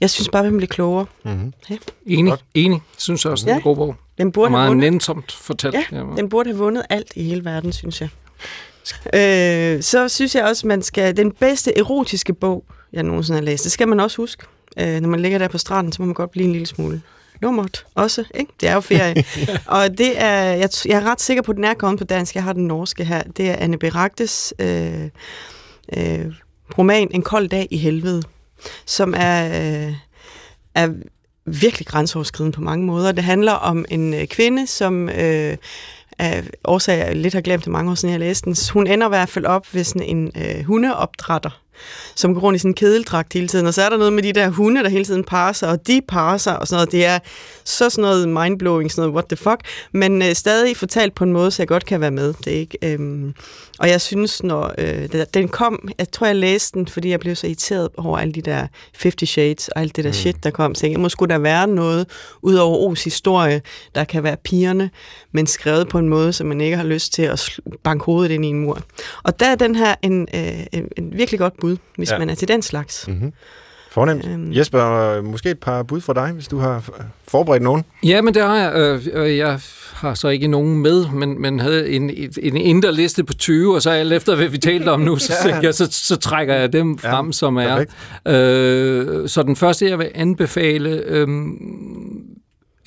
jeg 0.00 0.10
synes 0.10 0.28
bare, 0.28 0.42
man 0.44 0.56
bliver 0.56 0.68
klogere. 0.68 1.06
Mm-hmm. 1.24 1.52
Enig, 2.06 2.30
Godt. 2.30 2.44
enig. 2.54 2.80
Synes 2.98 3.24
jeg 3.24 3.32
også, 3.32 3.44
det 3.44 3.50
er 3.50 3.54
en 3.54 3.60
Ja. 3.60 3.68
god 3.68 3.76
bog. 3.76 3.96
Den 4.18 4.26
Og 4.26 4.32
burde 4.32 4.48
have 4.48 4.58
meget 4.58 4.68
vundet. 4.68 4.92
nænsomt 4.92 5.32
fortalt. 5.32 5.74
Ja, 5.92 5.98
den 6.16 6.28
burde 6.28 6.48
have 6.50 6.58
vundet 6.58 6.82
alt 6.90 7.12
i 7.16 7.22
hele 7.22 7.44
verden, 7.44 7.72
synes 7.72 8.00
jeg. 8.00 8.08
Øh, 9.14 9.82
så 9.82 10.08
synes 10.08 10.34
jeg 10.34 10.44
også, 10.44 10.66
man 10.66 10.82
skal... 10.82 11.16
Den 11.16 11.32
bedste 11.32 11.78
erotiske 11.78 12.34
bog, 12.34 12.64
jeg 12.92 13.02
nogensinde 13.02 13.38
har 13.38 13.44
læst, 13.44 13.64
det 13.64 13.72
skal 13.72 13.88
man 13.88 14.00
også 14.00 14.16
huske. 14.16 14.44
Øh, 14.80 15.00
når 15.00 15.08
man 15.08 15.20
ligger 15.20 15.38
der 15.38 15.48
på 15.48 15.58
stranden, 15.58 15.92
så 15.92 16.02
må 16.02 16.06
man 16.06 16.14
godt 16.14 16.30
blive 16.30 16.46
en 16.46 16.52
lille 16.52 16.66
smule 16.66 17.02
nummert 17.42 17.86
også, 17.94 18.24
ikke? 18.34 18.52
Det 18.60 18.68
er 18.68 18.74
jo 18.74 18.80
ferie. 18.80 19.24
og 19.66 19.98
det 19.98 20.22
er, 20.22 20.42
jeg, 20.42 20.68
jeg 20.86 20.96
er 21.02 21.04
ret 21.10 21.20
sikker 21.20 21.42
på, 21.42 21.52
at 21.52 21.56
den 21.56 21.64
er 21.64 21.74
kommet 21.74 21.98
på 21.98 22.04
dansk. 22.04 22.34
Jeg 22.34 22.42
har 22.42 22.52
den 22.52 22.66
norske 22.66 23.04
her. 23.04 23.22
Det 23.22 23.50
er 23.50 23.56
Anne 23.56 23.78
Beragtes 23.78 24.54
øh, 24.58 25.04
øh, 25.96 26.26
roman 26.78 27.08
En 27.10 27.22
kold 27.22 27.48
dag 27.48 27.68
i 27.70 27.76
helvede, 27.76 28.22
som 28.86 29.14
er, 29.16 29.46
øh, 29.88 29.94
er 30.74 30.88
virkelig 31.46 31.86
grænseoverskridende 31.86 32.54
på 32.56 32.62
mange 32.62 32.86
måder. 32.86 33.12
Det 33.12 33.24
handler 33.24 33.52
om 33.52 33.84
en 33.88 34.14
øh, 34.14 34.26
kvinde, 34.26 34.66
som 34.66 35.08
øh, 35.08 35.56
af 36.18 36.44
årsager, 36.64 37.04
jeg 37.04 37.16
lidt 37.16 37.34
har 37.34 37.40
glemt 37.40 37.64
det 37.64 37.72
mange 37.72 37.90
år 37.90 37.94
siden, 37.94 38.12
jeg 38.12 38.20
læste 38.20 38.44
den. 38.44 38.56
Hun 38.72 38.86
ender 38.86 39.06
i 39.06 39.08
hvert 39.08 39.28
fald 39.28 39.44
op 39.44 39.74
ved 39.74 39.84
sådan 39.84 40.02
en 40.02 40.30
øh, 40.36 40.64
hundeopdrætter, 40.64 41.60
som 42.14 42.34
går 42.34 42.40
rundt 42.40 42.56
i 42.56 42.58
sådan 42.58 42.70
en 42.70 42.74
kedeldragt 42.74 43.32
hele 43.32 43.48
tiden. 43.48 43.66
Og 43.66 43.74
så 43.74 43.82
er 43.82 43.88
der 43.88 43.96
noget 43.96 44.12
med 44.12 44.22
de 44.22 44.32
der 44.32 44.48
hunde, 44.48 44.82
der 44.82 44.88
hele 44.88 45.04
tiden 45.04 45.24
parer 45.24 45.52
sig, 45.52 45.68
og 45.68 45.86
de 45.86 46.00
parer 46.08 46.38
sig 46.38 46.58
og 46.58 46.68
sådan 46.68 46.76
noget. 46.76 46.92
Det 46.92 47.04
er 47.06 47.18
så 47.64 47.90
sådan 47.90 48.02
noget 48.02 48.28
mindblowing, 48.28 48.90
sådan 48.92 49.02
noget 49.02 49.14
what 49.14 49.24
the 49.28 49.36
fuck, 49.36 49.60
men 49.92 50.22
øh, 50.22 50.34
stadig 50.34 50.76
fortalt 50.76 51.14
på 51.14 51.24
en 51.24 51.32
måde, 51.32 51.50
så 51.50 51.62
jeg 51.62 51.68
godt 51.68 51.86
kan 51.86 52.00
være 52.00 52.10
med. 52.10 52.34
Det 52.44 52.52
er 52.54 52.58
ikke, 52.58 52.78
øhm, 52.82 53.34
og 53.78 53.88
jeg 53.88 54.00
synes, 54.00 54.42
når 54.42 54.74
øh, 54.78 55.08
den- 55.34 55.48
kom, 55.48 55.88
jeg 55.98 56.10
tror, 56.10 56.26
jeg 56.26 56.36
læste 56.36 56.78
den, 56.78 56.88
fordi 56.88 57.10
jeg 57.10 57.20
blev 57.20 57.36
så 57.36 57.46
irriteret 57.46 57.88
over 57.96 58.18
alle 58.18 58.32
de 58.32 58.40
der 58.40 58.66
50 59.02 59.28
Shades 59.28 59.68
og 59.68 59.80
alt 59.80 59.96
det 59.96 60.04
der 60.04 60.10
mm. 60.10 60.14
shit, 60.14 60.44
der 60.44 60.50
kom. 60.50 60.74
Så 60.74 60.86
jeg 60.86 61.00
må 61.00 61.08
skulle 61.08 61.34
der 61.34 61.38
være 61.40 61.66
noget, 61.66 62.06
ud 62.42 62.54
over 62.54 62.92
O's 62.92 63.04
historie, 63.04 63.62
der 63.94 64.04
kan 64.04 64.22
være 64.22 64.36
pigerne, 64.44 64.90
men 65.32 65.46
skrevet 65.46 65.88
på 65.88 65.98
en 65.98 66.08
måde, 66.08 66.32
så 66.32 66.44
man 66.44 66.60
ikke 66.60 66.76
har 66.76 66.84
lyst 66.84 67.12
til 67.12 67.22
at 67.22 67.50
banke 67.82 68.04
hovedet 68.04 68.30
ind 68.30 68.44
i 68.44 68.48
en 68.48 68.60
mur. 68.60 68.80
Og 69.22 69.40
der 69.40 69.46
er 69.46 69.54
den 69.54 69.74
her 69.76 69.94
en, 70.02 70.28
øh, 70.34 70.66
en, 70.72 70.88
en 70.96 71.12
virkelig 71.16 71.40
godt 71.40 71.56
bud, 71.64 71.76
hvis 71.96 72.10
Ja. 72.10 72.18
man 72.18 72.30
er 72.30 72.34
til 72.34 72.48
den 72.48 72.62
slags. 72.62 73.08
Mm-hmm. 73.08 73.32
Fornemt. 73.90 74.26
Øhm. 74.32 74.52
Jesper, 74.52 75.22
måske 75.22 75.50
et 75.50 75.58
par 75.58 75.82
bud 75.82 76.00
fra 76.00 76.12
dig, 76.14 76.32
hvis 76.32 76.48
du 76.48 76.58
har 76.58 76.90
forberedt 77.28 77.62
nogen. 77.62 77.84
Ja, 78.04 78.22
men 78.22 78.34
det 78.34 78.42
har 78.42 78.56
jeg. 78.56 79.00
Øh, 79.14 79.36
jeg 79.36 79.58
har 79.94 80.14
så 80.14 80.28
ikke 80.28 80.46
nogen 80.48 80.78
med, 80.78 81.04
men, 81.12 81.42
men 81.42 81.60
havde 81.60 81.90
en, 81.90 82.10
en 82.42 82.56
indre 82.56 82.92
liste 82.94 83.24
på 83.24 83.34
20, 83.34 83.74
og 83.74 83.82
så 83.82 83.90
alt 83.90 84.12
efter, 84.12 84.36
hvad 84.36 84.48
vi 84.48 84.58
talte 84.58 84.88
om 84.88 85.00
nu, 85.00 85.16
så, 85.26 85.32
Ja. 85.44 85.60
ja. 85.62 85.72
så, 85.72 85.88
så 85.90 86.16
trækker 86.16 86.54
jeg 86.54 86.72
dem 86.72 86.98
Ja, 87.04 87.12
frem, 87.12 87.32
som 87.32 87.56
er. 87.56 87.68
perfekt. 87.68 87.92
Øh, 88.28 89.28
så 89.28 89.42
den 89.42 89.56
første, 89.56 89.88
jeg 89.90 89.98
vil 89.98 90.08
anbefale, 90.14 90.90
øh, 91.06 91.28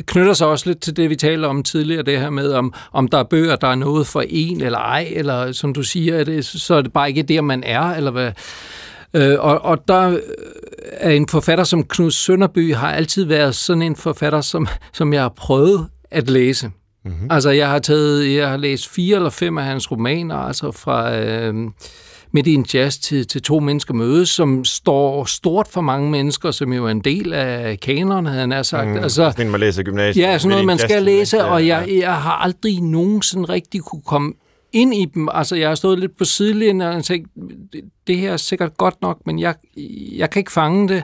knytter 0.05 0.33
sig 0.33 0.47
også 0.47 0.69
lidt 0.69 0.81
til 0.81 0.97
det, 0.97 1.09
vi 1.09 1.15
talte 1.15 1.45
om 1.45 1.63
tidligere, 1.63 2.03
det 2.03 2.19
her 2.19 2.29
med, 2.29 2.53
om, 2.53 2.73
om 2.91 3.07
der 3.07 3.17
er 3.17 3.23
bøger, 3.23 3.55
der 3.55 3.67
er 3.67 3.75
noget 3.75 4.07
for 4.07 4.23
en 4.29 4.61
eller 4.61 4.79
ej, 4.79 5.07
eller 5.11 5.51
som 5.51 5.73
du 5.73 5.83
siger, 5.83 6.15
er 6.15 6.23
det, 6.23 6.45
så 6.45 6.75
er 6.75 6.81
det 6.81 6.93
bare 6.93 7.09
ikke 7.09 7.23
der, 7.23 7.41
man 7.41 7.63
er, 7.63 7.81
eller 7.81 8.11
hvad. 8.11 8.31
Øh, 9.13 9.35
og, 9.39 9.65
og 9.65 9.87
der 9.87 10.17
er 10.91 11.09
en 11.09 11.27
forfatter 11.27 11.63
som 11.63 11.83
Knud 11.83 12.11
Sønderby, 12.11 12.73
har 12.73 12.91
altid 12.91 13.23
været 13.23 13.55
sådan 13.55 13.81
en 13.81 13.95
forfatter, 13.95 14.41
som, 14.41 14.67
som 14.93 15.13
jeg 15.13 15.21
har 15.21 15.33
prøvet 15.37 15.87
at 16.11 16.29
læse. 16.29 16.71
Mm-hmm. 17.05 17.27
Altså, 17.31 17.49
jeg 17.49 17.69
har 17.69 17.79
taget, 17.79 18.35
jeg 18.35 18.49
har 18.49 18.57
læst 18.57 18.89
fire 18.89 19.15
eller 19.15 19.29
fem 19.29 19.57
af 19.57 19.63
hans 19.63 19.91
romaner, 19.91 20.35
altså 20.35 20.71
fra 20.71 21.17
øh, 21.17 21.53
Midt 22.31 22.47
i 22.47 22.53
en 22.53 22.65
jazz 22.73 22.97
til, 22.97 23.25
To 23.27 23.59
mennesker 23.59 23.93
mødes, 23.93 24.29
som 24.29 24.65
står 24.65 25.25
stort 25.25 25.67
for 25.67 25.81
mange 25.81 26.11
mennesker, 26.11 26.51
som 26.51 26.73
jo 26.73 26.85
er 26.85 26.89
en 26.89 26.99
del 26.99 27.33
af 27.33 27.79
kanerne, 27.79 28.29
havde 28.29 28.41
han 28.41 28.51
er 28.51 28.63
sagt. 28.63 28.89
Mm, 28.89 28.97
altså, 28.97 29.31
Sådan 29.31 29.51
man 29.51 29.59
læser 29.59 29.83
gymnasiet. 29.83 30.23
Ja, 30.23 30.37
sådan 30.37 30.49
noget, 30.49 30.65
man 30.65 30.77
skal 30.77 31.03
læse, 31.03 31.45
og 31.45 31.67
jeg, 31.67 31.87
jeg 31.91 32.15
har 32.15 32.31
aldrig 32.31 32.81
nogensinde 32.81 33.49
rigtig 33.49 33.81
kunne 33.81 34.01
komme 34.01 34.33
ind 34.73 34.95
i 34.95 35.05
dem. 35.05 35.29
Altså, 35.31 35.55
jeg 35.55 35.67
har 35.67 35.75
stået 35.75 35.99
lidt 35.99 36.17
på 36.17 36.25
sidelinjen 36.25 36.81
og 36.81 37.03
tænkt, 37.03 37.29
det, 37.73 37.81
det 38.07 38.17
her 38.17 38.33
er 38.33 38.37
sikkert 38.37 38.77
godt 38.77 39.01
nok, 39.01 39.17
men 39.25 39.39
jeg, 39.39 39.55
jeg 40.17 40.29
kan 40.29 40.39
ikke 40.39 40.51
fange 40.51 40.87
det. 40.87 41.03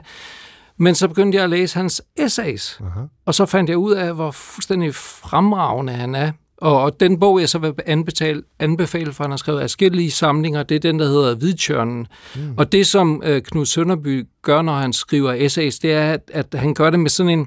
Men 0.78 0.94
så 0.94 1.08
begyndte 1.08 1.36
jeg 1.36 1.44
at 1.44 1.50
læse 1.50 1.76
hans 1.76 2.02
essays, 2.16 2.80
Aha. 2.80 3.00
og 3.26 3.34
så 3.34 3.46
fandt 3.46 3.70
jeg 3.70 3.78
ud 3.78 3.92
af, 3.92 4.14
hvor 4.14 4.30
fuldstændig 4.30 4.94
fremragende 4.94 5.92
han 5.92 6.14
er. 6.14 6.32
Og, 6.56 6.82
og 6.82 7.00
den 7.00 7.20
bog, 7.20 7.40
jeg 7.40 7.48
så 7.48 7.58
vil 7.58 7.74
anbefale, 7.86 8.42
anbefale 8.58 9.12
for 9.12 9.24
han 9.24 9.30
har 9.30 9.36
skrevet 9.36 9.60
afskillige 9.60 10.10
samlinger, 10.10 10.62
det 10.62 10.74
er 10.74 10.80
den, 10.80 10.98
der 10.98 11.06
hedder 11.06 11.34
Hvidtjørnen. 11.34 12.06
Mm. 12.36 12.54
Og 12.56 12.72
det, 12.72 12.86
som 12.86 13.22
øh, 13.24 13.42
Knud 13.42 13.66
Sønderby 13.66 14.26
gør, 14.42 14.62
når 14.62 14.74
han 14.74 14.92
skriver 14.92 15.32
essays, 15.32 15.78
det 15.78 15.92
er, 15.92 16.12
at, 16.12 16.30
at 16.32 16.54
han 16.54 16.74
gør 16.74 16.90
det 16.90 17.00
med 17.00 17.10
sådan 17.10 17.38
en, 17.38 17.46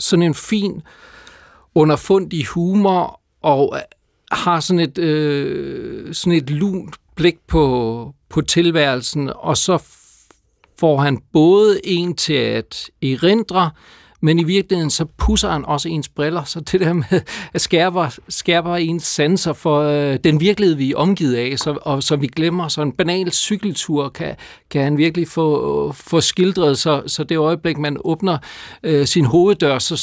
sådan 0.00 0.22
en 0.22 0.34
fin, 0.34 0.82
underfundig 1.74 2.46
humor, 2.46 3.20
og 3.42 3.72
øh, 3.76 3.82
har 4.32 4.60
sådan 4.60 4.80
et, 4.80 4.98
øh, 4.98 6.14
sådan 6.14 6.38
et 6.38 6.50
lunt 6.50 6.96
blik 7.16 7.36
på, 7.48 8.14
på 8.28 8.40
tilværelsen, 8.40 9.30
og 9.36 9.56
så 9.56 9.82
får 10.78 10.98
han 10.98 11.22
både 11.32 11.80
en 11.84 12.14
til 12.14 12.34
at 12.34 12.90
erindre, 13.02 13.70
men 14.26 14.38
i 14.38 14.44
virkeligheden 14.44 14.90
så 14.90 15.04
pusser 15.04 15.50
han 15.50 15.64
også 15.64 15.88
ens 15.88 16.08
briller, 16.08 16.44
så 16.44 16.60
det 16.60 16.80
der 16.80 16.92
med 16.92 17.20
at 17.54 17.60
skærper, 17.60 18.18
skærper 18.28 18.76
ens 18.76 19.02
sanser 19.02 19.52
for 19.52 19.80
øh, 19.80 20.18
den 20.24 20.40
virkelighed, 20.40 20.76
vi 20.76 20.90
er 20.90 20.96
omgivet 20.96 21.34
af, 21.34 21.58
så, 21.58 21.78
og 21.82 22.02
så 22.02 22.16
vi 22.16 22.26
glemmer, 22.26 22.68
så 22.68 22.82
en 22.82 22.92
banal 22.92 23.32
cykeltur 23.32 24.08
kan, 24.08 24.36
kan 24.70 24.82
han 24.82 24.98
virkelig 24.98 25.28
få, 25.28 25.92
få 25.92 26.20
skildret, 26.20 26.78
så, 26.78 27.02
så 27.06 27.24
det 27.24 27.36
øjeblik, 27.36 27.78
man 27.78 27.96
åbner 28.04 28.38
øh, 28.82 29.06
sin 29.06 29.24
hoveddør, 29.24 29.78
så 29.78 29.96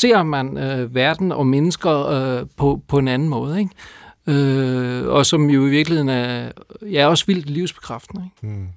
ser 0.00 0.22
man 0.22 0.58
øh, 0.58 0.94
verden 0.94 1.32
og 1.32 1.46
mennesker 1.46 2.06
øh, 2.06 2.46
på, 2.56 2.80
på 2.88 2.98
en 2.98 3.08
anden 3.08 3.28
måde, 3.28 3.58
ikke? 3.58 4.40
Øh, 4.40 5.06
og 5.06 5.26
som 5.26 5.50
jo 5.50 5.66
i 5.66 5.70
virkeligheden 5.70 6.08
er, 6.08 6.52
ja, 6.82 7.06
også 7.06 7.26
vildt 7.26 7.50
livsbekræftende. 7.50 8.24
Ikke? 8.24 8.56
Mm. 8.56 8.68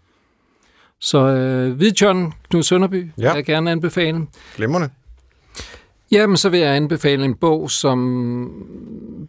Så 1.02 1.18
øh, 1.18 1.74
Hvid 1.74 1.92
John 2.02 2.34
Knud 2.50 2.64
Sønderby 2.64 3.12
ja. 3.18 3.34
jeg 3.34 3.46
gerne 3.46 3.72
anbefale. 3.72 4.28
Glimrende. 4.56 4.90
Jamen, 6.12 6.38
så 6.38 6.50
vil 6.50 6.60
jeg 6.60 6.76
anbefale 6.76 7.26
en 7.26 7.36
bog, 7.36 7.72
som 7.72 8.50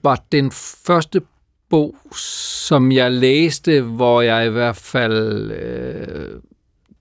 var 0.02 0.24
den 0.32 0.50
første 0.86 1.20
bog, 1.70 1.96
som 2.16 2.92
jeg 2.92 3.12
læste, 3.12 3.80
hvor 3.80 4.20
jeg 4.20 4.46
i 4.46 4.48
hvert 4.48 4.76
fald 4.76 5.50
øh, 5.50 6.40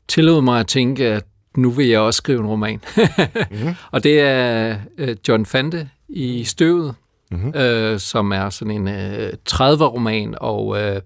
tillod 0.07 0.41
mig 0.41 0.59
at 0.59 0.67
tænke, 0.67 1.05
at 1.05 1.25
nu 1.57 1.69
vil 1.69 1.87
jeg 1.87 1.99
også 1.99 2.17
skrive 2.17 2.39
en 2.39 2.45
roman. 2.47 2.81
mm-hmm. 2.97 3.75
Og 3.91 4.03
det 4.03 4.19
er 4.19 4.75
øh, 4.97 5.15
John 5.27 5.45
Fante 5.45 5.89
i 6.09 6.43
Støvet, 6.43 6.95
mm-hmm. 7.31 7.53
øh, 7.55 7.99
som 7.99 8.31
er 8.31 8.49
sådan 8.49 8.73
en 8.73 8.87
øh, 8.87 9.33
30'er-roman, 9.49 10.35
og 10.41 10.81
øh, 10.81 11.01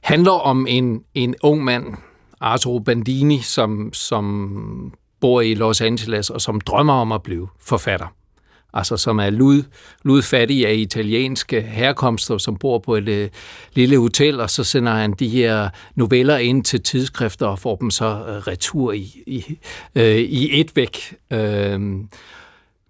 handler 0.00 0.32
om 0.32 0.66
en, 0.68 1.04
en 1.14 1.34
ung 1.42 1.64
mand, 1.64 1.84
Arturo 2.42 2.78
Bandini, 2.78 3.40
som, 3.40 3.92
som 3.92 4.94
bor 5.20 5.40
i 5.40 5.54
Los 5.54 5.80
Angeles, 5.80 6.30
og 6.30 6.40
som 6.40 6.60
drømmer 6.60 6.94
om 6.94 7.12
at 7.12 7.22
blive 7.22 7.48
forfatter. 7.60 8.06
Altså 8.74 8.96
som 8.96 9.18
er 9.18 9.30
lud, 9.30 9.62
ludfattig 10.04 10.66
af 10.66 10.74
italienske 10.74 11.60
herkomster, 11.60 12.38
som 12.38 12.56
bor 12.56 12.78
på 12.78 12.94
et 12.96 13.08
øh, 13.08 13.28
lille 13.74 13.98
hotel, 13.98 14.40
og 14.40 14.50
så 14.50 14.64
sender 14.64 14.92
han 14.92 15.12
de 15.12 15.28
her 15.28 15.68
noveller 15.94 16.36
ind 16.36 16.64
til 16.64 16.82
tidsskrifter 16.82 17.46
og 17.46 17.58
får 17.58 17.76
dem 17.76 17.90
så 17.90 18.04
øh, 18.04 18.36
retur 18.36 18.92
i, 18.92 19.22
i, 19.26 19.58
øh, 19.94 20.16
i 20.16 20.60
et 20.60 20.76
væk. 20.76 21.14
Øh, 21.30 21.80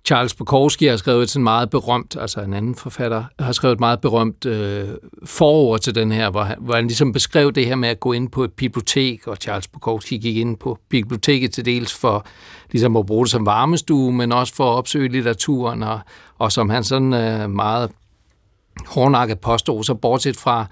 Charles 0.05 0.35
Bukowski 0.35 0.87
har 0.87 0.97
skrevet 0.97 1.23
et 1.23 1.31
sådan 1.31 1.45
meget 1.45 1.71
berømt, 1.71 2.17
altså 2.21 2.41
en 2.41 2.55
anden 2.55 2.75
forfatter, 2.75 3.25
har 3.39 3.53
skrevet 3.53 3.73
et 3.73 3.81
meget 3.81 4.01
berømt 4.01 4.47
øh, 4.47 4.89
forord 5.25 5.81
til 5.81 5.95
den 5.95 6.13
her, 6.13 6.31
hvor 6.31 6.43
han, 6.43 6.57
hvor 6.61 6.75
han 6.75 6.87
ligesom 6.87 7.13
beskrev 7.13 7.53
det 7.53 7.67
her 7.67 7.75
med 7.75 7.89
at 7.89 8.01
gå 8.01 8.13
ind 8.13 8.29
på 8.29 8.45
et 8.45 8.53
bibliotek, 8.53 9.27
og 9.27 9.37
Charles 9.37 9.69
Bukowski 9.69 10.19
gik 10.19 10.37
ind 10.37 10.57
på 10.57 10.79
biblioteket 10.89 11.53
til 11.53 11.65
dels 11.65 11.95
for 11.95 12.27
ligesom 12.71 12.97
at 12.97 13.07
bruge 13.07 13.25
det 13.25 13.31
som 13.31 13.47
varmestue, 13.47 14.13
men 14.13 14.33
også 14.33 14.55
for 14.55 14.73
at 14.73 14.77
opsøge 14.77 15.09
litteraturen, 15.09 15.83
og, 15.83 16.01
og 16.39 16.53
som 16.53 16.71
han 16.71 16.85
sådan 16.85 17.13
øh, 17.13 17.51
meget 17.51 17.91
hårdnakket 18.87 19.41
påstod, 19.41 19.85
så 19.85 19.95
bortset 19.95 20.37
fra 20.37 20.67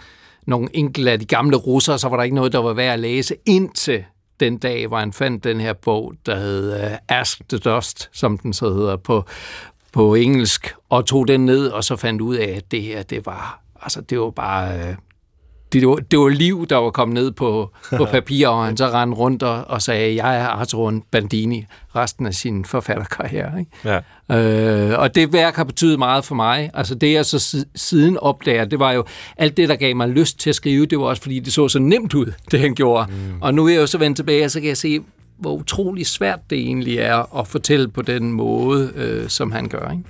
nogle 0.47 0.69
enkelte 0.73 1.11
af 1.11 1.19
de 1.19 1.25
gamle 1.25 1.57
russere, 1.57 1.99
så 1.99 2.09
var 2.09 2.17
der 2.17 2.25
ikke 2.25 2.37
noget, 2.37 2.53
der 2.53 2.59
var 2.59 2.73
værd 2.73 2.93
at 2.93 3.01
læse 3.01 3.35
indtil 3.47 4.05
den 4.41 4.59
dag, 4.59 4.87
hvor 4.87 4.99
han 4.99 5.13
fandt 5.13 5.45
den 5.45 5.61
her 5.61 5.73
bog, 5.73 6.15
der 6.27 6.37
hed 6.37 6.85
uh, 6.85 6.97
Ask 7.09 7.49
the 7.49 7.59
Dust, 7.59 8.09
som 8.13 8.39
den 8.39 8.53
så 8.53 8.73
hedder 8.73 8.97
på, 8.97 9.25
på 9.93 10.15
engelsk, 10.15 10.75
og 10.89 11.07
tog 11.07 11.29
den 11.29 11.47
ned, 11.47 11.69
og 11.69 11.85
så 11.85 11.97
fandt 11.97 12.21
ud 12.21 12.37
af, 12.37 12.49
at 12.57 12.71
det 12.71 12.83
her, 12.83 13.03
det 13.03 13.27
var, 13.27 13.61
altså, 13.83 14.01
det 14.01 14.21
var 14.21 14.31
bare... 14.31 14.89
Uh, 14.89 14.95
det, 15.73 15.89
var, 15.89 15.95
det 15.95 16.19
var 16.19 16.29
liv, 16.29 16.67
der 16.67 16.77
var 16.77 16.91
kommet 16.91 17.15
ned 17.15 17.31
på, 17.31 17.71
på 17.99 18.05
papir, 18.05 18.49
og 18.49 18.65
han 18.65 18.77
så 18.77 18.87
rendte 18.87 19.17
rundt 19.17 19.43
og, 19.43 19.65
og 19.67 19.83
sagde, 19.83 20.25
jeg 20.25 20.37
er 20.37 20.47
Arthur 20.47 20.95
Bandini 21.11 21.67
resten 21.97 22.27
af 22.27 22.35
sin 22.35 22.65
forfatterkarriere. 22.65 23.61
Ikke? 23.61 24.01
Ja. 24.29 24.91
Øh, 24.91 24.99
og 24.99 25.15
det 25.15 25.33
værk 25.33 25.57
har 25.57 25.65
betydet 25.65 25.99
meget 25.99 26.25
for 26.25 26.35
mig. 26.35 26.71
Altså 26.75 26.95
det, 26.95 27.13
jeg 27.13 27.27
så 27.27 27.65
siden 27.75 28.17
opdager, 28.17 28.65
det 28.65 28.79
var 28.79 28.93
jo 28.93 29.05
alt 29.37 29.57
det, 29.57 29.69
der 29.69 29.77
gav 29.77 29.97
mig 29.97 30.09
lyst 30.09 30.39
til 30.39 30.51
at 30.51 30.57
skrive, 30.57 30.87
det 30.87 30.99
var 30.99 31.05
også, 31.05 31.23
fordi 31.23 31.39
det 31.41 31.53
så 31.53 31.69
så 31.69 31.79
nemt 31.79 32.15
ud, 32.15 32.33
det 32.51 32.61
han 32.61 32.75
gjorde. 32.75 33.07
Mm. 33.11 33.43
Og 33.43 33.55
nu 33.55 33.67
er 33.67 33.71
jeg 33.71 33.81
jo 33.81 33.87
så 33.87 33.99
vendt 33.99 34.17
tilbage, 34.17 34.45
og 34.45 34.51
så 34.51 34.61
kan 34.61 34.69
jeg 34.69 34.77
se, 34.77 35.01
hvor 35.39 35.53
utrolig 35.53 36.07
svært 36.07 36.41
det 36.51 36.59
egentlig 36.59 36.99
er 36.99 37.39
at 37.39 37.49
fortælle 37.49 37.89
på 37.89 38.03
den 38.03 38.33
måde, 38.33 38.93
øh, 38.97 39.29
som 39.29 39.53
han 39.53 39.69
gør. 39.69 39.91
Ikke? 39.91 40.05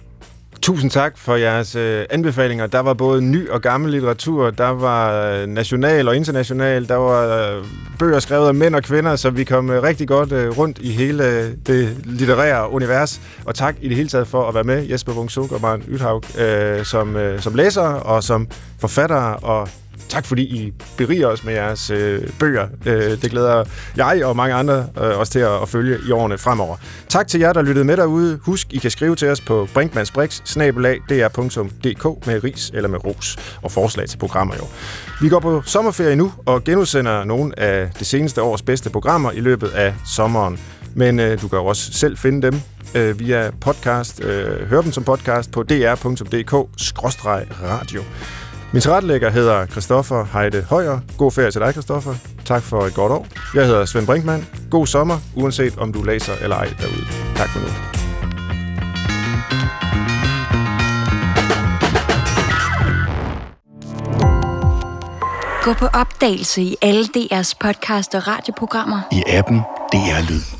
Tusind 0.63 0.91
tak 0.91 1.19
for 1.19 1.37
jeres 1.37 1.77
øh, 1.77 2.05
anbefalinger. 2.11 2.67
Der 2.67 2.81
var 2.81 2.95
både 2.95 3.23
ny 3.23 3.49
og 3.49 3.61
gammel 3.61 3.91
litteratur, 3.91 4.51
der 4.51 4.69
var 4.69 5.33
øh, 5.33 5.47
national 5.47 6.09
og 6.09 6.17
international, 6.17 6.89
der 6.89 6.95
var 6.95 7.57
øh, 7.57 7.65
bøger 7.99 8.19
skrevet 8.19 8.49
af 8.49 8.55
mænd 8.55 8.75
og 8.75 8.83
kvinder, 8.83 9.17
så 9.17 9.31
vi 9.31 9.45
kom 9.45 9.71
øh, 9.71 9.83
rigtig 9.83 10.09
godt 10.09 10.33
øh, 10.33 10.59
rundt 10.59 10.79
i 10.79 10.91
hele 10.91 11.25
øh, 11.27 11.51
det 11.67 11.97
litterære 12.05 12.71
univers. 12.71 13.21
Og 13.45 13.55
tak 13.55 13.77
i 13.81 13.89
det 13.89 13.97
hele 13.97 14.09
taget 14.09 14.27
for 14.29 14.49
at 14.49 14.55
være 14.55 14.65
med, 14.65 14.89
Jesper 14.89 15.13
Wungsuk 15.13 15.53
og 15.53 15.61
Maren 15.61 15.83
Ythaug, 15.89 16.23
øh, 16.41 16.85
som, 16.85 17.17
øh, 17.17 17.41
som 17.41 17.55
læser 17.55 17.83
og 17.83 18.23
som 18.23 18.49
forfatter 18.81 19.17
og 19.33 19.69
tak 20.11 20.27
fordi 20.27 20.43
I 20.43 20.73
beriger 20.97 21.27
os 21.27 21.45
med 21.45 21.55
jeres 21.55 21.91
øh, 21.91 22.23
bøger. 22.39 22.67
Øh, 22.87 23.23
det 23.23 23.31
glæder 23.31 23.65
jeg 23.97 24.25
og 24.25 24.37
mange 24.37 24.55
andre 24.55 24.87
øh, 25.03 25.19
også 25.19 25.33
til 25.33 25.39
at, 25.39 25.63
at 25.63 25.69
følge 25.69 25.99
i 26.09 26.11
årene 26.11 26.39
fremover. 26.39 26.77
Tak 27.09 27.29
til 27.29 27.41
jer, 27.41 27.53
der 27.53 27.63
lyttede 27.63 27.85
med 27.85 27.97
derude. 27.97 28.39
Husk, 28.43 28.73
I 28.73 28.79
kan 28.79 28.91
skrive 28.91 29.17
til 29.17 29.29
os 29.29 29.41
på 29.41 29.69
brinkmansbrix.dr.dk 29.75 32.27
med 32.27 32.45
ris 32.45 32.71
eller 32.75 32.89
med 32.89 33.05
ros 33.05 33.39
og 33.63 33.73
forslag 33.73 34.09
til 34.09 34.19
programmer 34.19 34.55
jo. 34.59 34.65
Vi 35.21 35.29
går 35.29 35.41
på 35.41 35.63
sommerferie 35.63 36.17
nu 36.17 36.33
og 36.47 36.65
genudsender 36.65 37.25
nogle 37.25 37.59
af 37.59 37.91
det 37.99 38.07
seneste 38.07 38.43
års 38.43 38.63
bedste 38.63 38.91
programmer 38.91 39.33
i 39.33 39.41
løbet 39.41 39.69
af 39.69 39.95
sommeren. 40.07 40.61
Men 40.95 41.21
øh, 41.21 41.43
du 41.43 41.49
kan 41.49 41.59
jo 41.59 41.67
også 41.67 41.93
selv 41.93 42.17
finde 42.17 42.43
dem 42.43 42.61
øh, 42.95 43.19
via 43.19 43.51
podcast. 43.61 44.25
Øh, 44.25 44.69
hør 44.69 44.81
dem 44.81 44.93
som 44.93 45.05
podcast 45.05 45.51
på 45.51 45.63
dr.dk-radio. 45.63 48.03
Min 48.73 48.83
tilrettelægger 48.83 49.31
hedder 49.31 49.67
Christoffer 49.67 50.25
Heide 50.33 50.63
Højer. 50.63 51.01
God 51.19 51.33
ferie 51.33 51.51
til 51.51 51.61
dig, 51.61 51.73
Christoffer. 51.73 52.15
Tak 52.45 52.63
for 52.63 52.81
et 52.87 52.95
godt 52.95 53.13
år. 53.13 53.27
Jeg 53.55 53.67
hedder 53.67 53.85
Svend 53.85 54.07
Brinkmann. 54.07 54.47
God 54.71 54.87
sommer, 54.87 55.19
uanset 55.37 55.79
om 55.79 55.93
du 55.93 56.03
læser 56.03 56.33
eller 56.43 56.57
ej 56.57 56.69
derude. 56.81 57.07
Tak 57.37 57.49
for 57.49 57.61
nu. 57.61 57.67
Gå 65.65 65.73
på 65.73 65.87
opdagelse 65.87 66.63
i 66.63 66.77
alle 66.83 67.05
DR's 67.05 67.53
podcast 67.61 68.15
og 68.15 68.29
radioprogrammer. 68.29 69.01
I 69.13 69.23
appen 69.27 69.59
DR 69.93 70.31
Lyd. 70.31 70.60